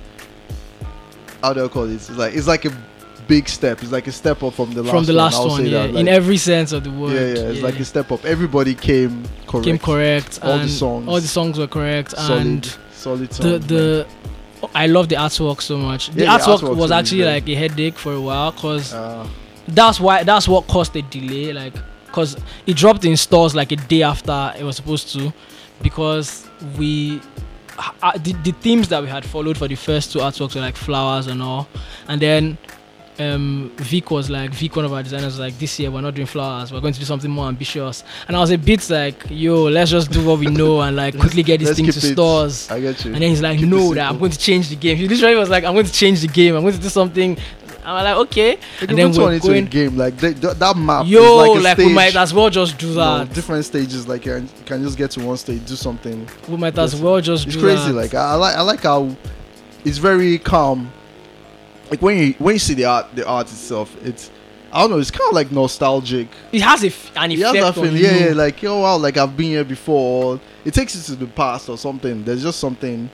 [1.43, 1.93] how do I call it?
[1.95, 2.71] It's like it's like a
[3.27, 3.81] big step.
[3.83, 5.23] It's like a step up from the last From the one.
[5.23, 5.95] last I'll one, yeah, that.
[5.95, 7.13] in every sense of the word.
[7.13, 8.23] yeah, yeah, it's like a step up.
[8.25, 9.65] Everybody came correct.
[9.65, 10.39] came correct.
[10.43, 11.07] All the songs.
[11.07, 13.29] all the songs were correct, Solid, and solid.
[13.29, 14.07] the songs, the
[14.73, 16.09] I love the artwork so much.
[16.09, 19.27] The Yeah, the artwork artwork was actually like a headache for a while because Uh,
[19.67, 21.53] that's why that's what caused the delay.
[21.53, 21.73] Like
[22.05, 25.31] because it dropped in stores like a day after it was supposed to,
[25.81, 26.47] because
[26.77, 27.21] we.
[28.01, 30.75] Uh, the, the themes that we had followed for the first two artworks were like
[30.75, 31.67] flowers and all,
[32.07, 32.57] and then
[33.19, 36.13] um Vic was like Vic one of our designers was like this year we're not
[36.13, 39.25] doing flowers we're going to do something more ambitious and I was a bit like
[39.29, 42.13] yo let's just do what we know and like quickly get this thing to it-
[42.13, 43.13] stores I get you.
[43.13, 45.35] and then he's like Keep no that I'm going to change the game he literally
[45.35, 47.37] was like I'm going to change the game I'm going to do something
[47.83, 50.75] I'm like okay They and then we're into a going game like they, th- that
[50.77, 51.05] map.
[51.07, 54.07] yo like, a like we might as well just do you know, that different stages.
[54.07, 56.27] Like you can, just get to one stage, do something.
[56.49, 57.87] we might as well just It's do crazy.
[57.87, 57.93] that.
[57.93, 59.15] Like I, I like I like how
[59.85, 60.91] it's very calm.
[61.89, 64.31] Like when you when you see the art the art itself, it's
[64.71, 64.99] I don't know.
[64.99, 66.27] It's kind of like nostalgic.
[66.51, 68.33] it has a f- an It has effect that on you Yeah, yeah.
[68.33, 70.39] Like oh wow, like I've been here before.
[70.65, 72.23] It takes you to the past or something.
[72.23, 73.09] There's just something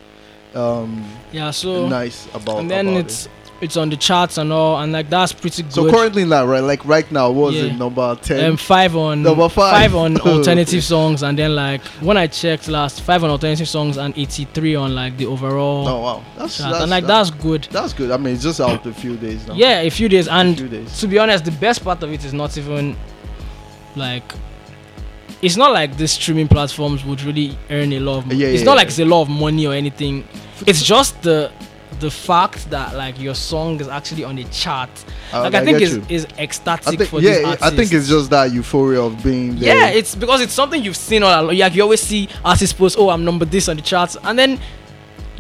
[0.56, 2.58] um yeah so nice about.
[2.58, 2.60] It.
[2.62, 3.32] And then about it's it.
[3.64, 6.60] It's on the charts and all and like that's pretty good so currently now, right?
[6.60, 7.72] Like right now, what is Yeah.
[7.72, 8.52] it number ten?
[8.52, 9.96] um, five on Number five.
[9.96, 14.14] on alternative songs and then like when I checked last five on alternative songs and
[14.18, 17.94] 83 on like the overall oh wow, that's, that's and like that's, that's good that's
[17.94, 18.12] good.
[18.12, 19.56] I mean, it's just out a few days now.
[19.56, 21.00] yeah a few days and few days.
[21.00, 22.96] to be honest the best part of it is not even
[23.96, 24.24] like
[25.42, 28.40] it's not like the streaming platforms would really earn a lot of money.
[28.40, 28.76] Yeah, it's not yeah.
[28.78, 30.26] like it's a lot of money or anything
[30.66, 31.52] it's just the
[32.04, 34.90] the fact that like your song is actually on the chart
[35.34, 36.04] Uh, like I, think get is you.
[36.18, 39.56] is ecstatic I think for yeah, these I think it's just that euphoria of being
[39.60, 39.76] there.
[39.78, 41.58] Yeah, it's because it's something you've seen all along.
[41.58, 44.60] Like you always see artists post, "Oh, I'm number this on the charts," and then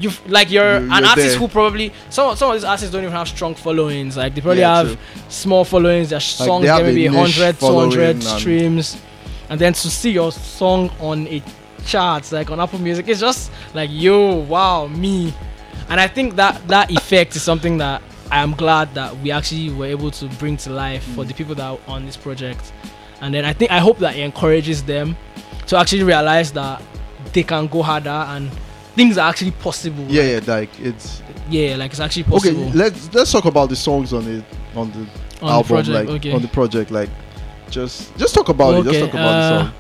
[0.03, 1.39] you have like you're, You- an you're artist there.
[1.39, 4.16] who probably some some of these artists don't even have strong followings.
[4.18, 4.97] Like they probably Yeah, have true.
[5.30, 6.09] small followings.
[6.09, 8.97] Their songs get maybe a 100, 200 streams,
[9.49, 11.41] and then to see your song on a
[11.86, 15.34] charts like on Apple Music, it's just like yo, wow, me.
[15.90, 19.70] And I think that that effect is something that I am glad that we actually
[19.72, 21.28] were able to bring to life for Mm.
[21.28, 22.72] the people that are on this project.
[23.22, 25.16] And then I think I hope that it encourages them
[25.68, 26.82] to actually realize that
[27.32, 28.50] they can go harder and
[28.96, 30.04] things are actually possible.
[30.08, 30.54] yeah, like, yeah.
[30.56, 32.78] Like it's yeah, like it's actually possible okay.
[32.78, 34.44] Let's let's talk about the songs on it
[34.76, 35.00] on the
[35.46, 36.10] on album, the project.
[36.10, 36.32] like okay.
[36.34, 36.92] on the project.
[36.92, 37.10] Like
[37.70, 38.84] just just talk about it.
[38.84, 39.74] Just Okay, talk about uh, the song.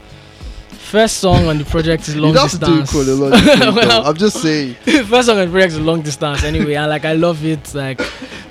[0.93, 3.75] First song on the project is long don't have to do distance.
[3.75, 4.75] Well- I'm just saying.
[5.07, 7.73] First song on the project is long distance anyway, and like I love it.
[7.73, 7.99] Like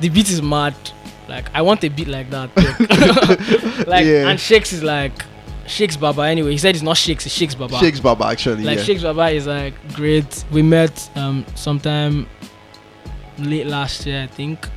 [0.01, 0.75] the beat is mad.
[1.29, 2.51] Like I want a beat like that.
[2.57, 4.29] like, like Yeah.
[4.29, 5.13] and Shakes is like
[5.69, 6.51] Shakes Baba anyway.
[6.51, 7.79] He said it's not Shakes, it's Shakes Baba.
[7.79, 8.65] Shakes Baba actually.
[8.65, 8.85] like yeah.
[8.87, 10.45] Shakes Baba is like great.
[10.51, 12.27] We met um sometime
[13.39, 14.69] late last year, I think.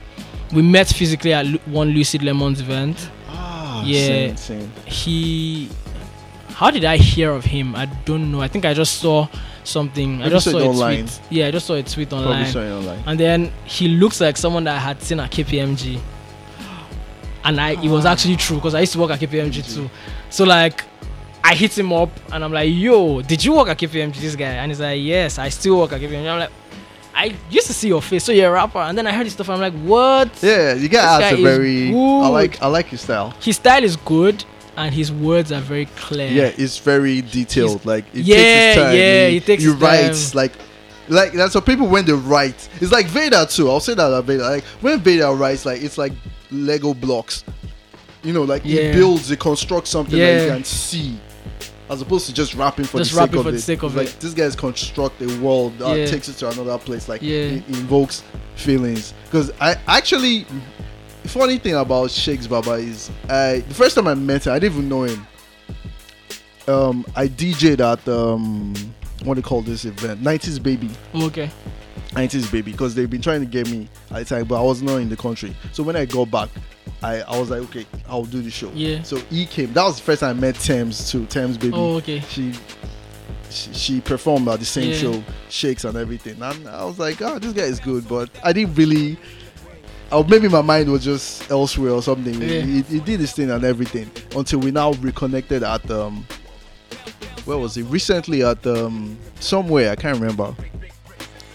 [0.53, 3.09] We met physically at one Lucid Lemons event.
[3.27, 4.35] Ah, Yeah.
[4.35, 4.71] Same, same.
[4.85, 5.69] He,
[6.55, 7.75] how did I hear of him?
[7.75, 8.41] I don't know.
[8.41, 9.27] I think I just saw
[9.63, 10.21] something.
[10.23, 10.99] I just saw saw it a online.
[11.07, 11.19] tweet.
[11.29, 12.25] Yeah, I just saw a tweet online.
[12.25, 12.53] Probably online.
[12.53, 13.03] saw it online.
[13.07, 15.99] And then he looks like someone that I had seen at KPMG.
[17.43, 18.11] And I it was Ah.
[18.13, 19.89] actually true because I used to work at KPMG too.
[20.29, 20.83] So like
[21.43, 24.53] I hit him up and I'm like, yo, did you work at KPMG this guy?
[24.61, 26.27] And he's like, Yes, I still work at KPMG.
[26.27, 26.49] I'm like,
[27.13, 29.33] I used to see your face, so you're a rapper, and then I heard this
[29.33, 29.49] stuff.
[29.49, 30.29] I'm like, what?
[30.43, 31.93] Yeah, you get This asked a is very.
[31.95, 33.33] I like I like his style.
[33.39, 34.43] His style is good,
[34.77, 36.29] and his words are very clear.
[36.31, 37.71] Yeah, it's very detailed.
[37.81, 38.95] He's- like it Yeah, takes his time.
[38.95, 40.37] yeah, he, he takes he his writes time.
[40.37, 40.51] like.
[41.07, 42.67] Like that's what people when they write.
[42.81, 43.69] It's like Vader too.
[43.69, 44.41] I'll say that about Vader.
[44.41, 46.13] Like when Vader writes, like it's like
[46.49, 47.43] Lego blocks.
[48.23, 51.19] You know, like he builds, he constructs something that you can see,
[51.91, 53.95] as opposed to just rapping for Just the sake rapping of for the sake of
[53.95, 54.19] like it.
[54.19, 56.05] this guy's construct a world that Yeah.
[56.07, 57.07] takes it to another place.
[57.07, 57.35] Like Yeah.
[57.35, 58.23] it invokes
[58.55, 59.13] feelings.
[59.25, 60.47] Because I actually,
[61.27, 64.77] funny thing about Shakes Baba is, I the first time I met him, I didn't
[64.77, 65.27] even know him.
[66.67, 68.73] Um, I DJ'd at um,
[69.23, 70.21] what do you call this event?
[70.21, 70.89] 90s Baby.
[71.13, 71.49] Okay.
[72.11, 74.81] 90s Baby because they've been trying to get me at the time, but I was
[74.81, 75.55] not in the country.
[75.73, 76.49] So when I got back,
[77.03, 78.71] I, I was like, okay, I'll do the show.
[78.73, 79.03] Yeah.
[79.03, 79.73] So he came.
[79.73, 81.25] That was the first time I met Thames too.
[81.27, 81.73] Thames Baby.
[81.75, 82.19] Oh, okay.
[82.21, 82.53] She,
[83.49, 84.97] she she performed at the same Yeah.
[84.97, 86.41] show, shakes and everything.
[86.41, 89.17] And I was like, oh, this guy is good, but I didn't really.
[90.11, 92.33] Or maybe my mind was just elsewhere or something.
[92.41, 92.61] Yeah.
[92.61, 96.25] He, he did his thing and everything until we now reconnected at um,
[97.45, 97.83] where was it?
[97.83, 100.55] Recently at um somewhere I can't remember.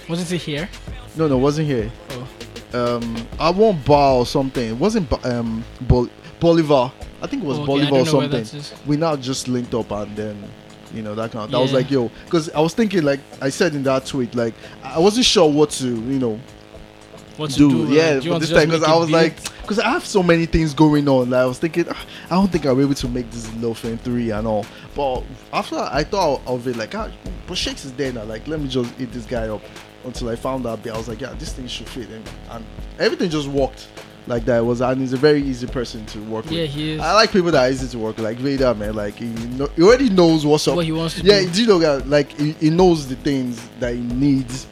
[0.09, 0.68] Wasn't it here?
[1.16, 1.90] No, no, wasn't here.
[2.11, 2.96] Oh.
[2.96, 4.68] Um, I won't bar or something.
[4.70, 6.92] It wasn't um Bol- Bolivar.
[7.22, 8.62] I think it was Oh, okay, Bolivar or something.
[8.86, 10.42] We now just linked up and then,
[10.94, 11.51] you know, that kind of.
[11.51, 14.55] That was like, yo, because I was thinking, like I said in that tweet, like
[14.82, 16.40] I wasn't sure what to, you know,
[17.41, 17.86] What to do.
[17.86, 17.93] do?
[17.93, 19.14] yeah, do this time because I was big?
[19.14, 21.30] like, because I have so many things going on.
[21.30, 23.74] Like I was thinking, "Ah, I don't think I'll be able to make this Lil
[23.74, 24.66] Fame three and all.
[24.95, 25.22] But
[25.53, 27.11] after I thought of it, like, ah,
[27.47, 28.24] but Shakes is there now.
[28.24, 29.62] Like, let me just eat this guy up
[30.05, 30.95] until I found out that.
[30.95, 32.64] I was like, yeah, this thing should fit him, and
[32.99, 33.88] everything just worked
[34.26, 34.59] like that.
[34.59, 36.70] It was and he's a very easy person to work yeah, with.
[36.70, 37.01] he is.
[37.01, 38.95] I like people that are easy to work with, like Vader, man.
[38.95, 40.76] Like he, know, he already knows what's up.
[40.76, 41.51] what he wants to Yeah, do.
[41.51, 42.03] do you know?
[42.07, 44.66] Like he, he knows the things that he needs,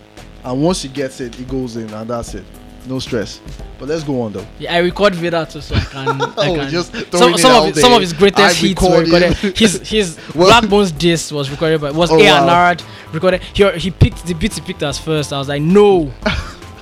[0.45, 2.45] and once he gets it, he goes in, and that's it.
[2.86, 3.41] No stress.
[3.78, 4.47] But let's go on though.
[4.59, 6.09] Yeah, I record Vader too, so I can.
[6.22, 6.70] I Oh, can.
[6.70, 9.32] just some some of his, some of his greatest hits were recorded.
[9.59, 12.41] His his Well- Blaqbonez disc was recorded, by was Oh, A wow.
[12.41, 12.76] and R
[13.12, 13.43] recorded.
[13.53, 15.32] He he picked the beat he picked us first.
[15.32, 16.11] I was like, no,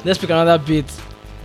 [0.05, 0.87] let's pick another beat.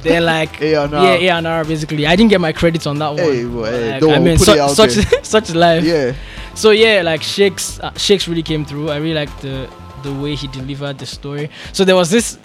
[0.03, 0.88] They're like A&R.
[0.89, 2.05] yeah, A and R basically.
[2.07, 3.18] I didn't get my credits on that one.
[3.20, 4.91] Hey, well, hey, Like, don't I mean, put su- it out such
[5.24, 5.84] such life.
[5.84, 6.14] Yeah,
[6.55, 8.89] So yeah, like Shakes, uh, Shakes really came through.
[8.89, 9.68] I really liked the
[10.03, 11.49] the way he delivered the story.
[11.73, 12.37] So there was this.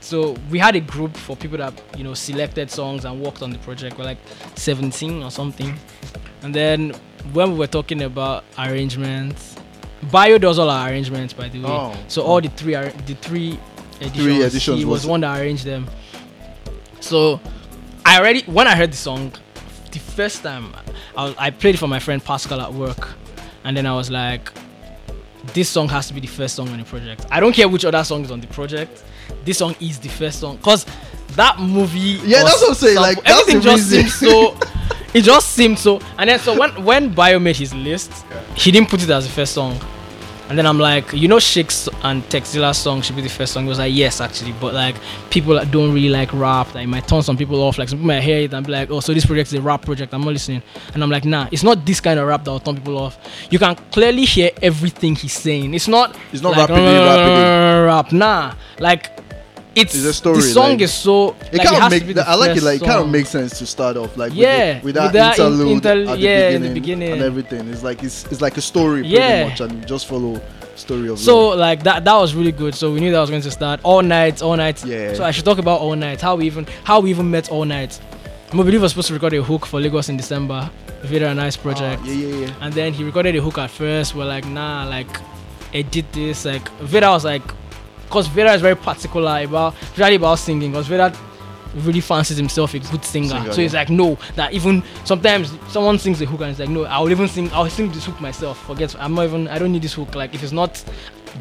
[0.00, 3.50] So we had a group for people that you know selected songs and worked on
[3.50, 3.98] the project.
[3.98, 4.18] We're like
[4.56, 5.74] 17 or something.
[6.42, 6.90] And then
[7.32, 9.56] when we were talking about arrangements,
[10.12, 11.70] Bio does all our arrangements, by the way.
[11.70, 11.96] Oh.
[12.08, 13.58] So all the three are the three
[14.00, 14.16] editions.
[14.24, 15.86] Three editions He was was- one that arranged them.
[17.00, 17.40] So
[18.04, 19.32] I already when I heard the song,
[19.90, 20.74] the first time
[21.16, 23.08] I, was, I played it for my friend Pascal at work,
[23.64, 24.52] and then I was like,
[25.52, 27.26] this song has to be the first song on the project.
[27.30, 29.04] I don't care which other song is on the project.
[29.44, 30.86] This song is the first song because
[31.36, 32.20] that movie.
[32.24, 34.08] Yeah, was that's what I'm saying, like, sample- everything the just reason.
[34.08, 34.58] seemed so.
[35.14, 36.00] It just seemed so.
[36.18, 38.10] And then so when when Bio made his list,
[38.56, 39.78] he didn't put it as the first song.
[40.54, 43.64] And then I'm like, you know, Shakes and Techzilla's song should be the first song.
[43.64, 44.94] He was like, yes, actually, but like
[45.28, 47.76] people that don't really like rap, that it might turn some people off.
[47.76, 49.60] Like some people might hear it and be like, oh, so this project is a
[49.60, 50.14] rap project.
[50.14, 50.62] I'm not listening.
[50.92, 53.18] And I'm like, nah, it's not this kind of rap that will turn people off.
[53.50, 55.74] You can clearly hear everything he's saying.
[55.74, 56.16] It's not.
[56.32, 57.86] It's not like, rapidly, rapidly.
[57.86, 58.12] rap.
[58.12, 59.13] Nah, like
[59.76, 61.30] it's, It's a story, The song like- is so.
[61.52, 62.14] it like, kind of make.
[62.14, 62.62] the I like it.
[62.62, 65.38] Like, kind of makes sense to start off like Yeah, with, the, with that, that
[65.38, 67.12] in- interlude inter- at the yeah, in beginning, the beginning.
[67.12, 67.68] and everything.
[67.68, 69.48] It's like it's it's like a story pretty Yeah.
[69.48, 70.40] much, and you just follow
[70.76, 71.58] story of So love.
[71.58, 72.74] like that that was really good.
[72.74, 74.84] So we knew that was going to start all night, all night.
[74.84, 75.14] Yeah.
[75.14, 76.20] So I should talk about all night.
[76.20, 78.00] How we even how we even met all night.
[78.52, 80.70] Mobilive was supposed to record a hook for Lagos in December.
[81.02, 82.00] Very nice project.
[82.04, 82.52] Ah, yeah, yeah, yeah.
[82.62, 84.14] And then he recorded a hook at first.
[84.14, 85.08] We're like, nah, like
[85.74, 86.44] edit this.
[86.44, 87.42] Like Vera was like,
[88.14, 90.72] cause Vera is very particular about really about singing.
[90.72, 91.12] Cause Vera
[91.74, 93.28] really fancies himself a good singer.
[93.28, 93.80] Singer, so he's yeah.
[93.80, 97.26] like, no, that even sometimes someone sings the hook and he's like, no, I'll even
[97.28, 98.64] sing, I'll sing this hook myself.
[98.66, 100.14] Forget, I'm not even, I don't need this hook.
[100.14, 100.72] Like if it's not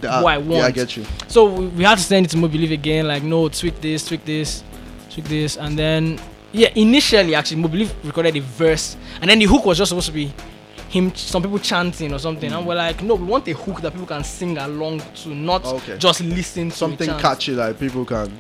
[0.01, 0.49] That- what I want.
[0.61, 1.05] Yeah, I get you.
[1.27, 4.25] so we, we had to send it to Mobilive again, like no, tweak this, tweak
[4.25, 4.63] this,
[5.11, 6.19] tweak this, and then
[6.51, 10.13] yeah, initially actually Mobilive recorded a verse, and then the hook was just supposed to
[10.13, 10.33] be
[10.93, 13.91] him, some people chanting or something, and we're like, no, we want a hook that
[13.91, 15.97] people can sing along to, not Okay.
[15.97, 18.31] just listen to Something catchy that people can.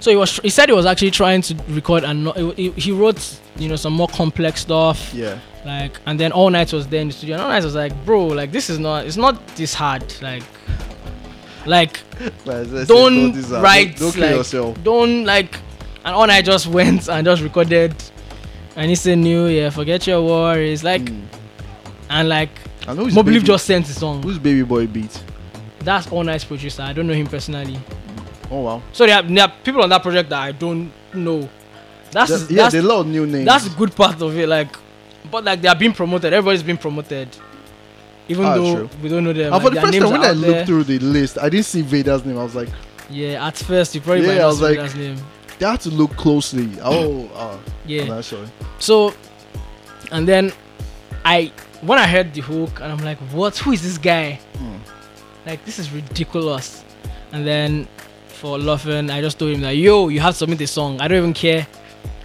[0.00, 2.92] So he was, he said he was actually trying to record, and no, he, he-
[2.92, 5.38] wrote, you know, some more complex stuff, Yeah.
[5.66, 7.92] like, and then all night was there in the studio, and all night was like,
[8.06, 10.42] bro, like this is not, it's not this hard, like.
[11.66, 12.00] Like
[12.86, 14.82] don't write Don't, kill like yourself.
[14.82, 15.56] don't like
[16.06, 17.94] and all I just went and just recorded
[18.76, 21.20] and he said new yeah forget your worries like Mm.
[22.10, 22.50] And like
[22.86, 25.22] I know who's Mobilive baby, just sent the song who's baby boy beat.
[25.80, 27.78] that's all nice producer I don't know him personally
[28.52, 28.82] Oh wow.
[28.92, 31.48] So there are, there are people on that project that I don't know.
[32.10, 33.46] That's There- yeah, that's, a lot of new names.
[33.46, 34.48] that's the good part of it.
[34.48, 34.74] Like,
[35.30, 36.32] but like they are being promoted.
[36.32, 37.28] Everybody's being promoted,
[38.28, 38.90] even Ah, though true.
[39.00, 39.52] we don't know them.
[39.52, 40.66] and for like, the first time when I looked there.
[40.66, 42.38] through the list, I didn't see Vader's name.
[42.38, 42.70] I was like,
[43.08, 45.16] yeah, at first you probably Yeah, I was like- Vader's name.
[45.60, 46.68] they had to look closely.
[46.82, 47.56] Oh, uh,
[47.86, 48.02] Yeah.
[48.02, 48.44] I'm not sure.
[48.80, 49.14] So,
[50.10, 50.52] and then
[51.24, 51.52] I
[51.82, 53.56] when I heard the hook and I'm like, what?
[53.58, 54.34] Who is this guy?
[54.58, 54.76] Hmm.
[55.46, 56.84] Like this is ridiculous.
[57.32, 57.88] And then
[58.28, 61.00] for Laughing, I just told him that yo, you have to submit a song.
[61.00, 61.66] I don't even care.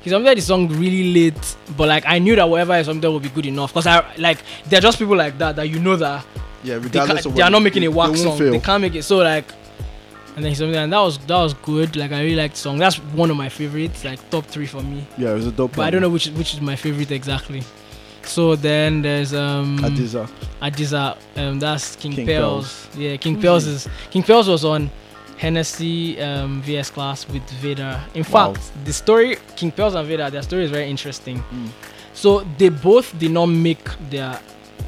[0.02, 3.24] He submitted the song really late, but like I knew that whatever I submitted would
[3.24, 3.74] be good enough.
[3.74, 4.38] Cause I like
[4.68, 6.24] they're just people like that that you know that
[6.64, 8.38] Yeah, they, regardless can't, of they are not making they- a whack they won't song.
[8.38, 8.52] fail.
[8.52, 9.04] They can't make it.
[9.04, 9.46] So like,
[10.36, 11.96] and then he submitted, and that was that was good.
[11.96, 12.78] Like I really liked the song.
[12.78, 14.04] That's one of my favorites.
[14.06, 15.08] Like top three for me.
[15.18, 15.76] Yeah, it was a dope.
[15.76, 17.64] But I don't know which which is my favorite exactly.
[18.26, 20.28] So then there's um Adiza.
[20.62, 22.88] Adiza, um that's King, King Pels.
[22.98, 23.72] Yeah, King Who's Pels he?
[23.72, 24.90] is King Pels was on
[25.38, 28.00] Hennessy um VS class with Vader.
[28.14, 28.54] In Wow.
[28.54, 31.40] fact, the story King Pels and Vader, their story is very interesting.
[31.40, 31.70] Mm.
[32.14, 34.40] So they both did not make their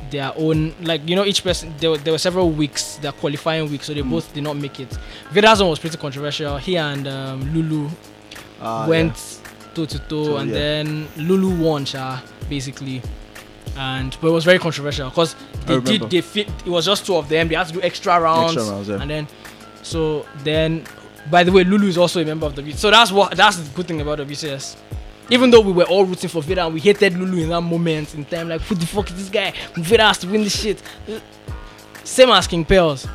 [0.09, 3.69] their own like you know each person there were, there were several weeks their qualifying
[3.69, 4.09] weeks so they Mm.
[4.09, 4.97] both did not make it
[5.31, 7.89] Vader's one was pretty controversial he and um, Lulu
[8.61, 9.13] Ah, went
[9.75, 10.55] toe to toe, So, and yeah.
[10.55, 12.19] then Lulu won, Sha,
[12.49, 13.03] basically.
[13.75, 16.47] And but it was very controversial because they did they fit.
[16.65, 17.47] It was just two of them.
[17.47, 19.01] They had to do extra rounds, Extra rounds, yeah.
[19.01, 19.27] and then
[19.83, 20.83] so then.
[21.29, 22.71] By the way, Lulu is also a member of the.
[22.71, 24.77] So that's what that's the good thing about the VCS.
[25.29, 28.15] Even though we were all rooting for Vader and we hated Lulu in that moment
[28.15, 29.53] in time, like who the fuck is this guy?
[29.75, 30.81] Vader has to win this shit.
[32.05, 33.05] Same as King Pels.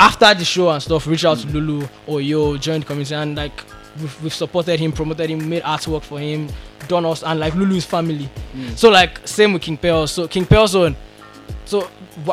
[0.00, 3.36] After the show and stuff, reach out to Lulu or yo, join the community and
[3.36, 3.52] like
[4.00, 6.48] we've, we've supported him, promoted him, made artwork for him,
[6.88, 8.28] done us and like Lulu's family.
[8.54, 8.76] Mm.
[8.76, 10.12] So like same with King Pels.
[10.12, 10.96] So King Pels on.
[11.64, 11.88] So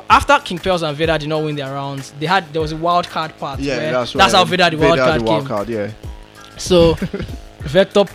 [0.09, 2.77] after King Pels and Vader did not win their rounds, they had there was a
[2.77, 3.59] wild card part.
[3.59, 5.47] Yeah, that's that's how Vader the wild Vader card the wild came.
[5.47, 5.91] card, yeah.
[6.57, 6.93] So
[7.61, 8.05] Vector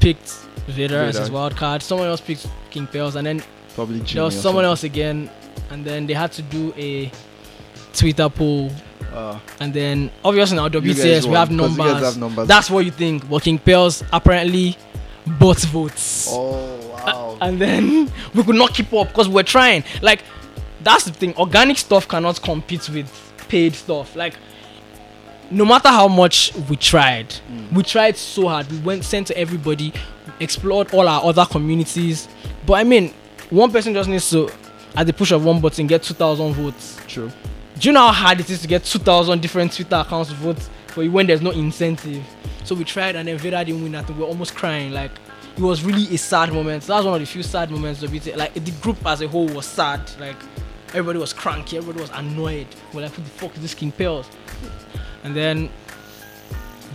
[0.00, 0.30] picked
[0.66, 1.34] Vader, as his Vader.
[1.38, 1.82] wild card.
[1.82, 3.42] Someone else picked King Pels, and then
[3.74, 4.64] Probably Jimmy there was someone something.
[4.70, 5.30] else again,
[5.70, 7.10] and then they had to do a
[7.92, 8.70] Twitter poll.
[9.12, 12.02] Uh, And then obviously now WCS we have 'cause you guys numbers.
[12.04, 12.48] have numbers.
[12.48, 13.28] That's what you think.
[13.28, 14.76] But King Pels apparently
[15.26, 16.28] bought votes.
[16.30, 17.36] oh wow.
[17.40, 19.84] And then we could not keep up because we were trying.
[20.02, 20.22] Like
[20.82, 21.34] that's the thing.
[21.36, 23.10] Organic stuff cannot compete with
[23.48, 24.14] paid stuff.
[24.16, 24.34] Like
[25.50, 27.72] no matter how much we tried, Mm.
[27.72, 28.70] we tried so hard.
[28.70, 29.92] We went sent to everybody,
[30.38, 32.28] explored all our other communities.
[32.64, 33.12] But I mean,
[33.50, 34.48] one person just needs to,
[34.96, 36.96] at the push of one button, get two thousand votes.
[37.08, 37.32] True.
[37.80, 40.58] Do you know how hard it is to get 2,000 different Twitter accounts to vote
[40.88, 42.22] for you when there's no incentive?
[42.62, 44.06] So we tried and then Vader didn't win that.
[44.10, 44.92] We are almost crying.
[44.92, 45.12] Like,
[45.56, 46.82] it was really a sad moment.
[46.84, 48.36] That was one of the few sad moments of it.
[48.36, 50.10] Like, the group as a whole was sad.
[50.20, 50.36] Like,
[50.88, 51.78] everybody was cranky.
[51.78, 52.66] Everybody was annoyed.
[52.92, 54.26] We're like, who the fuck is this King Pels?
[55.24, 55.70] And then,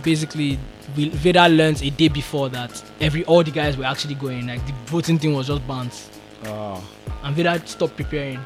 [0.04, 0.56] basically,
[0.96, 4.46] we, Vader learned a day before that every all the guys were actually going.
[4.46, 5.90] Like, the voting thing was just banned
[6.44, 6.80] Ah.
[7.24, 8.38] and Vader stopped preparing.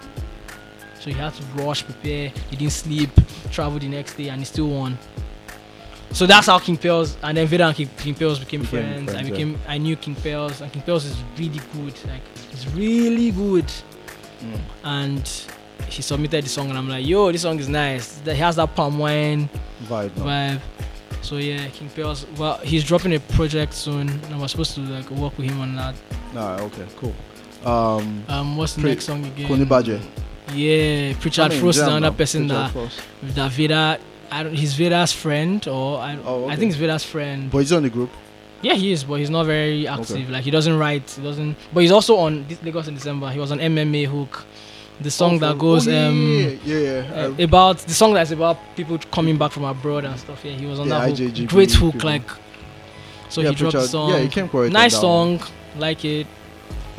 [1.01, 2.31] So he had to rush, prepare.
[2.51, 3.11] He didn't sleep,
[3.51, 4.99] travel the next day, and he still won.
[6.13, 9.09] So that's how King Pels and then Vader and King, King Pels became, Became friends.
[9.11, 9.35] I friends, yeah.
[9.35, 11.95] became, I knew King Pels, and King Pels is really good.
[12.07, 13.65] Like he's really good.
[14.43, 14.61] Mm.
[14.85, 15.43] And
[15.89, 18.21] he submitted the song, and I'm like, yo, this song is nice.
[18.21, 19.49] He has that palm wine
[19.85, 20.17] Vibe.
[20.17, 20.25] no?
[20.25, 20.61] vibe.
[21.23, 22.27] So yeah, King Pels.
[22.37, 25.77] Well, he's dropping a project soon, and we're supposed to like work with him on
[25.77, 25.95] that.
[26.35, 27.15] Nah, okay, cool.
[27.65, 29.47] Um, Um, what's the Pre- next song again?
[29.47, 30.01] Kuni Badger.
[30.55, 33.01] Yeah, Pritchard I mean, Frost is another person Richard that Frost.
[33.23, 33.99] that Vader.
[34.33, 37.51] I don't, he's Vader's friend, or I, Oh, I think it's Vader's friend.
[37.51, 38.11] But he's on the group.
[38.63, 40.31] yeah, he is, but he's not very active.
[40.31, 41.57] Like he doesn't write, he doesn't.
[41.73, 43.31] But he's also on this Lagos in December.
[43.31, 44.45] He was on MMA Hook,
[45.01, 47.23] the song Oh, that goes oh, yeah, um yeah, yeah.
[47.39, 50.45] uh, about the song that's about people coming back from abroad and stuff.
[50.45, 51.19] Yeah, he was on that hook.
[51.19, 52.11] IJGB Great hook, people.
[52.11, 52.31] like.
[53.31, 54.11] So he dropped the song.
[54.11, 54.73] Yeah, he came correct.
[54.73, 55.39] nice on that one.
[55.41, 56.27] song, like it.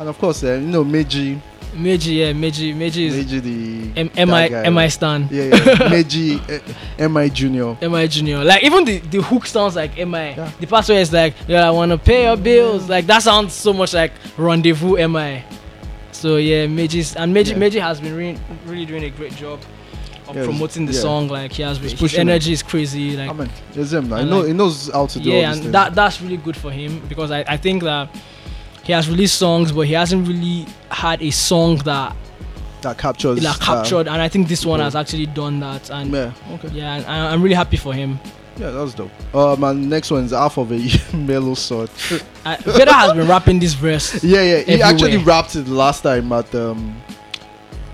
[0.00, 1.40] And of course, uh, you know, Meiji,
[1.74, 4.68] Meiji, yeah, Meiji, Meiji is Meiji the M- MI guy.
[4.70, 5.28] MI Stan.
[5.30, 6.38] yeah, yeah, Meiji,
[6.98, 7.76] uh, Mi Junior.
[7.80, 8.44] MI Junior.
[8.44, 10.34] Like even the, the hook sounds like MI.
[10.36, 10.50] Yeah.
[10.60, 12.88] The part where it's like, yeah, I wanna pay your bills.
[12.88, 15.44] Like that sounds so much like rendezvous MI.
[16.12, 17.58] So yeah, Meji's and Meji Yeah.
[17.58, 19.58] Meji has been really really doing a great job
[20.28, 21.00] of Yeah, promoting the yeah.
[21.00, 21.28] song.
[21.28, 23.16] Like he has been, his pushing energy is crazy.
[23.16, 24.04] Like I mean, it's him.
[24.04, 25.72] He, know, like- he knows how to do yeah, and things.
[25.72, 28.08] that that's really good for him because I, I think that
[28.84, 32.16] he has released songs, but he hasn't really had a song that
[32.82, 33.44] that captures.
[33.44, 34.08] uh, captured.
[34.08, 35.88] And I think this one has actually done that.
[35.90, 36.68] And yeah, okay.
[36.68, 38.18] yeah, and I'm really happy for him.
[38.58, 39.10] Yeah, that's dope.
[39.34, 41.90] Uh, my next one is half of a mellow sort.
[42.44, 44.22] I, Vader has been rapping this verse.
[44.24, 44.58] yeah, yeah.
[44.62, 47.00] He actually rapped it last time at um,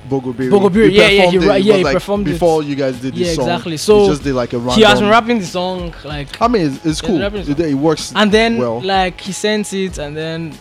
[0.09, 0.51] Bogobiri.
[0.51, 1.61] Bogobiri, yeah, yeah, he ra- it.
[1.61, 2.33] It yeah, he like performed it.
[2.33, 3.45] before you guys did this Yeah, song.
[3.49, 3.77] exactly.
[3.77, 4.75] So, he just did like a random.
[4.79, 7.19] He has been rapping the song like I mean, it's, it's cool.
[7.19, 8.13] the rapping is It, it works.
[8.17, 8.81] and then well.
[8.81, 10.55] like he sends it and then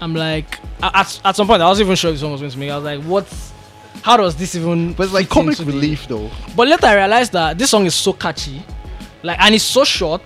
[0.00, 2.50] I'm like at, at some point I wasn't even sure if the song was going
[2.50, 2.70] to make.
[2.70, 3.52] I was like, what?
[4.02, 4.92] How does this even?
[4.92, 6.30] but it's like comic into the- relief though.
[6.54, 8.62] But later I realized that this song is so catchy,
[9.22, 10.22] like and it's so short.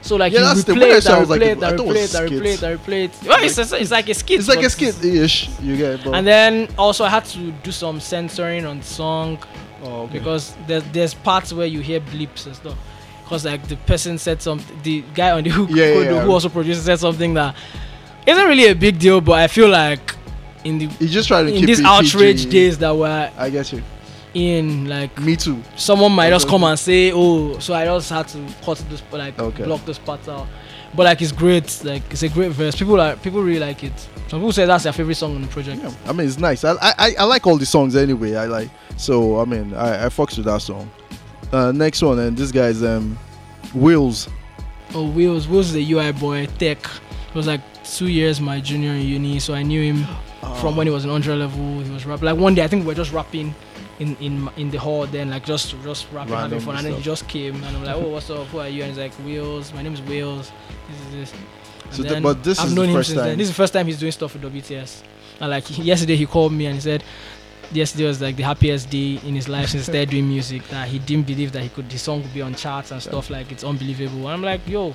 [0.00, 2.08] So like Yeah, you that's replay I it, I was like, it, I replay it,
[2.08, 2.30] skit.
[2.30, 3.28] replay it, and replay it.
[3.28, 4.40] Well, it's, it's, it's like a skit.
[4.40, 5.48] It's like a skit ish.
[5.60, 8.84] You get it, but And then also I had to do some censoring on the
[8.84, 9.38] song
[9.84, 10.18] oh, okay.
[10.18, 12.76] because there's there's parts where you hear bleeps and stuff.
[13.22, 16.24] Because like the person said something, the guy on the hook yeah, yeah.
[16.24, 17.54] who also produced said something that
[18.26, 20.14] isn't really a big deal, but I feel like
[20.64, 22.50] in the you just try to in keep these outrage PG.
[22.50, 23.82] days that we're I get you.
[24.34, 25.60] in, like Me too.
[25.76, 29.38] someone might just come and say, "Oh," so I just had to cut this, like
[29.38, 29.64] Okay.
[29.64, 30.46] block this part out.
[30.94, 32.76] But like it's great, like it's a great verse.
[32.76, 33.92] People like people really like it.
[34.28, 35.82] Some people say that's their favorite song on the project.
[35.82, 36.64] Yeah, I mean it's nice.
[36.64, 38.34] I, I I like all the songs anyway.
[38.36, 40.90] I like so I mean I I fucks with that song.
[41.52, 43.18] Uh, next one and this guy's um
[43.74, 44.28] Wheels.
[44.94, 46.78] Oh, Wheels, Wills is a UI boy, tech.
[46.84, 50.06] It was like two years my junior in uni, so I knew him
[50.60, 51.80] from when he was in under level.
[51.80, 52.26] He was rapping.
[52.26, 53.54] Like one day, I think we were just rapping
[53.98, 56.94] in in in the hall, then like just just rapping, having Random fun, and then
[56.94, 58.46] he just came, and I'm like, oh, what's up?
[58.48, 58.82] Who are you?
[58.82, 59.72] And he's like, Wheels.
[59.74, 60.50] My name is Wheels.
[60.88, 61.32] This is this.
[61.84, 63.28] And So the- but this I've is known the him first since then.
[63.30, 63.38] time.
[63.38, 65.02] This is the first time he's doing stuff with WTS.
[65.40, 67.04] And like he- yesterday, he called me and he said.
[67.72, 70.62] Yesterday was like the happiest day in his life since he started doing music.
[70.68, 73.30] That he didn't believe that he could, his song would be on charts and stuff.
[73.30, 74.18] Like it's unbelievable.
[74.26, 74.92] And I'm like, yo,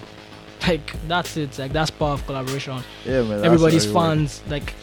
[0.67, 1.57] like that's it.
[1.59, 2.81] Like that's part of collaboration.
[3.05, 3.43] Yeah man.
[3.43, 4.73] Everybody's fans, like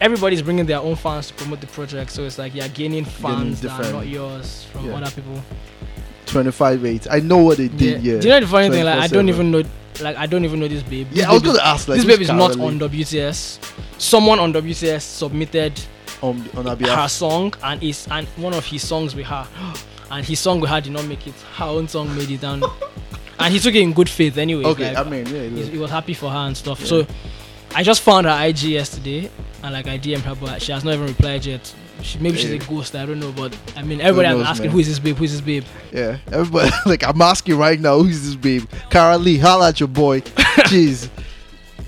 [0.00, 2.10] everybody's bringing their own fans to promote the project.
[2.10, 4.96] So it's like you're gaining fans that are not yours from yeah.
[4.96, 5.42] other people.
[6.26, 7.06] 25 8.
[7.10, 8.02] I know what they did.
[8.02, 8.18] Yeah.
[8.18, 8.84] Do you know the funny thing?
[8.84, 9.62] Like I don't even know.
[10.00, 11.08] Like I don't even know this babe.
[11.10, 13.58] This Yeah, I was gonna ask like this babe is not on WTS.
[13.98, 15.80] Someone on WTS submitted
[16.22, 19.48] on on her song and is and one of his songs with her,
[20.10, 21.34] and his song with her did not make it.
[21.54, 22.62] Her own song made it, and
[23.38, 24.64] and he took it in good faith anyway.
[24.64, 25.42] Okay, like, I mean yeah.
[25.42, 26.80] he, he was happy for her and stuff.
[26.80, 26.86] Yeah.
[26.86, 27.06] So
[27.74, 29.30] I just found her IG yesterday,
[29.62, 31.74] and like I DM'd her, but she has not even replied yet.
[32.02, 32.94] She, maybe she's a ghost.
[32.94, 34.72] I don't know, but I mean, everybody knows, was asking, man?
[34.72, 35.16] "Who is this babe?
[35.16, 38.68] Who is this babe?" Yeah, everybody like I'm asking right now, who's this babe?
[38.90, 40.20] Cara Lee, holla at your boy.
[40.70, 41.08] Jeez.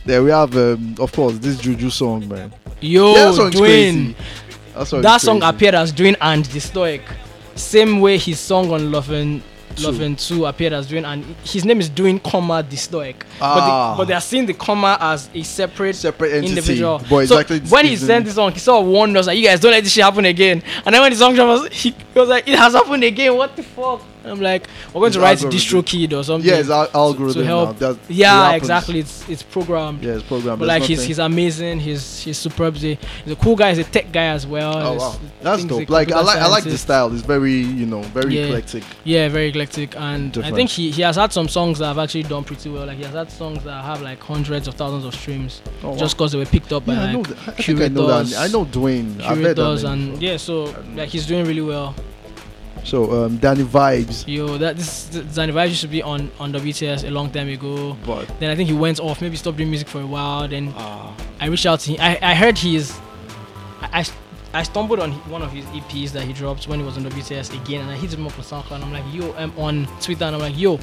[0.05, 2.53] There we have, um, of course, this Juju song, man.
[2.80, 4.14] Yo, yeah, that Dwayne.
[4.74, 7.03] That, song is That song appeared as Dwayne and the Stoic.
[7.55, 9.42] Same way his song on Lovin'
[9.81, 9.87] Two.
[9.87, 13.24] Lovin' 2 appeared as Dwayne, and his name is Dwayne, comma the Stoic.
[13.41, 13.55] Ah.
[13.55, 16.51] But, they, but they are seeing the comma as a separate separate entity.
[16.51, 16.99] individual.
[17.09, 17.61] Boy, so exactly.
[17.68, 19.83] when he sent this song, he sort of warned us like, "You guys don't let
[19.85, 22.59] this shit happen again." And then when the song dropped, he, he was like, "It
[22.59, 23.37] has happened again.
[23.37, 26.71] What the fuck?" I'm like, "We're going It's to write DistroKid or something." yeah, it's
[26.71, 27.77] al- algorithm to help.
[28.09, 29.01] yeah, exactly.
[29.01, 30.03] It's it's programmed.
[30.03, 30.61] Yeah, it's programmed.
[30.61, 31.81] But There's like he's he's amazing.
[31.81, 32.75] He's he's superb.
[32.77, 33.71] He's a, he's a cool guy.
[33.75, 34.77] He's a tech guy as well.
[34.77, 35.11] Oh wow,
[35.41, 35.91] I that's think he's a dope.
[35.91, 37.12] Like I like I like the style.
[37.12, 38.45] It's very you know very Yeah.
[38.47, 38.85] eclectic.
[39.05, 42.25] Yeah, very eclectic, and I think he, he has had some songs that have actually
[42.25, 42.87] done pretty well.
[42.87, 46.16] Like he has had songs that have like hundreds of thousands of streams, Oh, just
[46.16, 47.31] because they were picked up by yeah, I know like.
[47.31, 48.27] I I know that.
[48.27, 48.37] curators.
[48.37, 49.21] I know Dwayne.
[49.23, 50.64] I've heard that curators, and yeah, so
[50.95, 51.95] like he's doing really well.
[52.85, 57.07] So um, Danny vibes, Yo, that this Danny Vibes used to be on on WTS
[57.07, 57.97] a long time ago.
[58.07, 60.49] but Then I think he went off, maybe stopped doing music for a while.
[60.49, 61.99] Then ah, I reached out to him.
[62.01, 62.99] I, I heard he's.
[63.83, 64.07] I, I,
[64.53, 67.53] I stumbled on one of his EPs that he dropped when he was on WTS
[67.62, 68.76] again, and I hit him up on SoundCloud.
[68.76, 70.78] And I'm like, yo, I'm on Twitter, and I'm like, yo,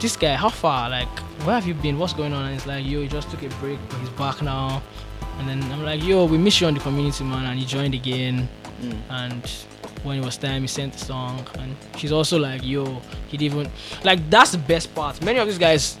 [0.00, 0.88] this guy, how far?
[0.88, 1.08] Like,
[1.44, 1.98] where have you been?
[1.98, 2.44] What's going on?
[2.44, 4.82] And he's like, yo, he just took a break, but he's back now.
[5.38, 7.44] And then I'm like, yo, we miss you on the community, man.
[7.46, 8.48] And he joined again.
[8.80, 8.96] mm.
[9.10, 9.42] And
[10.08, 11.46] when it was time, he sent the song.
[11.58, 13.70] And she's also like, yo, he'd even
[14.04, 15.22] like that's the best part.
[15.22, 15.96] Many of these guys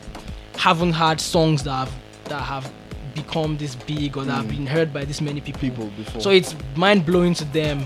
[0.56, 1.92] haven't had songs that have
[2.24, 2.70] that have
[3.14, 4.50] become this big or that have Mm.
[4.50, 5.60] been heard by this many people.
[5.60, 6.20] people before.
[6.20, 7.84] So it's mind blowing to them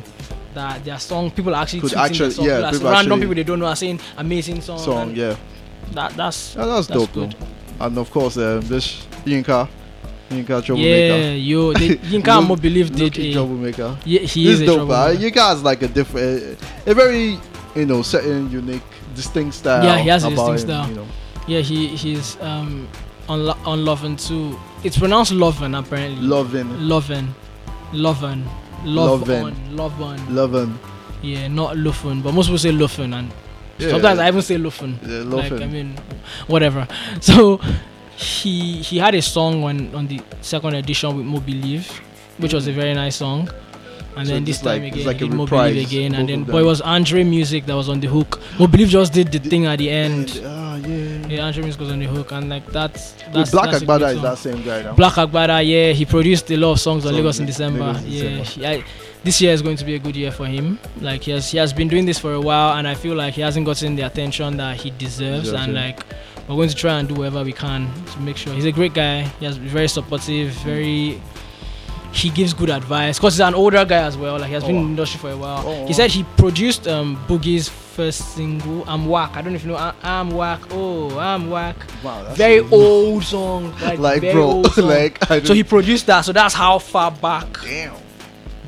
[0.55, 2.45] that their song people are actually Could actually- song.
[2.47, 4.79] yeah, People random people they don't know are saying amazing song.
[4.79, 5.37] song, yeah.
[5.93, 7.35] That that's Yeah, that's, That's dope good.
[7.79, 7.87] though.
[7.87, 9.69] And of course, um, this Yinka,
[10.33, 11.37] Yinka yeah, troublemaker.
[11.37, 13.97] yo, they, Yinka Mo Believe did a, troublemaker.
[14.05, 15.21] yeah, he This is a dope, troublemaker.
[15.21, 17.39] Yinka has like a different, a very,
[17.75, 18.83] you know, certain unique,
[19.15, 19.85] distinct style.
[19.85, 20.89] Yeah, he has a distinct him, style.
[20.89, 21.07] You know,
[21.47, 22.89] Yeah, he he's um
[23.29, 24.59] on on Lovin too.
[24.85, 26.21] It's pronounced Lovin apparently.
[26.27, 27.35] loving, Lovin,
[27.93, 28.45] Lovin,
[28.85, 29.45] Lovin.
[29.45, 30.35] on, Lovin.
[30.35, 30.79] loving.
[31.23, 33.31] Yeah, not Luffen, but most people say Luffen, and
[33.79, 34.99] Yeah, sometimes I even say Luffen.
[35.07, 35.53] yeah, Like.
[35.53, 35.95] I mean,
[36.49, 36.89] whatever.
[37.21, 37.61] So
[38.23, 41.87] he he had a song on on the second edition with Mo Believe,
[42.39, 43.49] which was a very nice song.
[44.15, 46.15] And So then this time like- again, like he a did Mo reprise, Believe again,
[46.15, 48.41] and then boy it was Andre Music that was on the hook.
[48.59, 50.37] Mo Believe just did the thing at the end.
[50.37, 51.29] And, ah, yeah.
[51.29, 54.21] Yeah, Andrew music was on the hook, and like that's Wait, Black that's Agbada is
[54.21, 54.93] that same guy now.
[54.93, 57.87] Black Agbada, yeah, he produced a lot of songs on Songs Lagos in December.
[57.87, 58.45] Lagos yeah, December.
[58.45, 58.85] he- I,
[59.25, 60.79] this year is going to be a good year for him.
[61.01, 63.33] Like he has he has been doing this for a while, and I feel like
[63.33, 65.45] he hasn't gotten the attention that he deserves.
[65.45, 65.85] Deserves, and yeah.
[65.87, 66.05] like
[66.49, 68.95] we're going to try and do whatever we can to make sure he's a great
[68.95, 69.23] guy.
[69.41, 71.21] He has very supportive, very.
[72.13, 74.39] He gives good advice because he's an older guy as well.
[74.39, 75.63] Like he has Oh, been in the industry for a while.
[75.67, 75.87] Oh.
[75.87, 79.71] He said he produced um, Boogie's first single, "I'm Whack." I don't know if you
[79.71, 79.77] know.
[79.79, 80.61] I- I'm Whack.
[80.73, 81.77] Oh, I'm Whack.
[82.05, 83.75] Wow, that's Very old song.
[83.81, 84.89] Like, Like, bro, song.
[84.89, 86.21] like, I So he produced that.
[86.23, 87.47] So that's how far back.
[87.63, 87.95] Damn.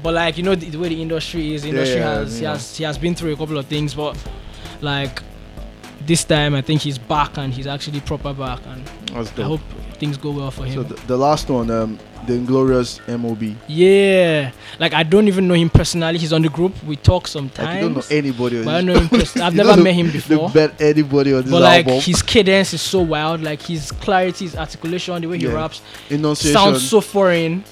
[0.02, 2.38] But like you know the, the way the industry is, the Yeah, industry yeah, has
[2.38, 2.52] he yeah.
[2.52, 4.16] has he has been through a couple of things, but
[4.80, 5.22] like
[6.06, 9.60] this time I think he's back and he's actually proper back, and I hope
[9.98, 10.88] things go well for So him.
[10.88, 13.42] the, the last one, um, the Inglorious MOB.
[13.68, 16.18] yeah, like I don't even know him personally.
[16.18, 16.72] He's on the group.
[16.84, 17.66] We talk sometimes.
[17.68, 18.66] Like you don't know anybody.
[18.68, 20.48] I know him pers- I've never met him before.
[20.50, 22.00] bet anybody on this But like album.
[22.02, 25.52] his cadence is so wild, like his clarity, his articulation, the way he Yeah.
[25.54, 26.58] raps Enunciation.
[26.58, 27.62] sounds so foreign.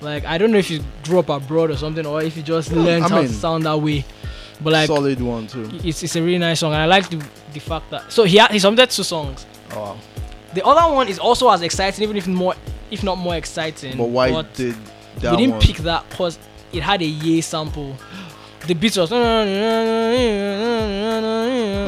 [0.00, 2.72] Like I don't know if he grew up abroad or something, or if he just
[2.72, 4.04] learned I how mean, to sound that way.
[4.62, 5.68] But like solid one too.
[5.84, 7.16] it's, it's a really nice song, and I like the,
[7.54, 9.46] the fact that so he ha- he submitted two songs.
[9.72, 9.96] Oh, wow.
[10.54, 12.54] The other one is also as exciting, even if more
[12.90, 13.96] if not more exciting.
[13.96, 14.74] But why but did
[15.22, 15.60] we didn't one?
[15.60, 16.38] pick that because
[16.72, 17.96] it had a yay sample.
[18.66, 19.10] The beat was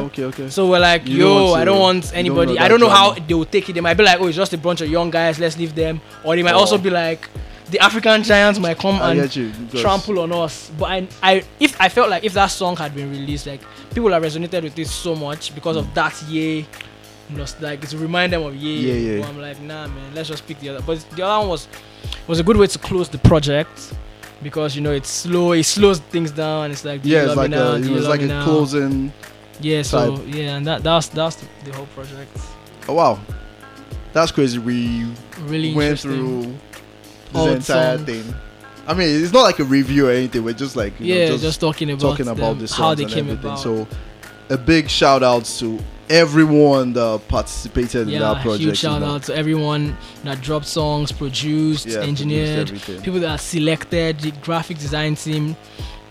[0.05, 0.49] Okay, okay.
[0.49, 2.59] so we're like, You don't yo, I don't want don't anybody.
[2.59, 3.75] I don't know how they will take it.
[3.75, 5.39] They might be like, oh, it's just a bunch of young guys.
[5.39, 6.01] Let's leave them.
[6.25, 6.59] Or they might Oh.
[6.61, 7.29] also be like,
[7.71, 9.53] the African giants might come I and you.
[9.81, 10.71] trample on us.
[10.79, 13.61] But I, I, if I felt like if that song had been released, like
[13.95, 16.13] people have resonated with it so much because of that.
[17.35, 18.71] Just like it's remind them of yay.
[18.93, 19.27] Yeah, yeah.
[19.27, 20.15] I'm like, nah, man.
[20.15, 20.83] Let's just pick the other.
[20.85, 21.69] But the other one was
[22.27, 23.95] was a good way to close the project
[24.43, 25.53] because you know it's slow.
[25.53, 26.71] It slows things down.
[26.73, 28.45] It's like Yeah, it's like a, it was like a now?
[28.45, 29.13] closing.
[29.61, 30.25] Yeah, so type.
[30.27, 32.37] yeah, and that that's that's the, the whole project.
[32.89, 33.21] Oh wow,
[34.13, 34.59] that's crazy.
[34.59, 35.07] We
[35.43, 36.72] Really went through this
[37.33, 38.35] the entire thing.
[38.87, 40.45] I mean, it's not like a review or anything.
[40.45, 43.30] We're just like you yeah, know, just, talking about talking about the how they came
[43.30, 43.45] everything.
[43.45, 43.61] about.
[43.61, 43.87] So,
[44.51, 45.78] a big shout out to
[46.11, 48.64] everyone that participated in yeah, that project.
[48.64, 53.03] huge shout out to everyone that dropped songs, produced, Yeah, engineered, everything.
[53.03, 55.57] people that selected, the graphic design team,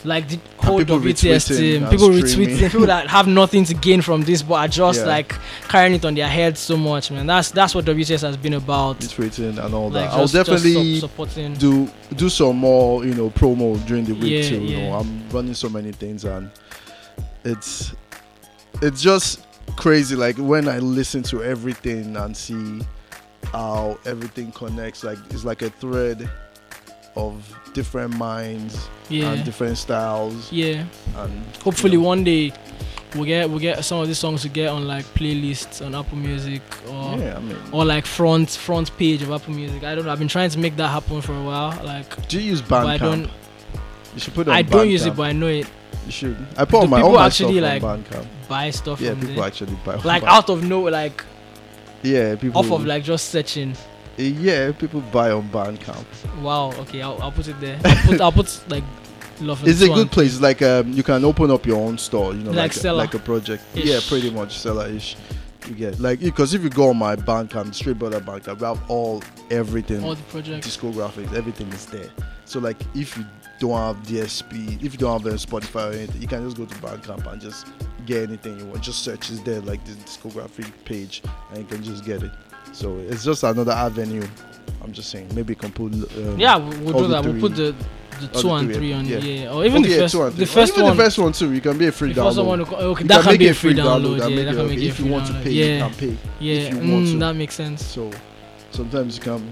[0.04, 4.41] like the whole WTS team, people retweeting, people that have nothing to gain from this
[4.41, 5.06] but are just Yeah.
[5.08, 5.36] like
[5.68, 7.28] carrying it on their heads so much, man.
[7.28, 8.97] That's that's what WTS has been about.
[9.18, 10.14] Written and all Like that.
[10.14, 11.54] I'll just, just definitely supporting.
[11.56, 14.62] do do some more, you know, promo during the week Yeah, too.
[14.64, 14.93] You know.
[14.93, 16.49] I'm running so many things and
[17.43, 17.93] it's
[18.82, 19.45] it's just
[19.76, 20.16] crazy.
[20.16, 22.82] Like when I listen to everything and see
[23.52, 26.30] how everything connects, like it's like a thread
[27.16, 30.86] of different minds yeah, and different styles yeah.
[31.18, 32.53] and Hopefully you know, one day
[33.16, 36.18] we'll get we'll get some of these songs to get on like playlists on Apple
[36.18, 39.84] Music or yeah, I mean, or like front front page of Apple Music.
[39.84, 40.12] I don't know.
[40.12, 41.80] I've been trying to make that happen for a while.
[41.84, 42.99] Like, do you use but I Bandcamp?
[42.99, 43.30] don't.
[44.14, 45.68] You should put it on I don't use it, but I know it.
[46.05, 46.38] you should.
[46.57, 48.28] I put Do my people my actually, stuff like, on Bandcamp.
[48.49, 49.43] Buy stuff Yeah, people there.
[49.45, 49.95] actually buy.
[49.95, 51.24] Like out of nowhere, like
[52.03, 53.76] yeah, people off of like just searching.
[54.18, 56.05] Yeah, people buy on Bandcamp.
[56.41, 56.72] Wow.
[56.82, 57.80] Okay, I'll, I'll put it there.
[57.84, 58.84] I'll put, I'll put like
[59.39, 59.68] love.
[59.68, 60.39] It's a Two good place.
[60.39, 62.34] Like um, you can open up your own store.
[62.34, 62.97] You know, Like like Seller.
[62.97, 63.64] like a project.
[63.76, 63.86] Ish.
[63.86, 65.16] Yeah, pretty much seller-ish.
[65.68, 68.89] You get like because if you go on my Bandcamp, Straight Brother Bandcamp, we have
[68.89, 70.68] all everything, All the projects.
[70.76, 72.09] discographics, everything is there.
[72.45, 73.26] So like if you
[73.59, 76.66] don't have DSP, if you don't have a Spotify or anything, you can just go
[76.66, 77.68] to Bandcamp and just
[78.07, 78.82] get anything you want.
[78.82, 82.32] Just search is there like the discographic page, and you can just get it.
[82.72, 84.26] So it's just another avenue.
[84.84, 85.93] I'm just saying, maybe you can put.
[85.93, 87.24] Um, Yeah, we'll, do that.
[87.24, 87.76] We'll put the
[88.19, 89.17] the two the and three, on yeah.
[89.17, 90.97] yeah, or even Okay, the first and the first Even one.
[90.97, 91.53] the first one too.
[91.53, 92.65] You can be a free you download.
[92.67, 94.22] co- okay, that can make be a free download.
[94.22, 95.43] and Yeah, that can make it if you want to download.
[95.43, 96.17] pay, you Yeah, can pay.
[96.39, 96.53] yeah.
[96.53, 97.19] if you want mm, to.
[97.19, 97.84] That makes sense.
[97.86, 98.11] So
[98.72, 99.49] sometimes you can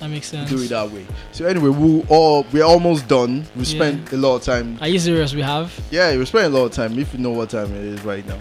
[0.00, 0.48] That makes sense.
[0.50, 1.04] do it that way.
[1.32, 3.44] So anyway, we all we're almost done.
[3.56, 3.74] We Yeah.
[3.76, 4.78] spent a lot of time.
[4.80, 5.34] Are you serious?
[5.34, 5.72] We have.
[5.90, 6.96] Yeah, we spent a lot of time.
[6.98, 8.38] If you know what time it is right now,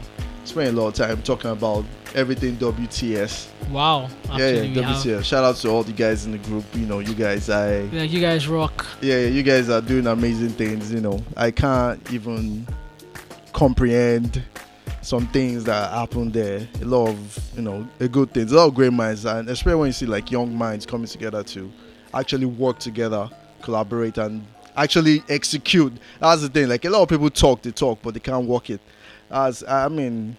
[0.47, 3.47] spent a lot of time talking about everything WTS.
[3.69, 4.09] Wow.
[4.25, 4.93] Actually, yeah, yeah.
[4.93, 5.23] WTS.
[5.23, 6.63] Shout out to all the guys in the group.
[6.73, 8.85] You know, you guys, I Like you guys rock.
[9.01, 10.91] yeah, yeah, you guys are doing amazing things.
[10.93, 12.67] You know, I can't even
[13.53, 14.43] comprehend
[15.01, 16.67] some things that happen there.
[16.81, 19.75] A lot of you know, a good things, a lot of great minds, and especially
[19.79, 21.71] when you see like young minds coming together to
[22.13, 23.29] actually work together,
[23.61, 25.93] collaborate, and actually execute.
[26.19, 26.67] That's the thing.
[26.69, 28.81] Like a lot of people talk, they talk, but they can't work it.
[29.35, 30.37] As I mean,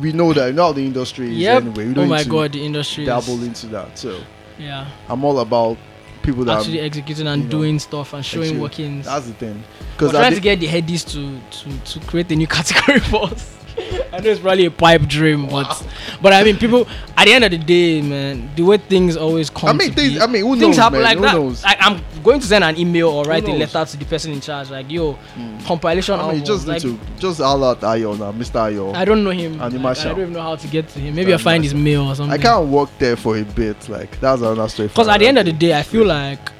[0.00, 0.46] we know that.
[0.46, 1.62] You know the industry is Yep.
[1.62, 1.84] anyway.
[1.86, 3.98] We Oh don't my need to god, the industry is dabble into that.
[3.98, 4.20] So
[4.58, 5.76] yeah I'm all about
[6.22, 6.58] people that.
[6.60, 9.06] actually executing and you know, doing stuff and showing workings.
[9.06, 9.62] that's the thing.
[9.96, 13.57] Because trying to get the headies to, to to create a new category for us.
[14.12, 15.84] I know it's probably a pipe dream, but
[16.20, 19.50] But I mean, people at the end of the day, man, the way things always
[19.50, 19.68] come.
[19.68, 20.14] I mean, things.
[20.14, 21.02] be, I mean, who things knows, happen man?
[21.02, 21.34] like who that.
[21.34, 21.64] knows?
[21.64, 24.40] Like I'm going to send an email or write a letter to the person in
[24.40, 25.18] charge, like, yo,
[25.64, 26.44] compilation I mean, album.
[26.44, 28.60] just like, to just holler at Ayo now, Mr.
[28.70, 28.94] Ayo.
[28.94, 29.60] I don't know him.
[29.60, 31.14] And like, I don't even know how to get to him.
[31.14, 32.38] Maybe I find his mail or something.
[32.38, 33.88] I can't work there for a bit.
[33.88, 34.88] Like that's another story.
[34.88, 36.50] Because at the end of the day, I feel like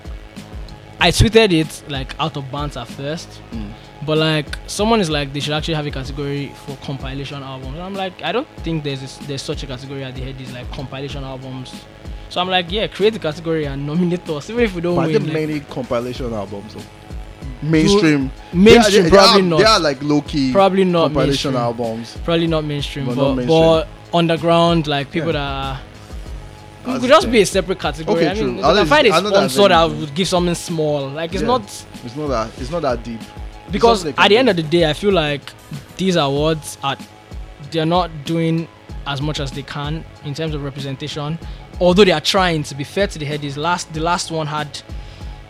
[1.01, 3.29] I tweeted it like out of banter first.
[3.53, 3.73] Mm.
[4.07, 7.75] But like someone is like they should actually have a category for compilation albums.
[7.75, 10.53] And I'm like I don't think there's this, there's such a category at the headies
[10.53, 11.73] like compilation albums.
[12.29, 15.07] So I'm like yeah, create a category and nominate us even if we don't But
[15.09, 15.25] there win.
[15.25, 16.75] like, many compilation albums?
[16.77, 16.87] Of
[17.63, 18.31] mainstream.
[18.53, 19.59] mainstream They are- they probably are, not.
[19.59, 21.57] They are like low key probably not compilation mainstream.
[21.57, 22.17] albums.
[22.25, 25.41] Probably not mainstream, But but, not but, underground like people Yeah.
[25.41, 25.77] that
[26.87, 26.95] are.
[26.97, 27.33] It could just thing.
[27.33, 28.17] be a separate category.
[28.17, 28.63] Okay, I mean, true.
[28.63, 31.09] can find a I sponsor that would give something small.
[31.09, 31.49] Like it's Yeah.
[31.49, 31.63] not
[32.05, 32.49] It's not that.
[32.61, 33.21] It's not that deep.
[33.71, 35.53] Because at the end of the day, I feel like
[35.97, 36.97] these awards are
[37.71, 38.69] they're not doing
[39.07, 41.39] as much as they can in terms of representation.
[41.81, 43.57] Although they are trying to be fair to the headies.
[43.57, 44.81] Last the last one had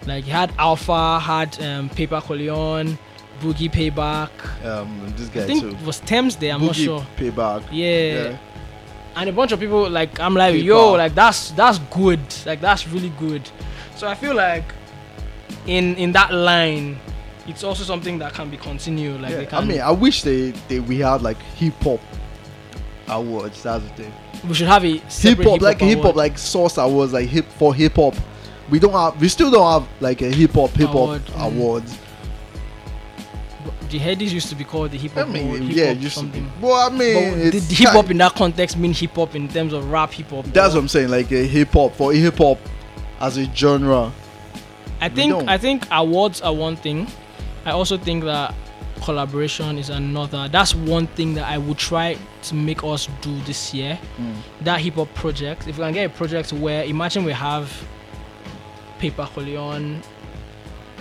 [0.07, 2.99] like had Alpha, had um, Paper Coleon,
[3.41, 4.31] Boogie Payback.
[4.65, 5.69] Um, this guy I think too.
[5.71, 6.55] it was Thames there.
[6.55, 7.07] I'm not Boogie sure.
[7.17, 7.65] Payback.
[7.71, 8.37] Yeah.
[9.17, 12.87] and a bunch of people like I'm like yo like that's that's good like that's
[12.87, 13.43] really good
[13.97, 14.65] so I feel like
[15.67, 16.99] in in that line
[17.49, 20.23] it's also something that can be continued like Yeah, they can I mean, I wish
[20.23, 22.01] they, they we had like hip hop
[23.09, 23.63] awards.
[23.63, 24.13] That's the thing.
[24.47, 27.75] we should have a hip hop like hip hop, like source awards, like hip for
[27.75, 28.15] hip hop.
[28.71, 29.21] We don't have.
[29.21, 31.47] We still don't have like a hip hop hip hop Award, mm.
[31.47, 31.99] awards.
[33.89, 36.25] the headies used to be called the hip I hop mean, award, yeah, used to
[36.27, 36.33] be.
[36.39, 39.73] something Well, I mean, did hip hop in that context mean hip hop in terms
[39.73, 41.09] of rap hip hop That's what I'm saying.
[41.09, 42.59] Like a hip hop for hip hop
[43.21, 44.13] as a genre.
[45.01, 45.49] I think.
[45.49, 47.07] I think awards are one thing.
[47.65, 48.55] I also think that
[49.03, 50.49] collaboration is another.
[50.49, 53.99] That's one thing that I would try to make us do this year.
[54.19, 54.35] Mm.
[54.63, 55.67] That hip hop project.
[55.69, 57.73] If we can get a project where imagine we have
[58.99, 60.03] Paper Coleon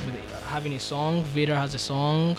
[0.06, 2.38] with having a song, Vader has a song.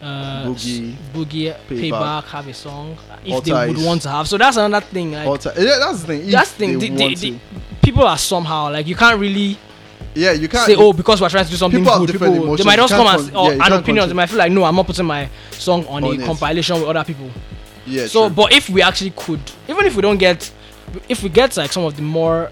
[0.00, 1.90] Uh, Boogie, Boogie, Payback.
[1.92, 4.26] Payback have a song if they would is- want to have.
[4.28, 5.12] So that's another thing.
[5.12, 6.20] Like yeah, that's the thing.
[6.26, 6.78] If that's the thing.
[6.80, 7.38] they The, the, want the,
[7.82, 9.58] people are somehow like you can't really
[10.14, 12.64] yeah, you can't say, oh, because we're trying to do something People good, people, they
[12.64, 14.08] might just come and or yeah, you an opinion.
[14.08, 16.24] They might feel like, no, I'm not putting my song on, On a it.
[16.26, 17.30] compilation with other people.
[17.86, 18.36] Yeah, so, true.
[18.36, 20.52] but if we actually could, even if we don't get,
[21.08, 22.50] if we get like some of the more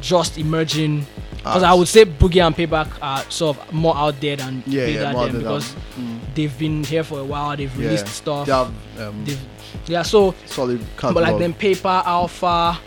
[0.00, 1.06] just emerging,
[1.36, 4.86] because I would say Boogie and Payback are sort of more out there than yeah,
[4.86, 5.74] yeah, more them than because.
[5.98, 6.18] Mm.
[6.34, 7.56] they've been here for a while.
[7.56, 7.86] They've Yeah.
[7.86, 8.46] released stuff.
[8.46, 9.40] They have um, They've,
[9.86, 12.78] yeah, so solid but like them Paper Alpha,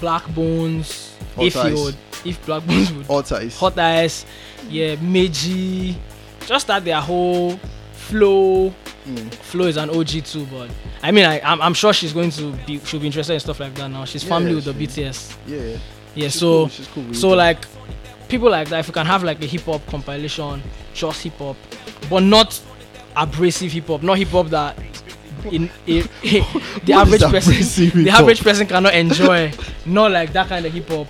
[0.00, 1.10] Blaqbonez.
[1.38, 1.54] if
[2.16, 2.38] Hot you Eyes.
[2.38, 4.26] if Blaqbonez would Alter is Hot Eyes,
[4.68, 5.96] yeah, Meiji,
[6.46, 7.58] just that their whole
[7.92, 8.72] flow.
[9.06, 9.32] Mm.
[9.34, 10.68] Flow is an OG too, but
[11.02, 13.60] I mean, I, I'm, I'm sure she's going to be, she'll be interested in stuff
[13.60, 14.04] like that now.
[14.04, 15.76] She's Yeah, family with the BTS, Yeah,
[16.16, 16.26] yeah.
[16.28, 17.64] she's So, cool, she's cool with so like,
[18.28, 20.60] people like that, if we can have like a hip hop compilation,
[20.92, 21.56] just hip hop,
[22.10, 22.60] but not
[23.14, 24.76] abrasive hip hop, not hip hop that
[25.44, 26.40] in, in, the
[26.94, 29.52] What is average person, the average person cannot enjoy,
[29.84, 31.06] not like that kind of hip hop.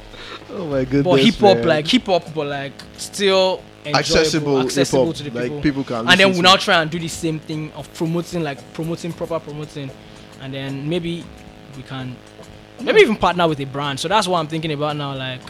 [0.50, 5.22] oh my goodness, But hip hop, like hip hop, but like still accessible, accessible to
[5.22, 5.60] the like people.
[5.62, 6.08] people can.
[6.08, 9.12] and then we to now try and do the same thing of promoting, like promoting
[9.12, 9.90] proper promoting,
[10.40, 11.24] and then maybe
[11.76, 12.16] we can,
[12.82, 14.00] maybe even partner with a brand.
[14.00, 15.14] So that's what I'm thinking about now.
[15.14, 15.40] Like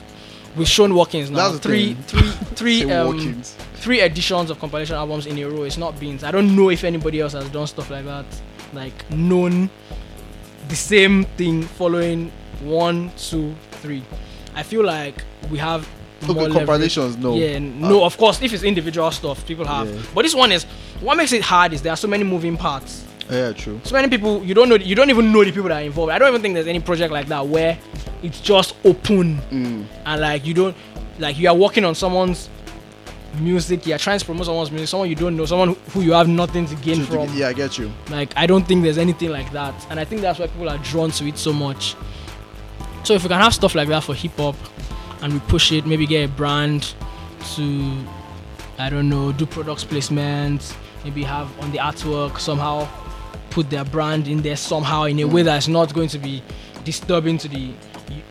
[0.57, 2.03] with Sean Watkins now, That's the three, thing.
[2.03, 2.31] three,
[2.85, 3.43] three, um,
[3.75, 5.63] three editions of compilation albums in a row.
[5.65, 6.25] It's not beans.
[6.25, 8.25] I don't know if anybody else has done stuff like that,
[8.73, 9.71] like known
[10.69, 12.31] the same thing following
[12.63, 14.03] one, two, three.
[14.55, 15.89] I feel like we have
[16.29, 17.37] Okay, compilations, no.
[17.37, 19.89] Yeah, no, of course, if it's individual stuff, people have.
[19.89, 20.01] Yeah.
[20.15, 20.65] But this one is
[21.01, 23.05] what makes it hard is there are so many moving parts.
[23.31, 23.81] Yeah, true.
[23.85, 26.11] So many people you don't know, you don't even know the people that are involved.
[26.13, 27.79] I don't even think there's any project like that where
[28.23, 29.85] it's just open Mm.
[30.07, 30.77] and like you don't,
[31.19, 32.49] like you are working on someone's
[33.41, 36.29] music, you're trying to promote someone's music, someone you don't know, someone who you have
[36.29, 37.35] nothing to gain To- from.
[37.35, 37.93] yeah, I get you.
[38.11, 40.79] Like I don't think there's anything like that, and I think that's why people are
[40.79, 41.95] drawn to it so much.
[43.05, 44.57] So if we can have stuff like that for hip hop,
[45.23, 46.95] and we push it, maybe get a brand
[47.55, 48.05] to,
[48.79, 52.89] I don't know, do products placement, maybe have on the artwork somehow
[53.51, 55.47] put their brand in there somehow in a way mm.
[55.47, 56.43] that's not going to be
[56.85, 57.73] disturbing to the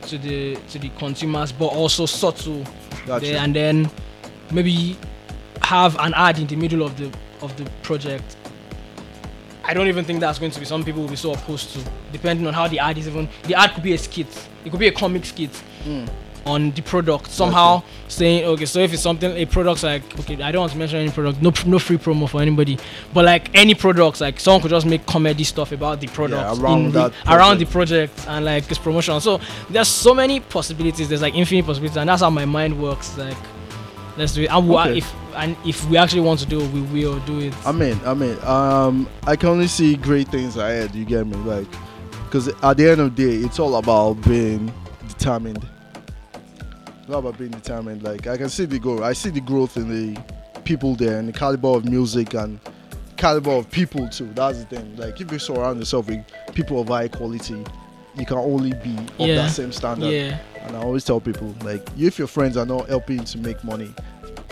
[0.03, 2.63] to the to the consumers, but also subtle
[3.07, 3.89] there, and then
[4.51, 4.97] maybe
[5.61, 7.11] have an ad in the middle of the
[7.41, 8.35] of the project.
[9.63, 11.79] I don't even think that's going to be some people will be so opposed to,
[12.11, 13.27] depending on how the ad is even.
[13.43, 14.27] The ad could be a skit,
[14.63, 15.51] it could be a comic skit,
[15.85, 16.09] Mm.
[16.47, 20.51] on the product somehow saying okay so if it's something a product's like okay i
[20.51, 22.77] don't want to mention any product no no free promo for anybody
[23.13, 26.85] but like any products like someone could just make comedy stuff about the product around
[26.85, 29.39] in that around the project and like its promotion so
[29.69, 33.37] there's so many possibilities there's like infinite possibilities and that's how my mind works like
[34.17, 34.97] let's do it and, Okay.
[34.99, 37.99] if and if we actually want to do it we will do it I mean,
[38.05, 40.95] I mean, um, I can only see great things ahead.
[40.95, 41.67] You get me, like,
[42.25, 44.71] because at the end of the day, it's all about being
[45.07, 45.67] determined.
[47.01, 48.03] It's all about being determined.
[48.03, 49.01] Like, I can see the growth.
[49.01, 50.21] I see the growth in the
[50.63, 52.59] people there and the caliber of music and
[53.17, 54.29] caliber of people too.
[54.33, 54.95] That's the thing.
[54.95, 57.63] Like, if you surround yourself with people of high quality,
[58.17, 59.35] you can only be of Yeah.
[59.35, 60.11] that same standard.
[60.11, 63.37] yeah And I always tell people, like, if your friends are not helping you to
[63.37, 63.93] make money,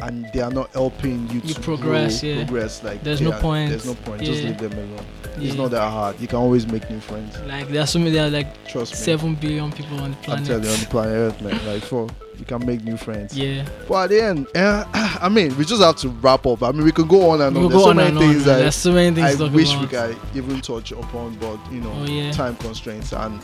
[0.02, 2.44] and they are not helping you, You to progress, grow, yeah.
[2.46, 3.70] progress, like There's no are- point.
[3.70, 4.22] There's no point.
[4.22, 5.06] Just leave them alone.
[5.38, 5.62] It's Yeah.
[5.62, 6.20] not that hard.
[6.20, 7.36] You can always make new friends.
[7.48, 8.98] like there's so many there are like Trust me.
[8.98, 10.42] seven billion people on the planet.
[10.42, 11.60] I'm telling you, on the planet Earth, man.
[11.66, 12.08] Like, for
[12.52, 13.38] you can make new friends.
[13.38, 14.84] yeah But at the end, eh,
[15.22, 16.62] I mean, we just have to wrap up.
[16.64, 17.62] I mean, we could go on and on.
[17.64, 19.72] we'll There's so on many and things on that there's so many things I wish
[19.74, 19.82] about.
[20.10, 22.32] we could even touch upon, but you know, Oh, yeah.
[22.32, 23.42] time constraints, and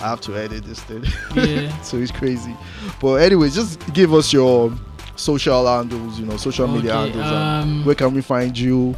[0.00, 1.04] I have to edit this thing.
[1.34, 2.56] yeah so it's crazy.
[3.00, 4.72] But anyway, just give us your
[5.16, 7.24] social handles, you know, social media handles.
[7.24, 8.96] and um, where can we find you?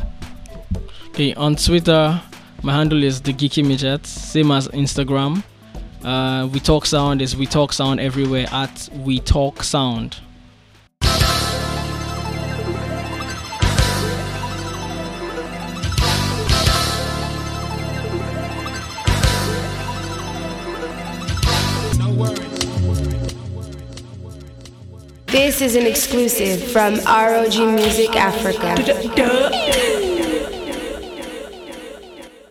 [1.08, 2.20] Okay, on Twitter,
[2.62, 5.42] my handle is the Geeky Midget, same as Instagram.
[6.04, 10.16] Uh, we talk sound is we talk sound everywhere at we talk sound.
[25.26, 30.11] This is an exclusive from ROG Music Africa.